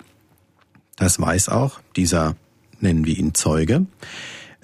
Das 0.97 1.21
weiß 1.21 1.49
auch 1.49 1.81
dieser, 1.97 2.37
nennen 2.81 3.07
wir 3.07 3.17
ihn 3.17 3.35
Zeuge. 3.35 3.87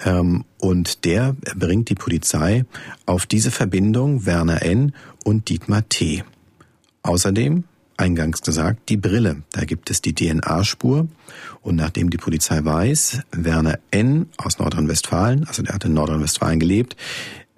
Ähm, 0.05 0.45
und 0.59 1.05
der 1.05 1.35
bringt 1.57 1.89
die 1.89 1.97
Polizei 1.97 2.65
auf 3.07 3.27
diese 3.27 3.51
Verbindung 3.51 4.27
Werner 4.27 4.63
N. 4.63 4.93
und 5.25 5.49
Dietmar 5.49 5.89
T. 5.89 6.23
Außerdem 7.03 7.65
eingangs 7.99 8.41
gesagt, 8.43 8.89
die 8.89 8.97
Brille. 8.97 9.43
Da 9.53 9.65
gibt 9.65 9.91
es 9.91 10.01
die 10.01 10.15
DNA-Spur. 10.15 11.09
Und 11.61 11.77
nachdem 11.77 12.11
die 12.11 12.17
Polizei 12.17 12.65
weiß, 12.65 13.21
Werner 13.33 13.79
N. 13.91 14.27
aus 14.39 14.59
Nordrhein-Westfalen, 14.59 15.47
also 15.47 15.63
der 15.63 15.75
hat 15.75 15.85
in 15.85 15.95
Nordrhein-Westfalen 15.95 16.61
gelebt, 16.61 16.97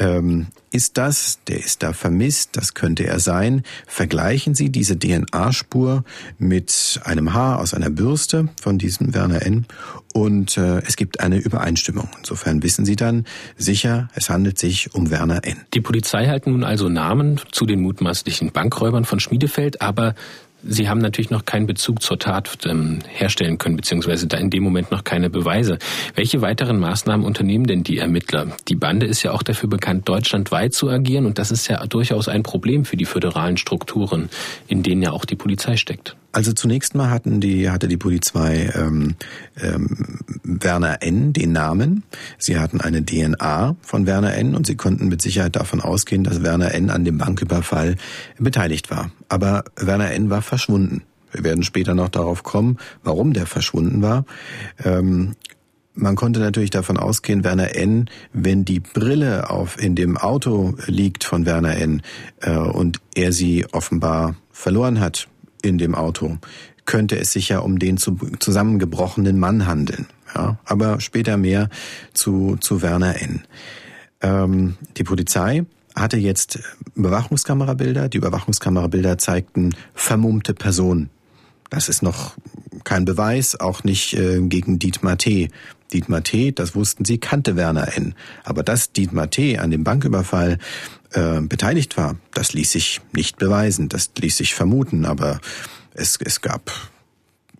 ähm, 0.00 0.46
ist 0.72 0.98
das, 0.98 1.40
der 1.46 1.58
ist 1.58 1.82
da 1.82 1.92
vermisst, 1.92 2.56
das 2.56 2.74
könnte 2.74 3.06
er 3.06 3.20
sein. 3.20 3.62
Vergleichen 3.86 4.54
Sie 4.54 4.70
diese 4.70 4.98
DNA-Spur 4.98 6.04
mit 6.38 7.00
einem 7.04 7.34
Haar 7.34 7.60
aus 7.60 7.74
einer 7.74 7.90
Bürste 7.90 8.48
von 8.60 8.78
diesem 8.78 9.14
Werner 9.14 9.42
N. 9.42 9.66
Und 10.12 10.56
äh, 10.56 10.78
es 10.80 10.96
gibt 10.96 11.20
eine 11.20 11.36
Übereinstimmung. 11.38 12.08
Insofern 12.18 12.62
wissen 12.62 12.84
Sie 12.84 12.96
dann 12.96 13.26
sicher, 13.56 14.08
es 14.14 14.30
handelt 14.30 14.58
sich 14.58 14.94
um 14.94 15.10
Werner 15.10 15.44
N. 15.44 15.58
Die 15.74 15.80
Polizei 15.80 16.26
hat 16.26 16.46
nun 16.46 16.64
also 16.64 16.88
Namen 16.88 17.40
zu 17.52 17.66
den 17.66 17.80
mutmaßlichen 17.80 18.52
Bankräubern 18.52 19.04
von 19.04 19.20
Schmiedefeld, 19.20 19.82
aber 19.82 20.14
Sie 20.62 20.88
haben 20.88 21.00
natürlich 21.00 21.30
noch 21.30 21.44
keinen 21.44 21.66
Bezug 21.66 22.02
zur 22.02 22.18
Tat 22.18 22.58
ähm, 22.66 22.98
herstellen 23.08 23.58
können, 23.58 23.76
beziehungsweise 23.76 24.26
da 24.26 24.36
in 24.36 24.50
dem 24.50 24.62
Moment 24.62 24.90
noch 24.90 25.04
keine 25.04 25.30
Beweise. 25.30 25.78
Welche 26.14 26.42
weiteren 26.42 26.78
Maßnahmen 26.78 27.24
unternehmen 27.24 27.66
denn 27.66 27.82
die 27.82 27.98
Ermittler? 27.98 28.48
Die 28.68 28.76
Bande 28.76 29.06
ist 29.06 29.22
ja 29.22 29.32
auch 29.32 29.42
dafür 29.42 29.68
bekannt, 29.68 30.08
deutschlandweit 30.08 30.74
zu 30.74 30.90
agieren 30.90 31.26
und 31.26 31.38
das 31.38 31.50
ist 31.50 31.68
ja 31.68 31.84
durchaus 31.86 32.28
ein 32.28 32.42
Problem 32.42 32.84
für 32.84 32.96
die 32.96 33.04
föderalen 33.04 33.56
Strukturen, 33.56 34.28
in 34.68 34.82
denen 34.82 35.02
ja 35.02 35.12
auch 35.12 35.24
die 35.24 35.36
Polizei 35.36 35.76
steckt. 35.76 36.16
Also 36.32 36.52
zunächst 36.52 36.94
mal 36.94 37.10
hatten 37.10 37.40
die, 37.40 37.70
hatte 37.70 37.88
die 37.88 37.96
Polizei 37.96 38.70
ähm, 38.74 39.16
ähm, 39.60 40.18
Werner 40.44 41.02
N. 41.02 41.32
den 41.32 41.52
Namen. 41.52 42.04
Sie 42.38 42.58
hatten 42.58 42.80
eine 42.80 43.04
DNA 43.04 43.76
von 43.80 44.06
Werner 44.06 44.34
N. 44.34 44.54
und 44.54 44.66
sie 44.66 44.76
konnten 44.76 45.08
mit 45.08 45.20
Sicherheit 45.22 45.56
davon 45.56 45.80
ausgehen, 45.80 46.22
dass 46.22 46.42
Werner 46.42 46.72
N. 46.72 46.90
an 46.90 47.04
dem 47.04 47.18
Banküberfall 47.18 47.96
beteiligt 48.38 48.90
war. 48.90 49.10
Aber 49.28 49.64
Werner 49.76 50.12
N. 50.12 50.30
war 50.30 50.42
verschwunden. 50.42 51.02
Wir 51.32 51.44
werden 51.44 51.62
später 51.64 51.94
noch 51.94 52.08
darauf 52.08 52.42
kommen, 52.42 52.78
warum 53.02 53.32
der 53.32 53.46
verschwunden 53.46 54.02
war. 54.02 54.24
Ähm, 54.84 55.34
man 55.94 56.14
konnte 56.14 56.40
natürlich 56.40 56.70
davon 56.70 56.96
ausgehen, 56.96 57.42
Werner 57.42 57.74
N., 57.74 58.08
wenn 58.32 58.64
die 58.64 58.80
Brille 58.80 59.50
auf 59.50 59.80
in 59.82 59.96
dem 59.96 60.16
Auto 60.16 60.74
liegt 60.86 61.24
von 61.24 61.44
Werner 61.44 61.76
N. 61.76 62.02
Äh, 62.40 62.56
und 62.56 63.00
er 63.14 63.32
sie 63.32 63.66
offenbar 63.72 64.36
verloren 64.52 65.00
hat, 65.00 65.28
in 65.60 65.78
dem 65.78 65.94
Auto, 65.94 66.38
könnte 66.84 67.18
es 67.18 67.32
sich 67.32 67.48
ja 67.48 67.60
um 67.60 67.78
den 67.78 67.98
zusammengebrochenen 67.98 69.38
Mann 69.38 69.66
handeln. 69.66 70.06
Ja, 70.34 70.58
aber 70.64 71.00
später 71.00 71.36
mehr 71.36 71.68
zu, 72.14 72.56
zu 72.60 72.82
Werner 72.82 73.20
N. 73.20 73.42
Ähm, 74.20 74.76
die 74.96 75.04
Polizei 75.04 75.64
hatte 75.94 76.16
jetzt 76.16 76.60
Überwachungskamerabilder. 76.94 78.08
Die 78.08 78.18
Überwachungskamerabilder 78.18 79.18
zeigten 79.18 79.74
vermummte 79.94 80.54
Personen. 80.54 81.10
Das 81.68 81.88
ist 81.88 82.02
noch 82.02 82.34
kein 82.84 83.04
Beweis, 83.04 83.58
auch 83.58 83.84
nicht 83.84 84.14
äh, 84.14 84.40
gegen 84.40 84.78
Dietmar 84.78 85.18
T. 85.18 85.50
Dietmar 85.92 86.22
T., 86.22 86.52
das 86.52 86.74
wussten 86.74 87.04
sie, 87.04 87.18
kannte 87.18 87.56
Werner 87.56 87.96
N. 87.96 88.14
Aber 88.44 88.62
dass 88.62 88.92
Dietmar 88.92 89.30
T. 89.30 89.58
an 89.58 89.70
dem 89.70 89.84
Banküberfall 89.84 90.58
äh, 91.12 91.40
beteiligt 91.40 91.96
war, 91.96 92.16
das 92.32 92.52
ließ 92.52 92.70
sich 92.70 93.00
nicht 93.12 93.38
beweisen, 93.38 93.88
das 93.88 94.10
ließ 94.18 94.36
sich 94.36 94.54
vermuten, 94.54 95.04
aber 95.04 95.40
es, 95.94 96.18
es 96.24 96.40
gab 96.40 96.70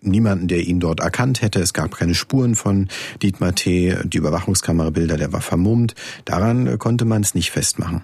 niemanden, 0.01 0.47
der 0.47 0.61
ihn 0.61 0.79
dort 0.79 0.99
erkannt 0.99 1.41
hätte. 1.41 1.59
Es 1.59 1.73
gab 1.73 1.95
keine 1.95 2.15
Spuren 2.15 2.55
von 2.55 2.87
Dietmar 3.21 3.53
T. 3.53 3.95
Die 4.03 4.17
Überwachungskamerabilder, 4.17 5.17
der 5.17 5.31
war 5.31 5.41
vermummt. 5.41 5.95
Daran 6.25 6.79
konnte 6.79 7.05
man 7.05 7.21
es 7.21 7.35
nicht 7.35 7.51
festmachen. 7.51 8.03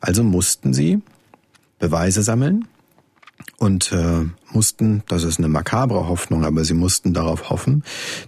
Also 0.00 0.22
mussten 0.22 0.74
sie 0.74 1.00
Beweise 1.78 2.22
sammeln 2.22 2.66
und 3.56 3.92
äh, 3.92 4.26
mussten, 4.52 5.02
das 5.08 5.24
ist 5.24 5.38
eine 5.38 5.48
makabre 5.48 6.08
Hoffnung, 6.08 6.44
aber 6.44 6.64
sie 6.64 6.74
mussten 6.74 7.14
darauf 7.14 7.50
hoffen, 7.50 7.82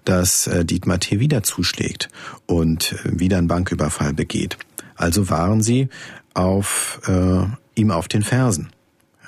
dass 0.04 0.46
äh, 0.46 0.64
Dietmar 0.64 1.00
T. 1.00 1.20
wieder 1.20 1.42
zuschlägt 1.42 2.08
und 2.46 2.92
äh, 2.92 3.18
wieder 3.18 3.38
einen 3.38 3.48
Banküberfall 3.48 4.14
begeht. 4.14 4.56
Also 4.96 5.30
waren 5.30 5.62
sie 5.62 5.88
auf 6.34 7.00
äh, 7.06 7.44
ihm 7.74 7.90
auf 7.90 8.08
den 8.08 8.22
Fersen. 8.22 8.70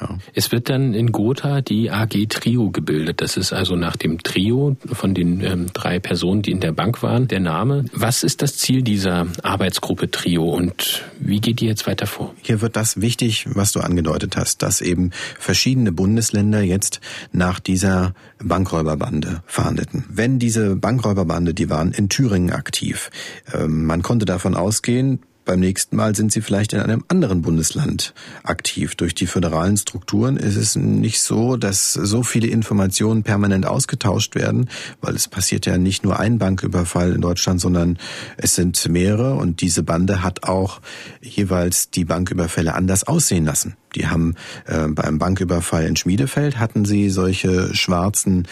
Ja. 0.00 0.18
Es 0.34 0.50
wird 0.53 0.68
dann 0.68 0.94
in 0.94 1.12
Gotha 1.12 1.61
die 1.61 1.90
AG 1.90 2.26
Trio 2.28 2.70
gebildet. 2.70 3.20
Das 3.20 3.36
ist 3.36 3.53
also 3.53 3.76
nach 3.76 3.96
dem 3.96 4.22
Trio 4.22 4.76
von 4.92 5.14
den 5.14 5.40
ähm, 5.42 5.66
drei 5.72 6.00
Personen, 6.00 6.42
die 6.42 6.50
in 6.50 6.61
der 6.61 6.72
Bank 6.72 7.03
waren, 7.03 7.28
der 7.28 7.40
Name. 7.40 7.84
Was 7.92 8.24
ist 8.24 8.42
das 8.42 8.57
Ziel 8.57 8.82
dieser 8.82 9.26
Arbeitsgruppe 9.42 10.11
Trio 10.11 10.44
und 10.44 11.05
wie 11.20 11.40
geht 11.40 11.61
die 11.61 11.66
jetzt 11.66 11.86
weiter 11.86 12.07
vor? 12.07 12.34
Hier 12.42 12.61
wird 12.61 12.76
das 12.76 13.00
wichtig, 13.00 13.46
was 13.55 13.72
du 13.72 13.80
angedeutet 13.80 14.36
hast, 14.36 14.62
dass 14.62 14.80
eben 14.80 15.11
verschiedene 15.38 15.92
Bundesländer 15.92 16.62
jetzt 16.62 17.00
nach 17.32 17.61
dieser 17.61 18.14
Bankräuberbande 18.42 19.42
fahndeten. 19.46 20.05
Wenn 20.09 20.38
diese 20.38 20.74
Bankräuberbande, 20.76 21.55
die 21.55 21.70
waren 21.70 21.92
in 21.92 22.09
Thüringen 22.09 22.50
aktiv, 22.50 23.11
ähm, 23.55 23.84
man 23.84 24.03
konnte 24.03 24.24
davon 24.24 24.55
ausgehen, 24.55 25.20
beim 25.45 25.61
nächsten 25.61 25.97
Mal 25.97 26.14
sind 26.14 26.32
sie 26.32 26.40
vielleicht 26.40 26.72
in 26.72 26.80
einem 26.80 27.05
anderen 27.09 27.43
Bundesland 27.43 28.14
aktiv. 28.43 28.95
Durch 28.95 29.14
die 29.14 29.26
föderalen 29.26 29.76
Strukturen 29.76 30.36
ist 30.36 30.57
es 30.57 30.76
nicht 30.76 31.20
so, 31.20 31.57
dass 31.57 31.93
so 31.93 32.22
viele 32.22 32.47
Informationen 32.47 33.22
permanent 33.22 33.66
ausgetauscht 33.66 34.34
werden, 34.34 34.68
weil 35.01 35.14
es 35.14 35.28
passiert 35.28 35.66
ja 35.66 35.78
nicht 35.78 36.05
nur 36.05 36.18
ein 36.18 36.38
Banküberfall 36.38 37.12
in 37.12 37.20
Deutschland, 37.20 37.61
sondern 37.61 37.99
es 38.36 38.55
sind 38.55 38.88
mehrere 38.88 39.34
und 39.34 39.61
diese 39.61 39.82
Bande 39.82 40.22
hat 40.22 40.45
auch 40.45 40.80
jeweils 41.20 41.90
die 41.90 42.05
Banküberfälle 42.05 42.74
anders 42.74 43.05
aussehen 43.05 43.45
lassen. 43.45 43.76
Die 43.95 44.07
haben 44.07 44.34
äh, 44.66 44.88
beim 44.88 45.18
Banküberfall 45.18 45.84
in 45.84 45.97
Schmiedefeld 45.97 46.59
hatten 46.59 46.84
sie 46.84 47.11
solche 47.11 47.74
schwarzen 47.74 48.47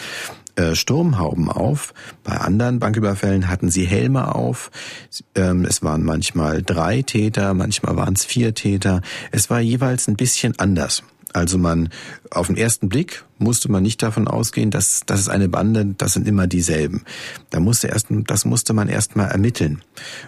Sturmhauben 0.73 1.49
auf. 1.49 1.93
Bei 2.23 2.37
anderen 2.37 2.79
Banküberfällen 2.79 3.47
hatten 3.47 3.69
sie 3.69 3.85
Helme 3.85 4.35
auf. 4.35 4.71
Ähm, 5.35 5.65
es 5.65 5.83
waren 5.83 6.03
manchmal 6.03 6.61
drei 6.61 7.01
Täter, 7.01 7.53
manchmal 7.53 7.95
waren 7.95 8.13
es 8.13 8.25
vier 8.25 8.53
Täter. 8.53 9.01
Es 9.31 9.49
war 9.49 9.59
jeweils 9.59 10.07
ein 10.07 10.15
bisschen 10.15 10.57
anders. 10.59 11.03
Also 11.33 11.57
man, 11.57 11.89
auf 12.29 12.47
den 12.47 12.57
ersten 12.57 12.89
Blick 12.89 13.23
musste 13.37 13.71
man 13.71 13.83
nicht 13.83 14.03
davon 14.03 14.27
ausgehen, 14.27 14.69
dass 14.69 15.01
das 15.05 15.21
ist 15.21 15.29
eine 15.29 15.47
Bande, 15.47 15.85
das 15.97 16.13
sind 16.13 16.27
immer 16.27 16.47
dieselben. 16.47 17.03
Da 17.49 17.59
musste 17.59 17.87
erst, 17.87 18.07
das 18.09 18.43
musste 18.43 18.73
man 18.73 18.89
erst 18.89 19.15
mal 19.15 19.27
ermitteln. 19.27 19.81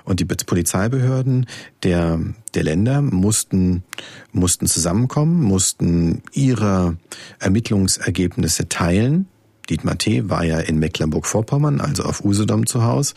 Und 0.05 0.19
die 0.19 0.25
Polizeibehörden 0.25 1.45
der, 1.83 2.19
der 2.53 2.63
Länder 2.63 3.01
mussten, 3.01 3.83
mussten 4.31 4.67
zusammenkommen, 4.67 5.43
mussten 5.43 6.23
ihre 6.31 6.97
Ermittlungsergebnisse 7.39 8.69
teilen 8.69 9.27
Dietmar 9.69 9.97
T. 9.97 10.29
war 10.29 10.43
ja 10.43 10.59
in 10.59 10.79
Mecklenburg-Vorpommern, 10.79 11.81
also 11.81 12.03
auf 12.03 12.23
Usedom 12.23 12.65
zu 12.65 12.83
Hause. 12.83 13.13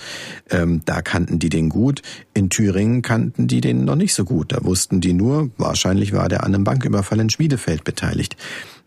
Ähm, 0.51 0.83
da 0.85 1.03
kannten 1.03 1.39
die 1.39 1.49
den 1.49 1.69
gut. 1.69 2.03
In 2.35 2.51
Thüringen 2.51 3.03
kannten 3.03 3.49
die 3.49 3.61
den 3.61 3.85
noch 3.85 3.97
nicht 3.97 4.15
so 4.15 4.25
gut. 4.25 4.53
Da 4.53 4.65
wussten 4.65 5.01
die 5.01 5.13
nur, 5.13 5.51
wahrscheinlich 5.59 6.13
war 6.13 6.29
der 6.29 6.45
an 6.45 6.55
einem 6.55 6.65
Banküberfall 6.65 7.21
in 7.21 7.31
Schmiedefeld 7.31 7.85
beteiligt. 7.85 8.37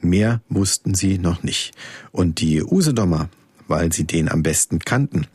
Mehr 0.01 0.41
wussten 0.49 0.95
sie 0.95 1.17
noch 1.17 1.43
nicht. 1.43 1.73
Und 2.11 2.39
die 2.39 2.63
Usedomer 2.63 3.29
weil 3.69 3.93
sie 3.93 4.03
den 4.03 4.29
am 4.29 4.43
besten 4.43 4.79
kannten. 4.79 5.27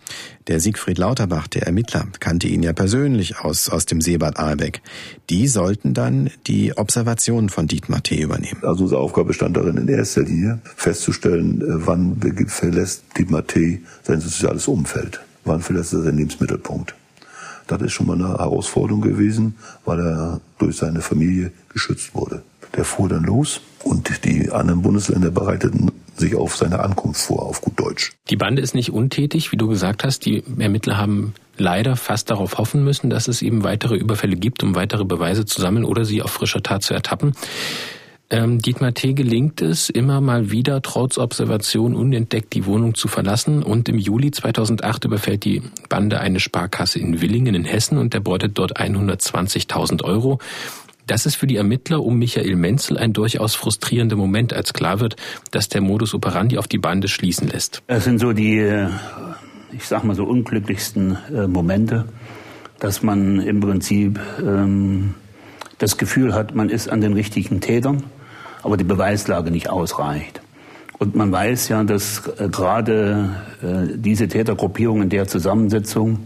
Der 0.46 0.60
Siegfried 0.60 0.98
Lauterbach, 0.98 1.46
der 1.46 1.62
Ermittler, 1.62 2.06
kannte 2.20 2.48
ihn 2.48 2.62
ja 2.62 2.72
persönlich 2.72 3.38
aus, 3.38 3.68
aus 3.68 3.86
dem 3.86 4.00
Seebad 4.00 4.38
Ahlbeck. 4.38 4.82
Die 5.30 5.48
sollten 5.48 5.94
dann 5.94 6.30
die 6.46 6.76
Observationen 6.76 7.48
von 7.48 7.66
Dietmar 7.66 8.02
T. 8.02 8.20
übernehmen. 8.20 8.60
Also 8.62 8.84
unsere 8.84 9.00
Aufgabe 9.00 9.28
bestand 9.28 9.56
darin, 9.56 9.76
in 9.76 9.88
erster 9.88 10.22
Linie 10.22 10.58
festzustellen, 10.76 11.62
äh, 11.62 11.86
wann 11.86 12.20
verlässt 12.48 13.04
Dietmar 13.16 13.46
T. 13.46 13.80
sein 14.02 14.20
soziales 14.20 14.68
Umfeld. 14.68 15.20
Wann 15.44 15.60
verlässt 15.60 15.92
er 15.92 16.02
seinen 16.02 16.18
Lebensmittelpunkt. 16.18 16.94
Das 17.66 17.80
ist 17.80 17.92
schon 17.92 18.06
mal 18.06 18.14
eine 18.14 18.28
Herausforderung 18.28 19.00
gewesen, 19.00 19.54
weil 19.84 20.00
er 20.00 20.40
durch 20.58 20.76
seine 20.76 21.00
Familie 21.00 21.50
geschützt 21.72 22.14
wurde. 22.14 22.42
Der 22.76 22.84
fuhr 22.84 23.08
dann 23.08 23.24
los 23.24 23.60
und 23.84 24.24
die 24.24 24.50
anderen 24.50 24.82
Bundesländer 24.82 25.30
bereiteten 25.30 25.90
sich 26.18 26.34
auf 26.36 26.56
seine 26.56 26.80
Ankunft 26.80 27.22
vor, 27.22 27.42
auf 27.42 27.60
gut 27.60 27.78
Deutsch. 27.78 28.12
Die 28.30 28.36
Bande 28.36 28.62
ist 28.62 28.74
nicht 28.74 28.92
untätig, 28.92 29.52
wie 29.52 29.56
du 29.56 29.68
gesagt 29.68 30.04
hast. 30.04 30.26
Die 30.26 30.42
Ermittler 30.58 30.96
haben 30.96 31.34
leider 31.56 31.96
fast 31.96 32.30
darauf 32.30 32.58
hoffen 32.58 32.84
müssen, 32.84 33.10
dass 33.10 33.28
es 33.28 33.42
eben 33.42 33.64
weitere 33.64 33.96
Überfälle 33.96 34.36
gibt, 34.36 34.62
um 34.62 34.74
weitere 34.74 35.04
Beweise 35.04 35.44
zu 35.44 35.60
sammeln 35.60 35.84
oder 35.84 36.04
sie 36.04 36.22
auf 36.22 36.30
frischer 36.30 36.62
Tat 36.62 36.82
zu 36.82 36.94
ertappen. 36.94 37.34
Ähm, 38.30 38.58
Dietmar 38.58 38.94
T. 38.94 39.12
gelingt 39.12 39.60
es, 39.60 39.90
immer 39.90 40.20
mal 40.20 40.50
wieder 40.50 40.80
trotz 40.80 41.18
Observation 41.18 41.94
unentdeckt 41.94 42.54
die 42.54 42.64
Wohnung 42.64 42.94
zu 42.94 43.06
verlassen 43.06 43.62
und 43.62 43.88
im 43.88 43.98
Juli 43.98 44.30
2008 44.30 45.04
überfällt 45.04 45.44
die 45.44 45.62
Bande 45.90 46.20
eine 46.20 46.40
Sparkasse 46.40 46.98
in 46.98 47.20
Willingen 47.20 47.54
in 47.54 47.64
Hessen 47.64 47.98
und 47.98 48.14
erbeutet 48.14 48.52
dort 48.58 48.80
120.000 48.80 50.02
Euro. 50.02 50.38
Das 51.06 51.26
ist 51.26 51.34
für 51.34 51.46
die 51.46 51.56
Ermittler 51.56 52.02
um 52.02 52.18
Michael 52.18 52.56
Menzel 52.56 52.96
ein 52.96 53.12
durchaus 53.12 53.54
frustrierender 53.54 54.16
Moment, 54.16 54.54
als 54.54 54.72
klar 54.72 55.00
wird, 55.00 55.16
dass 55.50 55.68
der 55.68 55.82
Modus 55.82 56.14
operandi 56.14 56.56
auf 56.56 56.66
die 56.66 56.78
Bande 56.78 57.08
schließen 57.08 57.48
lässt. 57.48 57.82
Es 57.86 58.04
sind 58.04 58.18
so 58.18 58.32
die, 58.32 58.58
äh, 58.58 58.88
ich 59.72 59.84
sag 59.84 60.04
mal 60.04 60.16
so 60.16 60.24
unglücklichsten 60.24 61.18
äh, 61.34 61.46
Momente, 61.46 62.06
dass 62.78 63.02
man 63.02 63.40
im 63.40 63.60
Prinzip 63.60 64.18
ähm, 64.40 65.14
das 65.78 65.98
Gefühl 65.98 66.34
hat, 66.34 66.54
man 66.54 66.70
ist 66.70 66.88
an 66.88 67.02
den 67.02 67.12
richtigen 67.12 67.60
Tätern, 67.60 68.04
aber 68.62 68.78
die 68.78 68.84
Beweislage 68.84 69.50
nicht 69.50 69.68
ausreicht. 69.68 70.40
Und 70.98 71.14
man 71.14 71.30
weiß 71.30 71.68
ja, 71.68 71.84
dass 71.84 72.28
äh, 72.38 72.48
gerade 72.48 73.30
diese 73.96 74.28
Tätergruppierung 74.28 75.02
in 75.02 75.08
der 75.10 75.26
Zusammensetzung 75.26 76.20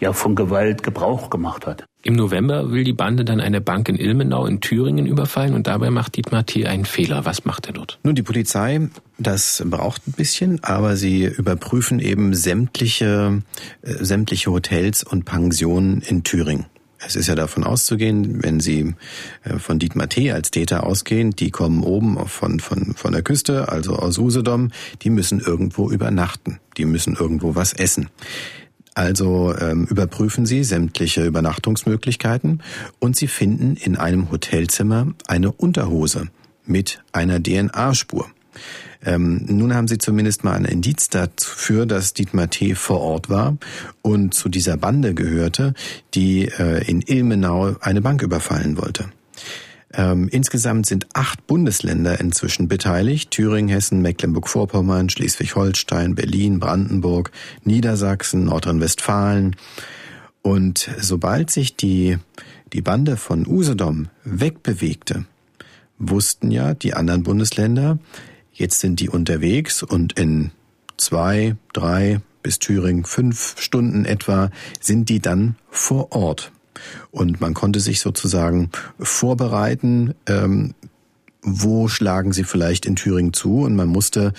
ja 0.00 0.12
von 0.12 0.34
Gewalt 0.34 0.82
Gebrauch 0.82 1.28
gemacht 1.28 1.66
hat. 1.66 1.84
Im 2.06 2.14
November 2.14 2.70
will 2.70 2.84
die 2.84 2.92
Bande 2.92 3.24
dann 3.24 3.40
eine 3.40 3.60
Bank 3.60 3.88
in 3.88 3.96
Ilmenau 3.96 4.46
in 4.46 4.60
Thüringen 4.60 5.06
überfallen 5.06 5.54
und 5.54 5.66
dabei 5.66 5.90
macht 5.90 6.14
Dietmar 6.14 6.46
T. 6.46 6.64
einen 6.64 6.84
Fehler. 6.84 7.24
Was 7.24 7.44
macht 7.44 7.66
er 7.66 7.72
dort? 7.72 7.98
Nun, 8.04 8.14
die 8.14 8.22
Polizei, 8.22 8.88
das 9.18 9.60
braucht 9.66 10.06
ein 10.06 10.12
bisschen, 10.12 10.62
aber 10.62 10.94
sie 10.94 11.24
überprüfen 11.24 11.98
eben 11.98 12.32
sämtliche, 12.32 13.42
äh, 13.82 13.92
sämtliche 14.04 14.52
Hotels 14.52 15.02
und 15.02 15.24
Pensionen 15.24 16.00
in 16.00 16.22
Thüringen. 16.22 16.66
Es 17.04 17.16
ist 17.16 17.26
ja 17.26 17.34
davon 17.34 17.64
auszugehen, 17.64 18.40
wenn 18.40 18.60
Sie 18.60 18.94
äh, 19.42 19.58
von 19.58 19.80
Dietmar 19.80 20.08
T. 20.08 20.30
als 20.30 20.52
Täter 20.52 20.84
ausgehen, 20.86 21.32
die 21.32 21.50
kommen 21.50 21.82
oben 21.82 22.24
von, 22.28 22.60
von, 22.60 22.94
von 22.94 23.12
der 23.12 23.22
Küste, 23.22 23.68
also 23.68 23.96
aus 23.96 24.16
Usedom, 24.16 24.70
die 25.02 25.10
müssen 25.10 25.40
irgendwo 25.40 25.90
übernachten, 25.90 26.60
die 26.76 26.84
müssen 26.84 27.16
irgendwo 27.16 27.56
was 27.56 27.72
essen. 27.72 28.10
Also 28.96 29.54
ähm, 29.54 29.84
überprüfen 29.84 30.46
Sie 30.46 30.64
sämtliche 30.64 31.26
Übernachtungsmöglichkeiten 31.26 32.62
und 32.98 33.14
Sie 33.14 33.26
finden 33.26 33.76
in 33.76 33.98
einem 33.98 34.30
Hotelzimmer 34.30 35.08
eine 35.28 35.52
Unterhose 35.52 36.28
mit 36.64 37.02
einer 37.12 37.42
DNA-Spur. 37.42 38.26
Ähm, 39.04 39.44
nun 39.46 39.74
haben 39.74 39.86
Sie 39.86 39.98
zumindest 39.98 40.44
mal 40.44 40.54
ein 40.54 40.64
Indiz 40.64 41.10
dafür, 41.10 41.84
dass 41.84 42.14
Dietmar 42.14 42.48
T. 42.48 42.74
vor 42.74 43.02
Ort 43.02 43.28
war 43.28 43.58
und 44.00 44.32
zu 44.32 44.48
dieser 44.48 44.78
Bande 44.78 45.12
gehörte, 45.12 45.74
die 46.14 46.46
äh, 46.46 46.82
in 46.90 47.02
Ilmenau 47.02 47.76
eine 47.82 48.00
Bank 48.00 48.22
überfallen 48.22 48.78
wollte. 48.78 49.10
Ähm, 49.96 50.28
insgesamt 50.30 50.84
sind 50.84 51.06
acht 51.14 51.46
Bundesländer 51.46 52.20
inzwischen 52.20 52.68
beteiligt. 52.68 53.30
Thüringen, 53.30 53.70
Hessen, 53.70 54.02
Mecklenburg-Vorpommern, 54.02 55.08
Schleswig-Holstein, 55.08 56.14
Berlin, 56.14 56.60
Brandenburg, 56.60 57.30
Niedersachsen, 57.64 58.44
Nordrhein-Westfalen. 58.44 59.56
Und 60.42 60.90
sobald 61.00 61.50
sich 61.50 61.76
die, 61.76 62.18
die 62.74 62.82
Bande 62.82 63.16
von 63.16 63.46
Usedom 63.46 64.08
wegbewegte, 64.22 65.24
wussten 65.98 66.50
ja 66.50 66.74
die 66.74 66.92
anderen 66.92 67.22
Bundesländer, 67.22 67.98
jetzt 68.52 68.80
sind 68.80 69.00
die 69.00 69.08
unterwegs 69.08 69.82
und 69.82 70.18
in 70.18 70.50
zwei, 70.98 71.56
drei 71.72 72.20
bis 72.42 72.58
Thüringen 72.58 73.04
fünf 73.04 73.56
Stunden 73.58 74.04
etwa 74.04 74.50
sind 74.78 75.08
die 75.08 75.20
dann 75.20 75.56
vor 75.70 76.12
Ort. 76.12 76.52
Und 77.10 77.40
man 77.40 77.54
konnte 77.54 77.80
sich 77.80 78.00
sozusagen 78.00 78.70
vorbereiten, 78.98 80.14
ähm, 80.26 80.74
wo 81.46 81.88
schlagen 81.88 82.32
sie 82.32 82.44
vielleicht 82.44 82.84
in 82.84 82.96
Thüringen 82.96 83.32
zu 83.32 83.60
und 83.60 83.76
man 83.76 83.88
musste 83.88 84.32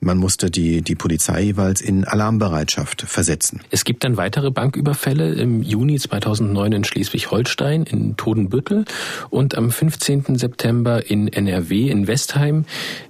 man 0.00 0.16
musste 0.16 0.48
die, 0.48 0.82
die 0.82 0.94
Polizei 0.94 1.42
jeweils 1.42 1.80
in 1.80 2.04
Alarmbereitschaft 2.04 3.02
versetzen. 3.02 3.60
Es 3.70 3.84
gibt 3.84 4.04
dann 4.04 4.16
weitere 4.16 4.52
Banküberfälle 4.52 5.34
im 5.34 5.60
Juni 5.62 5.98
2009 5.98 6.72
in 6.72 6.84
Schleswig-Holstein, 6.84 7.82
in 7.82 8.16
Todenbüttel 8.16 8.84
und 9.28 9.58
am 9.58 9.72
15. 9.72 10.36
September 10.36 11.10
in 11.10 11.26
NRW, 11.26 11.88
in 11.88 12.06
Westheim. 12.06 12.64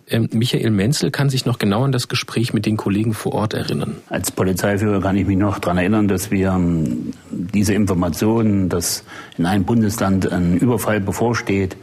Ähm, 0.09 0.30
Michael 0.32 0.70
Menzel 0.70 1.11
kann 1.11 1.28
sich 1.28 1.44
noch 1.44 1.59
genau 1.59 1.84
an 1.84 1.92
das 1.92 2.09
Gespräch 2.09 2.55
mit 2.55 2.64
den 2.64 2.78
Kollegen 2.78 3.12
vor 3.12 3.34
Ort 3.34 3.53
erinnern. 3.53 3.96
Als 4.09 4.30
Polizeiführer 4.30 5.03
kann 5.03 5.16
ich 5.16 5.26
mich 5.26 5.36
noch 5.36 5.59
daran 5.59 5.76
erinnern, 5.76 6.09
dass 6.09 6.30
wir 6.30 6.53
ähm, 6.53 7.12
diese 7.30 7.74
Informationen, 7.74 8.70
dass 8.70 9.05
in 9.36 9.44
einem 9.44 9.64
Bundesland 9.64 10.32
ein 10.32 10.57
Überfall 10.57 11.01
bevorsteht, 11.01 11.76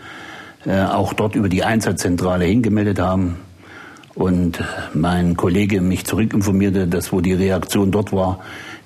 äh, 0.66 0.84
auch 0.84 1.14
dort 1.14 1.36
über 1.36 1.50
die 1.50 1.64
Einsatzzentrale 1.64 2.46
hingemeldet 2.46 3.00
haben 3.00 3.38
und 4.16 4.64
mein 4.94 5.36
Kollege 5.36 5.82
mich 5.82 6.06
zurückinformierte, 6.06 6.88
dass 6.88 7.12
wo 7.12 7.22
die 7.22 7.34
Reaktion 7.34 7.92
dort 7.92 8.14
war, 8.14 8.40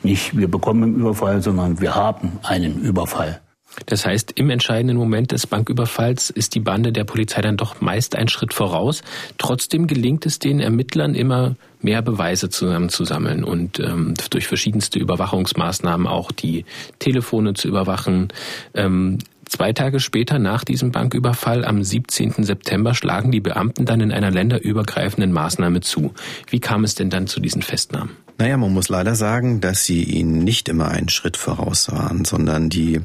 nicht 0.03 0.37
wir 0.37 0.49
bekommen 0.49 0.83
einen 0.83 0.95
Überfall, 0.95 1.41
sondern 1.41 1.81
wir 1.81 1.95
haben 1.95 2.39
einen 2.43 2.81
Überfall. 2.81 3.41
Das 3.85 4.05
heißt, 4.05 4.31
im 4.35 4.49
entscheidenden 4.49 4.97
Moment 4.97 5.31
des 5.31 5.45
Banküberfalls 5.45 6.31
ist 6.31 6.55
die 6.55 6.59
Bande 6.59 6.91
der 6.91 7.03
Polizei 7.03 7.41
dann 7.41 7.55
doch 7.55 7.81
meist 7.81 8.15
einen 8.15 8.27
Schritt 8.27 8.53
voraus. 8.53 9.03
Trotzdem 9.37 9.87
gelingt 9.87 10.25
es 10.25 10.39
den 10.39 10.59
Ermittlern 10.59 11.13
immer 11.13 11.55
mehr 11.81 12.01
Beweise 12.01 12.49
zusammenzusammeln 12.49 13.43
und 13.43 13.79
ähm, 13.79 14.15
durch 14.31 14.47
verschiedenste 14.47 14.99
Überwachungsmaßnahmen 14.99 16.07
auch 16.07 16.31
die 16.31 16.65
Telefone 16.97 17.53
zu 17.53 17.67
überwachen. 17.67 18.29
Ähm, 18.73 19.19
Zwei 19.49 19.73
Tage 19.73 19.99
später 19.99 20.37
nach 20.37 20.63
diesem 20.63 20.91
Banküberfall 20.91 21.65
am 21.65 21.83
17. 21.83 22.43
September 22.43 22.93
schlagen 22.93 23.31
die 23.31 23.39
Beamten 23.39 23.85
dann 23.85 23.99
in 23.99 24.11
einer 24.11 24.29
länderübergreifenden 24.29 25.31
Maßnahme 25.31 25.81
zu. 25.81 26.13
Wie 26.47 26.59
kam 26.59 26.83
es 26.83 26.93
denn 26.93 27.09
dann 27.09 27.25
zu 27.25 27.39
diesen 27.39 27.63
Festnahmen? 27.63 28.11
Naja, 28.37 28.57
man 28.57 28.71
muss 28.71 28.89
leider 28.89 29.15
sagen, 29.15 29.59
dass 29.59 29.85
sie 29.85 30.03
ihnen 30.03 30.43
nicht 30.43 30.69
immer 30.69 30.89
einen 30.89 31.09
Schritt 31.09 31.35
voraus 31.35 31.91
waren, 31.91 32.25
sondern 32.25 32.69
die, 32.69 33.01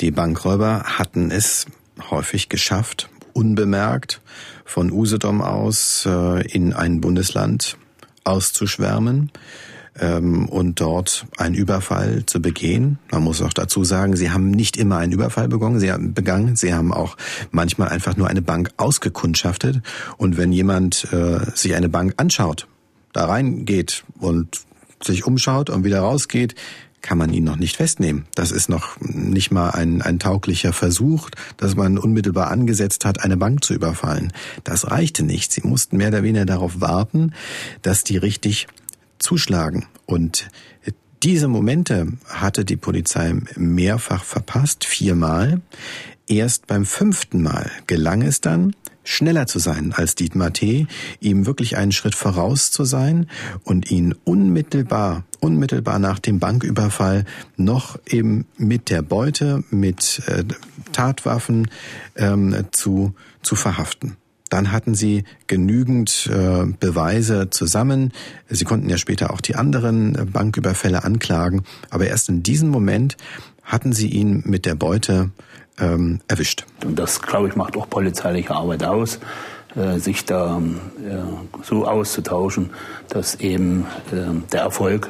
die 0.00 0.10
Bankräuber 0.10 0.82
hatten 0.84 1.30
es 1.30 1.66
häufig 2.10 2.48
geschafft, 2.48 3.10
unbemerkt 3.34 4.22
von 4.64 4.90
Usedom 4.90 5.42
aus 5.42 6.06
äh, 6.06 6.40
in 6.50 6.72
ein 6.72 7.02
Bundesland 7.02 7.76
auszuschwärmen 8.24 9.30
ähm, 9.98 10.48
und 10.48 10.80
dort 10.80 11.26
einen 11.36 11.54
Überfall 11.54 12.24
zu 12.26 12.40
begehen. 12.40 12.98
Man 13.10 13.22
muss 13.22 13.42
auch 13.42 13.52
dazu 13.52 13.84
sagen, 13.84 14.16
sie 14.16 14.30
haben 14.30 14.50
nicht 14.50 14.76
immer 14.76 14.98
einen 14.98 15.12
Überfall 15.12 15.48
begangen, 15.48 15.80
sie 15.80 15.92
haben 15.92 16.14
begangen, 16.14 16.56
sie 16.56 16.74
haben 16.74 16.92
auch 16.92 17.16
manchmal 17.50 17.88
einfach 17.88 18.16
nur 18.16 18.28
eine 18.28 18.42
Bank 18.42 18.70
ausgekundschaftet. 18.76 19.82
Und 20.16 20.36
wenn 20.36 20.52
jemand 20.52 21.12
äh, 21.12 21.40
sich 21.54 21.74
eine 21.74 21.88
Bank 21.88 22.14
anschaut, 22.16 22.66
da 23.12 23.26
reingeht 23.26 24.04
und 24.18 24.62
sich 25.02 25.26
umschaut 25.26 25.68
und 25.68 25.84
wieder 25.84 26.00
rausgeht, 26.00 26.54
kann 27.02 27.18
man 27.18 27.32
ihn 27.32 27.44
noch 27.44 27.56
nicht 27.56 27.76
festnehmen. 27.76 28.26
Das 28.36 28.52
ist 28.52 28.68
noch 28.68 28.98
nicht 29.00 29.50
mal 29.50 29.70
ein, 29.70 30.02
ein 30.02 30.20
tauglicher 30.20 30.72
Versuch, 30.72 31.28
dass 31.56 31.74
man 31.74 31.98
unmittelbar 31.98 32.50
angesetzt 32.50 33.04
hat, 33.04 33.24
eine 33.24 33.36
Bank 33.36 33.64
zu 33.64 33.74
überfallen. 33.74 34.32
Das 34.62 34.90
reichte 34.90 35.24
nicht. 35.24 35.52
Sie 35.52 35.62
mussten 35.64 35.96
mehr 35.96 36.08
oder 36.08 36.22
weniger 36.22 36.46
darauf 36.46 36.80
warten, 36.80 37.34
dass 37.82 38.04
die 38.04 38.16
richtig 38.16 38.68
zuschlagen. 39.22 39.86
Und 40.06 40.48
diese 41.22 41.46
Momente 41.48 42.08
hatte 42.26 42.64
die 42.64 42.76
Polizei 42.76 43.34
mehrfach 43.56 44.24
verpasst, 44.24 44.84
viermal. 44.84 45.60
Erst 46.26 46.66
beim 46.66 46.84
fünften 46.84 47.42
Mal 47.42 47.70
gelang 47.86 48.22
es 48.22 48.40
dann, 48.40 48.74
schneller 49.04 49.46
zu 49.46 49.58
sein 49.58 49.92
als 49.92 50.14
Dietmar 50.14 50.52
T., 50.52 50.86
ihm 51.20 51.46
wirklich 51.46 51.76
einen 51.76 51.92
Schritt 51.92 52.14
voraus 52.14 52.70
zu 52.70 52.84
sein 52.84 53.28
und 53.64 53.90
ihn 53.90 54.14
unmittelbar, 54.24 55.24
unmittelbar 55.40 55.98
nach 55.98 56.18
dem 56.18 56.38
Banküberfall 56.38 57.24
noch 57.56 57.98
eben 58.06 58.46
mit 58.56 58.90
der 58.90 59.02
Beute, 59.02 59.62
mit 59.70 60.22
äh, 60.26 60.44
Tatwaffen 60.92 61.70
ähm, 62.16 62.64
zu, 62.72 63.14
zu 63.42 63.56
verhaften. 63.56 64.16
Dann 64.52 64.70
hatten 64.72 64.94
sie 64.94 65.24
genügend 65.46 66.30
äh, 66.30 66.66
Beweise 66.78 67.48
zusammen. 67.50 68.12
Sie 68.48 68.64
konnten 68.64 68.90
ja 68.90 68.98
später 68.98 69.32
auch 69.32 69.40
die 69.40 69.54
anderen 69.54 70.14
äh, 70.14 70.24
Banküberfälle 70.24 71.04
anklagen, 71.04 71.64
aber 71.90 72.06
erst 72.06 72.28
in 72.28 72.42
diesem 72.42 72.68
Moment 72.68 73.16
hatten 73.62 73.92
sie 73.92 74.08
ihn 74.08 74.42
mit 74.44 74.66
der 74.66 74.74
Beute 74.74 75.30
ähm, 75.78 76.20
erwischt. 76.28 76.66
Und 76.84 76.98
das, 76.98 77.22
glaube 77.22 77.48
ich, 77.48 77.56
macht 77.56 77.76
auch 77.76 77.88
polizeiliche 77.88 78.54
Arbeit 78.54 78.84
aus, 78.84 79.20
äh, 79.74 79.98
sich 79.98 80.26
da 80.26 80.60
äh, 80.98 81.62
so 81.62 81.86
auszutauschen, 81.86 82.70
dass 83.08 83.36
eben 83.36 83.86
äh, 84.12 84.48
der 84.52 84.60
Erfolg 84.60 85.08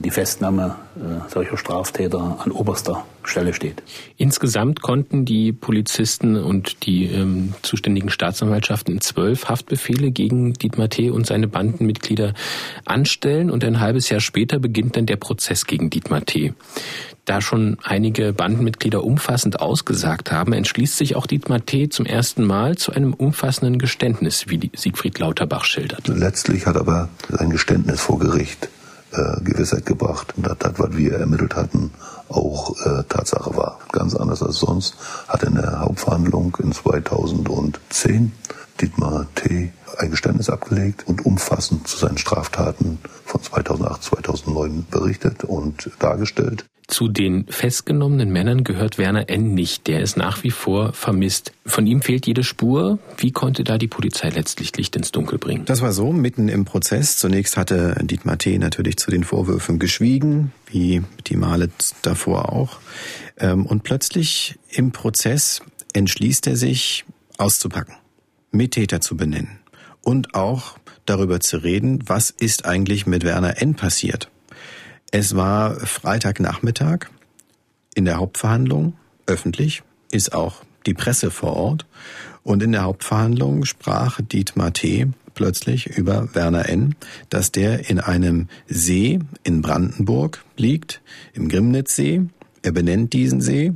die 0.00 0.10
Festnahme 0.10 0.76
äh, 0.96 1.30
solcher 1.30 1.56
Straftäter 1.56 2.38
an 2.44 2.50
oberster 2.52 3.04
Stelle 3.22 3.54
steht. 3.54 3.82
Insgesamt 4.16 4.82
konnten 4.82 5.24
die 5.24 5.52
Polizisten 5.52 6.36
und 6.36 6.86
die 6.86 7.06
ähm, 7.06 7.54
zuständigen 7.62 8.10
Staatsanwaltschaften 8.10 9.00
zwölf 9.00 9.48
Haftbefehle 9.48 10.10
gegen 10.10 10.54
Dietmar 10.54 10.88
T. 10.88 11.10
und 11.10 11.26
seine 11.26 11.48
Bandenmitglieder 11.48 12.34
anstellen 12.84 13.50
und 13.50 13.64
ein 13.64 13.80
halbes 13.80 14.08
Jahr 14.08 14.20
später 14.20 14.58
beginnt 14.58 14.96
dann 14.96 15.06
der 15.06 15.16
Prozess 15.16 15.66
gegen 15.66 15.90
Dietmar 15.90 16.24
T. 16.24 16.52
Da 17.24 17.40
schon 17.40 17.78
einige 17.82 18.34
Bandenmitglieder 18.34 19.02
umfassend 19.02 19.60
ausgesagt 19.60 20.30
haben, 20.30 20.52
entschließt 20.52 20.98
sich 20.98 21.16
auch 21.16 21.26
Dietmar 21.26 21.64
T. 21.64 21.88
zum 21.88 22.04
ersten 22.04 22.44
Mal 22.44 22.76
zu 22.76 22.92
einem 22.92 23.14
umfassenden 23.14 23.78
Geständnis, 23.78 24.44
wie 24.48 24.70
Siegfried 24.74 25.18
Lauterbach 25.18 25.64
schildert. 25.64 26.06
Letztlich 26.08 26.66
hat 26.66 26.76
aber 26.76 27.08
sein 27.30 27.48
Geständnis 27.48 28.02
vor 28.02 28.18
Gericht 28.18 28.68
äh, 29.14 29.40
Gewissheit 29.42 29.86
gebracht, 29.86 30.34
dass 30.36 30.58
das, 30.58 30.72
was 30.78 30.96
wir 30.96 31.14
ermittelt 31.14 31.56
hatten, 31.56 31.90
auch 32.28 32.74
äh, 32.84 33.02
Tatsache 33.08 33.56
war. 33.56 33.78
Ganz 33.92 34.14
anders 34.14 34.42
als 34.42 34.56
sonst 34.56 34.96
hat 35.28 35.42
in 35.42 35.54
der 35.54 35.80
Hauptverhandlung 35.80 36.56
in 36.62 36.72
2010 36.72 38.32
Dietmar 38.80 39.26
T. 39.34 39.72
ein 39.98 40.10
Geständnis 40.10 40.50
abgelegt 40.50 41.06
und 41.06 41.24
umfassend 41.24 41.86
zu 41.86 41.96
seinen 41.96 42.18
Straftaten 42.18 42.98
von 43.24 43.42
2008, 43.42 44.02
2009 44.02 44.86
berichtet 44.90 45.44
und 45.44 45.90
dargestellt. 45.98 46.64
Zu 46.86 47.08
den 47.08 47.46
festgenommenen 47.48 48.30
Männern 48.30 48.62
gehört 48.62 48.98
Werner 48.98 49.30
N. 49.30 49.54
nicht. 49.54 49.86
Der 49.86 50.00
ist 50.00 50.18
nach 50.18 50.44
wie 50.44 50.50
vor 50.50 50.92
vermisst. 50.92 51.52
Von 51.64 51.86
ihm 51.86 52.02
fehlt 52.02 52.26
jede 52.26 52.44
Spur. 52.44 52.98
Wie 53.16 53.32
konnte 53.32 53.64
da 53.64 53.78
die 53.78 53.88
Polizei 53.88 54.28
letztlich 54.28 54.76
Licht 54.76 54.94
ins 54.94 55.10
Dunkel 55.10 55.38
bringen? 55.38 55.64
Das 55.64 55.80
war 55.80 55.92
so, 55.92 56.12
mitten 56.12 56.48
im 56.48 56.66
Prozess. 56.66 57.16
Zunächst 57.16 57.56
hatte 57.56 57.96
Dietmar 58.02 58.36
T. 58.36 58.58
natürlich 58.58 58.98
zu 58.98 59.10
den 59.10 59.24
Vorwürfen 59.24 59.78
geschwiegen, 59.78 60.52
wie 60.66 61.02
die 61.26 61.36
Male 61.36 61.70
davor 62.02 62.52
auch. 62.52 62.78
Ähm, 63.38 63.64
und 63.64 63.82
plötzlich 63.82 64.58
im 64.68 64.92
Prozess 64.92 65.62
entschließt 65.94 66.46
er 66.48 66.56
sich, 66.56 67.06
auszupacken, 67.38 67.94
Mittäter 68.54 69.00
zu 69.00 69.16
benennen 69.16 69.58
und 70.02 70.34
auch 70.34 70.78
darüber 71.06 71.40
zu 71.40 71.58
reden, 71.58 72.00
was 72.06 72.30
ist 72.30 72.64
eigentlich 72.64 73.06
mit 73.06 73.24
Werner 73.24 73.60
N. 73.60 73.74
passiert. 73.74 74.30
Es 75.10 75.36
war 75.36 75.74
Freitagnachmittag 75.74 77.06
in 77.94 78.04
der 78.04 78.16
Hauptverhandlung, 78.16 78.94
öffentlich, 79.26 79.82
ist 80.10 80.34
auch 80.34 80.62
die 80.86 80.94
Presse 80.94 81.30
vor 81.30 81.54
Ort. 81.56 81.86
Und 82.42 82.62
in 82.62 82.72
der 82.72 82.82
Hauptverhandlung 82.82 83.64
sprach 83.64 84.20
Dietmar 84.20 84.72
T. 84.72 85.06
plötzlich 85.34 85.86
über 85.86 86.34
Werner 86.34 86.68
N., 86.68 86.94
dass 87.30 87.52
der 87.52 87.88
in 87.88 88.00
einem 88.00 88.48
See 88.66 89.20
in 89.44 89.62
Brandenburg 89.62 90.44
liegt, 90.56 91.00
im 91.32 91.48
Grimnitzsee. 91.48 92.22
Er 92.62 92.72
benennt 92.72 93.12
diesen 93.12 93.40
See 93.40 93.72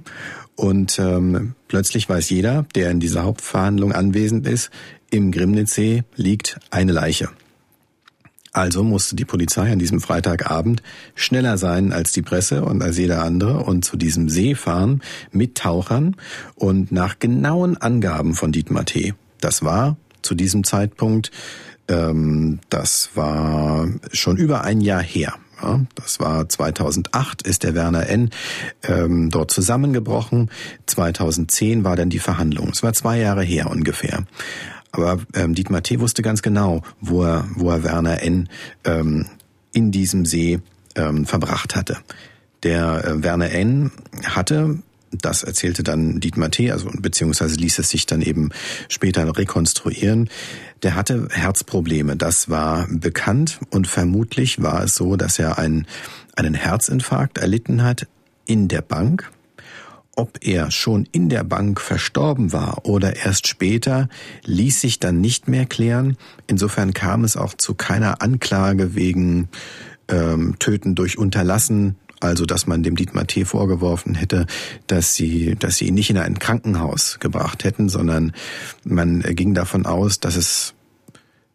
und 0.58 0.98
ähm, 0.98 1.54
plötzlich 1.68 2.08
weiß 2.08 2.30
jeder, 2.30 2.66
der 2.74 2.90
in 2.90 2.98
dieser 2.98 3.22
Hauptverhandlung 3.22 3.92
anwesend 3.92 4.44
ist, 4.44 4.70
im 5.08 5.30
Grimnitzsee 5.30 6.02
liegt 6.16 6.58
eine 6.70 6.90
Leiche. 6.90 7.28
Also 8.52 8.82
musste 8.82 9.14
die 9.14 9.24
Polizei 9.24 9.70
an 9.70 9.78
diesem 9.78 10.00
Freitagabend 10.00 10.82
schneller 11.14 11.58
sein 11.58 11.92
als 11.92 12.10
die 12.10 12.22
Presse 12.22 12.64
und 12.64 12.82
als 12.82 12.98
jeder 12.98 13.22
andere 13.22 13.58
und 13.58 13.84
zu 13.84 13.96
diesem 13.96 14.28
See 14.28 14.56
fahren 14.56 15.00
mit 15.30 15.54
Tauchern 15.54 16.16
und 16.56 16.90
nach 16.90 17.20
genauen 17.20 17.76
Angaben 17.76 18.34
von 18.34 18.50
Dietmar 18.50 18.84
T. 18.84 19.14
Das 19.40 19.62
war 19.62 19.96
zu 20.22 20.34
diesem 20.34 20.64
Zeitpunkt, 20.64 21.30
ähm, 21.86 22.58
das 22.68 23.10
war 23.14 23.86
schon 24.12 24.36
über 24.36 24.64
ein 24.64 24.80
Jahr 24.80 25.02
her. 25.02 25.34
Ja, 25.60 25.80
das 25.94 26.20
war 26.20 26.48
2008 26.48 27.42
ist 27.42 27.64
der 27.64 27.74
Werner 27.74 28.08
N. 28.08 28.30
Ähm, 28.82 29.30
dort 29.30 29.50
zusammengebrochen. 29.50 30.50
2010 30.86 31.84
war 31.84 31.96
dann 31.96 32.10
die 32.10 32.18
Verhandlung. 32.18 32.70
Es 32.70 32.82
war 32.82 32.92
zwei 32.92 33.18
Jahre 33.18 33.42
her 33.42 33.70
ungefähr. 33.70 34.24
Aber 34.92 35.18
ähm, 35.34 35.54
Dietmar 35.54 35.82
T. 35.82 36.00
wusste 36.00 36.22
ganz 36.22 36.42
genau, 36.42 36.82
wo 37.00 37.24
er, 37.24 37.44
wo 37.54 37.70
er 37.70 37.84
Werner 37.84 38.22
N. 38.22 38.48
Ähm, 38.84 39.26
in 39.72 39.90
diesem 39.90 40.24
See 40.24 40.60
ähm, 40.94 41.26
verbracht 41.26 41.76
hatte. 41.76 41.98
Der 42.62 43.04
äh, 43.04 43.22
Werner 43.22 43.50
N. 43.50 43.90
hatte 44.24 44.78
das 45.10 45.42
erzählte 45.42 45.82
dann 45.82 46.20
Dietmar 46.20 46.50
T., 46.50 46.70
also 46.70 46.90
beziehungsweise 46.92 47.56
ließ 47.56 47.78
es 47.78 47.88
sich 47.88 48.06
dann 48.06 48.22
eben 48.22 48.50
später 48.88 49.36
rekonstruieren. 49.36 50.28
Der 50.82 50.94
hatte 50.94 51.28
Herzprobleme, 51.30 52.16
das 52.16 52.48
war 52.48 52.86
bekannt 52.90 53.58
und 53.70 53.86
vermutlich 53.86 54.62
war 54.62 54.84
es 54.84 54.94
so, 54.94 55.16
dass 55.16 55.38
er 55.38 55.58
einen, 55.58 55.86
einen 56.36 56.54
Herzinfarkt 56.54 57.38
erlitten 57.38 57.82
hat 57.82 58.06
in 58.46 58.68
der 58.68 58.82
Bank 58.82 59.30
ob 60.18 60.38
er 60.40 60.72
schon 60.72 61.06
in 61.12 61.28
der 61.28 61.44
Bank 61.44 61.80
verstorben 61.80 62.52
war 62.52 62.84
oder 62.84 63.14
erst 63.14 63.46
später, 63.46 64.08
ließ 64.44 64.80
sich 64.80 64.98
dann 64.98 65.20
nicht 65.20 65.46
mehr 65.46 65.64
klären. 65.64 66.16
Insofern 66.48 66.92
kam 66.92 67.22
es 67.22 67.36
auch 67.36 67.54
zu 67.54 67.74
keiner 67.74 68.20
Anklage 68.20 68.96
wegen 68.96 69.48
ähm, 70.08 70.56
Töten 70.58 70.96
durch 70.96 71.18
Unterlassen, 71.18 71.94
also 72.20 72.44
dass 72.46 72.66
man 72.66 72.82
dem 72.82 72.96
Dietmar 72.96 73.26
T. 73.26 73.44
vorgeworfen 73.44 74.14
hätte, 74.14 74.46
dass 74.86 75.14
sie, 75.14 75.56
dass 75.56 75.76
sie 75.76 75.88
ihn 75.88 75.94
nicht 75.94 76.10
in 76.10 76.18
ein 76.18 76.38
Krankenhaus 76.38 77.18
gebracht 77.20 77.64
hätten, 77.64 77.88
sondern 77.88 78.32
man 78.84 79.20
ging 79.20 79.54
davon 79.54 79.86
aus, 79.86 80.20
dass 80.20 80.36
es 80.36 80.74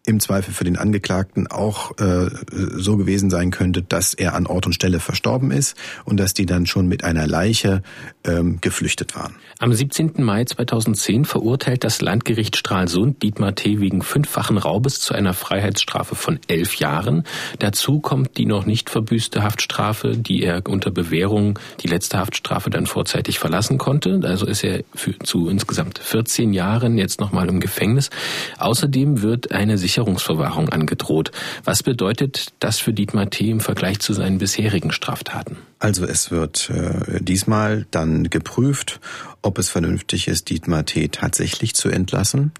im 0.05 0.19
Zweifel 0.19 0.53
für 0.53 0.65
den 0.65 0.77
Angeklagten 0.77 1.47
auch 1.47 1.97
äh, 1.97 2.29
so 2.51 2.97
gewesen 2.97 3.29
sein 3.29 3.51
könnte, 3.51 3.81
dass 3.81 4.13
er 4.13 4.35
an 4.35 4.47
Ort 4.47 4.65
und 4.65 4.73
Stelle 4.73 4.99
verstorben 4.99 5.51
ist 5.51 5.77
und 6.03 6.19
dass 6.19 6.33
die 6.33 6.45
dann 6.45 6.65
schon 6.65 6.87
mit 6.87 7.05
einer 7.05 7.25
Leiche 7.25 7.83
ähm, 8.25 8.59
geflüchtet 8.59 9.15
waren. 9.15 9.35
Am 9.59 9.71
17. 9.71 10.15
Mai 10.17 10.43
2010 10.43 11.23
verurteilt 11.23 11.85
das 11.85 12.01
Landgericht 12.01 12.57
Stralsund 12.57 13.23
Dietmar 13.23 13.55
T. 13.55 13.79
wegen 13.79 14.01
fünffachen 14.01 14.57
Raubes 14.57 14.99
zu 14.99 15.13
einer 15.13 15.33
Freiheitsstrafe 15.33 16.15
von 16.15 16.37
elf 16.47 16.75
Jahren. 16.75 17.23
Dazu 17.59 18.01
kommt 18.01 18.37
die 18.37 18.45
noch 18.45 18.65
nicht 18.65 18.89
verbüßte 18.89 19.41
Haftstrafe, 19.41 20.17
die 20.17 20.43
er 20.43 20.63
unter 20.67 20.91
Bewährung 20.91 21.59
die 21.79 21.87
letzte 21.87 22.17
Haftstrafe 22.17 22.69
dann 22.69 22.87
vorzeitig 22.87 23.39
verlassen 23.39 23.77
konnte. 23.77 24.19
Also 24.23 24.47
ist 24.47 24.65
er 24.65 24.83
für, 24.93 25.17
zu 25.19 25.47
insgesamt 25.47 25.99
14 25.99 26.51
Jahren 26.51 26.97
jetzt 26.97 27.21
nochmal 27.21 27.47
im 27.47 27.61
Gefängnis. 27.61 28.09
Außerdem 28.57 29.21
wird 29.21 29.53
eine 29.53 29.77
Sicherungsverwahrung 29.93 30.69
angedroht. 30.69 31.31
Was 31.63 31.83
bedeutet 31.83 32.53
das 32.59 32.79
für 32.79 32.93
Dietmar 32.93 33.29
T. 33.29 33.49
im 33.49 33.59
Vergleich 33.59 33.99
zu 33.99 34.13
seinen 34.13 34.39
bisherigen 34.39 34.91
Straftaten? 34.91 35.57
Also 35.77 36.05
es 36.05 36.31
wird 36.31 36.71
äh, 36.71 37.19
diesmal 37.21 37.85
dann 37.91 38.29
geprüft, 38.29 38.99
ob 39.43 39.59
es 39.59 39.69
vernünftig 39.69 40.27
ist, 40.27 40.49
Dietmar 40.49 40.85
T. 40.85 41.09
tatsächlich 41.09 41.75
zu 41.75 41.89
entlassen 41.89 42.53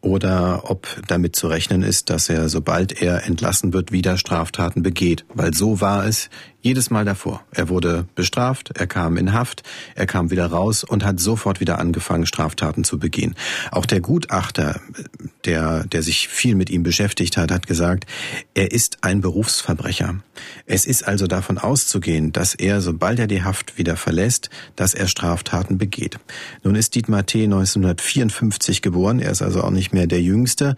oder 0.00 0.68
ob 0.68 0.88
damit 1.06 1.36
zu 1.36 1.46
rechnen 1.46 1.84
ist, 1.84 2.10
dass 2.10 2.28
er, 2.28 2.48
sobald 2.48 3.00
er 3.00 3.24
entlassen 3.24 3.72
wird, 3.72 3.92
wieder 3.92 4.18
Straftaten 4.18 4.82
begeht. 4.82 5.24
Weil 5.32 5.54
so 5.54 5.80
war 5.80 6.04
es 6.04 6.28
jedes 6.62 6.90
Mal 6.90 7.04
davor. 7.04 7.42
Er 7.50 7.68
wurde 7.68 8.06
bestraft, 8.14 8.70
er 8.74 8.86
kam 8.86 9.16
in 9.16 9.32
Haft, 9.32 9.64
er 9.96 10.06
kam 10.06 10.30
wieder 10.30 10.46
raus 10.46 10.84
und 10.84 11.04
hat 11.04 11.18
sofort 11.18 11.58
wieder 11.58 11.80
angefangen, 11.80 12.24
Straftaten 12.24 12.84
zu 12.84 13.00
begehen. 13.00 13.34
Auch 13.72 13.84
der 13.84 14.00
Gutachter, 14.00 14.80
der, 15.44 15.84
der 15.84 16.02
sich 16.04 16.28
viel 16.28 16.54
mit 16.54 16.70
ihm 16.70 16.84
beschäftigt 16.84 17.36
hat, 17.36 17.50
hat 17.50 17.66
gesagt, 17.66 18.06
er 18.54 18.70
ist 18.70 18.98
ein 19.02 19.20
Berufsverbrecher. 19.20 20.20
Es 20.66 20.86
ist 20.86 21.06
also 21.06 21.26
davon 21.26 21.58
auszugehen, 21.58 22.32
dass 22.32 22.54
er, 22.54 22.80
sobald 22.80 23.18
er 23.18 23.26
die 23.26 23.42
Haft 23.42 23.76
wieder 23.76 23.96
verlässt, 23.96 24.48
dass 24.76 24.94
er 24.94 25.08
Straftaten 25.08 25.78
begeht. 25.78 26.18
Nun 26.62 26.76
ist 26.76 26.94
Dietmar 26.94 27.26
T. 27.26 27.44
1954 27.44 28.82
geboren, 28.82 29.18
er 29.18 29.32
ist 29.32 29.42
also 29.42 29.62
auch 29.62 29.70
nicht 29.70 29.92
mehr 29.92 30.06
der 30.06 30.22
Jüngste. 30.22 30.76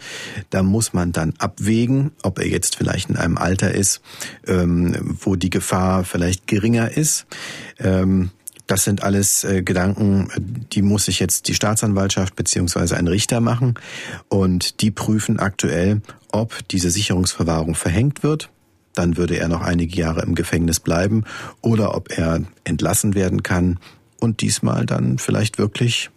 Da 0.49 0.63
muss 0.63 0.95
man 0.95 1.13
dann 1.13 1.35
abwägen, 1.39 2.13
ob 2.23 2.39
er 2.39 2.49
jetzt 2.49 2.77
vielleicht 2.77 3.11
in 3.11 3.17
einem 3.17 3.37
Alter 3.37 3.73
ist, 3.73 4.01
ähm, 4.47 5.17
wo 5.21 5.37
die 5.37 5.51
Gefahr 5.51 5.74
Gefahr 5.75 6.05
vielleicht 6.05 6.47
geringer 6.47 6.97
ist. 6.97 7.27
Ähm, 7.81 8.31
das 8.69 8.85
sind 8.85 9.03
alles 9.03 9.43
äh, 9.43 9.63
Gedanken, 9.63 10.29
die 10.73 10.83
muss 10.83 11.07
sich 11.07 11.19
jetzt 11.19 11.49
die 11.49 11.55
Staatsanwaltschaft 11.55 12.37
beziehungsweise 12.37 12.97
ein 12.97 13.09
Richter 13.09 13.41
machen 13.41 13.75
und 14.29 14.81
die 14.81 14.93
prüfen 14.93 15.41
aktuell, 15.41 16.01
ob 16.31 16.67
diese 16.69 16.91
Sicherungsverwahrung 16.91 17.75
verhängt 17.75 18.23
wird. 18.23 18.51
Dann 18.95 19.17
würde 19.17 19.37
er 19.37 19.49
noch 19.49 19.63
einige 19.63 19.97
Jahre 19.97 20.23
im 20.23 20.37
Gefängnis 20.37 20.79
bleiben 20.79 21.25
oder 21.61 21.97
ob 21.97 22.17
er 22.17 22.43
entlassen 22.63 23.17
werden 23.17 23.43
kann 23.43 23.81
und 24.21 24.41
diesmal 24.41 24.87
dann 24.87 25.19
vielleicht 25.19 25.59
wirklich 25.59 26.11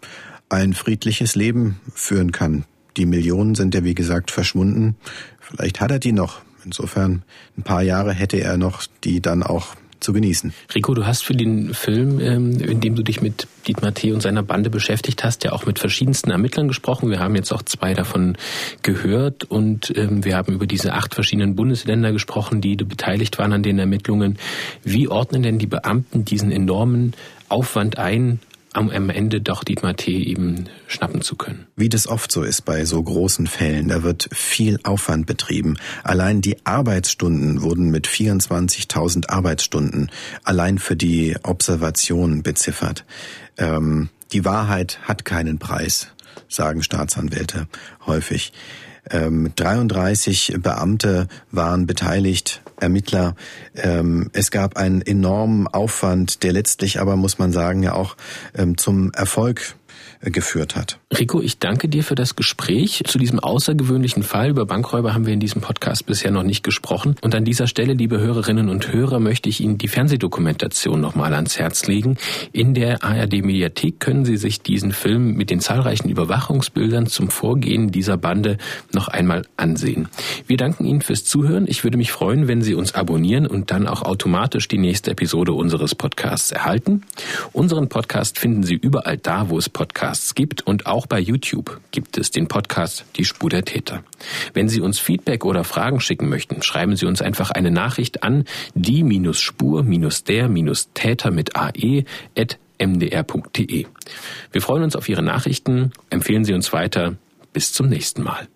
ein 0.49 0.73
friedliches 0.73 1.33
Leben 1.33 1.81
führen 1.95 2.31
kann. 2.31 2.63
Die 2.95 3.07
Millionen 3.07 3.55
sind 3.55 3.73
ja, 3.73 3.83
wie 3.83 3.95
gesagt, 3.95 4.29
verschwunden. 4.29 4.95
Vielleicht 5.39 5.81
hat 5.81 5.89
er 5.89 5.99
die 5.99 6.13
noch. 6.13 6.46
Insofern, 6.67 7.23
ein 7.57 7.63
paar 7.63 7.81
Jahre 7.81 8.13
hätte 8.13 8.41
er 8.41 8.57
noch, 8.57 8.83
die 9.03 9.21
dann 9.21 9.41
auch 9.41 9.75
zu 10.01 10.13
genießen. 10.13 10.53
Rico, 10.75 10.93
du 10.93 11.05
hast 11.05 11.23
für 11.23 11.33
den 11.33 11.73
Film, 11.73 12.19
ähm, 12.19 12.59
in 12.59 12.81
dem 12.81 12.95
du 12.95 13.03
dich 13.03 13.21
mit 13.21 13.47
Dietmar 13.67 13.93
T. 13.93 14.11
und 14.11 14.21
seiner 14.21 14.43
Bande 14.43 14.69
beschäftigt 14.69 15.23
hast, 15.23 15.43
ja 15.45 15.53
auch 15.53 15.65
mit 15.65 15.79
verschiedensten 15.79 16.29
Ermittlern 16.29 16.67
gesprochen. 16.67 17.09
Wir 17.09 17.19
haben 17.19 17.35
jetzt 17.35 17.51
auch 17.53 17.63
zwei 17.63 17.93
davon 17.93 18.37
gehört 18.83 19.45
und 19.45 19.91
ähm, 19.97 20.25
wir 20.25 20.35
haben 20.35 20.53
über 20.53 20.67
diese 20.67 20.93
acht 20.93 21.15
verschiedenen 21.15 21.55
Bundesländer 21.55 22.11
gesprochen, 22.11 22.61
die 22.61 22.75
beteiligt 22.75 23.39
waren 23.39 23.53
an 23.53 23.63
den 23.63 23.79
Ermittlungen. 23.79 24.37
Wie 24.83 25.07
ordnen 25.07 25.41
denn 25.41 25.57
die 25.57 25.67
Beamten 25.67 26.25
diesen 26.25 26.51
enormen 26.51 27.13
Aufwand 27.49 27.97
ein, 27.97 28.39
am 28.73 29.09
Ende 29.09 29.41
doch 29.41 29.63
Dietmar 29.63 29.95
T. 29.95 30.11
eben 30.11 30.65
schnappen 30.87 31.21
zu 31.21 31.35
können. 31.35 31.67
Wie 31.75 31.89
das 31.89 32.07
oft 32.07 32.31
so 32.31 32.43
ist 32.43 32.63
bei 32.65 32.85
so 32.85 33.01
großen 33.01 33.47
Fällen, 33.47 33.87
da 33.87 34.03
wird 34.03 34.29
viel 34.31 34.79
Aufwand 34.83 35.25
betrieben. 35.25 35.77
Allein 36.03 36.41
die 36.41 36.57
Arbeitsstunden 36.65 37.61
wurden 37.61 37.89
mit 37.89 38.07
24.000 38.07 39.29
Arbeitsstunden 39.29 40.11
allein 40.43 40.77
für 40.77 40.95
die 40.95 41.35
Observation 41.43 42.43
beziffert. 42.43 43.05
Ähm, 43.57 44.09
die 44.31 44.45
Wahrheit 44.45 44.99
hat 45.03 45.25
keinen 45.25 45.57
Preis, 45.57 46.07
sagen 46.47 46.83
Staatsanwälte 46.83 47.67
häufig. 48.05 48.51
Ähm, 49.09 49.51
33 49.55 50.57
Beamte 50.59 51.27
waren 51.51 51.87
beteiligt, 51.87 52.61
Ermittler. 52.79 53.35
Ähm, 53.75 54.29
es 54.33 54.51
gab 54.51 54.77
einen 54.77 55.01
enormen 55.01 55.67
Aufwand, 55.67 56.43
der 56.43 56.53
letztlich 56.53 56.99
aber, 56.99 57.15
muss 57.15 57.39
man 57.39 57.51
sagen, 57.51 57.83
ja 57.83 57.93
auch 57.93 58.15
ähm, 58.55 58.77
zum 58.77 59.11
Erfolg 59.13 59.76
geführt 60.21 60.75
hat. 60.75 60.99
Rico, 61.17 61.41
ich 61.41 61.59
danke 61.59 61.87
dir 61.87 62.03
für 62.03 62.15
das 62.15 62.35
Gespräch. 62.35 63.03
Zu 63.05 63.17
diesem 63.17 63.39
außergewöhnlichen 63.39 64.23
Fall 64.23 64.49
über 64.49 64.65
Bankräuber 64.65 65.13
haben 65.13 65.25
wir 65.25 65.33
in 65.33 65.39
diesem 65.39 65.61
Podcast 65.61 66.05
bisher 66.05 66.31
noch 66.31 66.43
nicht 66.43 66.63
gesprochen. 66.63 67.15
Und 67.21 67.35
an 67.35 67.45
dieser 67.45 67.67
Stelle, 67.67 67.93
liebe 67.93 68.19
Hörerinnen 68.19 68.69
und 68.69 68.91
Hörer, 68.91 69.19
möchte 69.19 69.47
ich 69.49 69.61
Ihnen 69.61 69.77
die 69.77 69.87
Fernsehdokumentation 69.87 70.99
nochmal 70.99 71.33
ans 71.33 71.59
Herz 71.59 71.87
legen. 71.87 72.17
In 72.51 72.73
der 72.73 73.03
ARD 73.03 73.43
Mediathek 73.43 73.99
können 73.99 74.25
Sie 74.25 74.37
sich 74.37 74.61
diesen 74.61 74.91
Film 74.91 75.35
mit 75.35 75.49
den 75.49 75.59
zahlreichen 75.59 76.09
Überwachungsbildern 76.09 77.05
zum 77.05 77.29
Vorgehen 77.29 77.91
dieser 77.91 78.17
Bande 78.17 78.57
noch 78.93 79.07
einmal 79.07 79.43
ansehen. 79.55 80.09
Wir 80.47 80.57
danken 80.57 80.85
Ihnen 80.85 81.01
fürs 81.01 81.25
Zuhören. 81.25 81.67
Ich 81.67 81.83
würde 81.83 81.97
mich 81.97 82.11
freuen, 82.11 82.47
wenn 82.47 82.61
Sie 82.61 82.73
uns 82.73 82.95
abonnieren 82.95 83.47
und 83.47 83.71
dann 83.71 83.87
auch 83.87 84.01
automatisch 84.01 84.67
die 84.67 84.77
nächste 84.77 85.11
Episode 85.11 85.53
unseres 85.53 85.95
Podcasts 85.95 86.51
erhalten. 86.51 87.03
Unseren 87.53 87.87
Podcast 87.87 88.39
finden 88.39 88.63
Sie 88.63 88.75
überall 88.75 89.17
da, 89.17 89.49
wo 89.49 89.57
es 89.57 89.69
Podcasts 89.69 90.06
gibt 90.35 90.65
und 90.65 90.85
auch 90.85 91.07
bei 91.07 91.19
YouTube 91.19 91.81
gibt 91.91 92.17
es 92.17 92.31
den 92.31 92.47
Podcast 92.47 93.03
Die 93.15 93.25
Spur 93.25 93.49
der 93.49 93.65
Täter. 93.65 94.03
Wenn 94.53 94.69
Sie 94.69 94.79
uns 94.81 94.99
Feedback 94.99 95.45
oder 95.45 95.63
Fragen 95.63 95.99
schicken 95.99 96.29
möchten, 96.29 96.61
schreiben 96.61 96.95
Sie 96.95 97.05
uns 97.05 97.21
einfach 97.21 97.51
eine 97.51 97.69
Nachricht 97.71 98.23
an 98.23 98.45
die-spur-der-täter 98.75 101.31
mit 101.31 101.55
ae 101.55 102.05
mdr.de. 102.79 103.85
Wir 104.51 104.61
freuen 104.61 104.83
uns 104.83 104.95
auf 104.95 105.09
Ihre 105.09 105.23
Nachrichten, 105.23 105.91
empfehlen 106.09 106.45
Sie 106.45 106.53
uns 106.53 106.71
weiter. 106.73 107.15
Bis 107.53 107.73
zum 107.73 107.89
nächsten 107.89 108.23
Mal. 108.23 108.47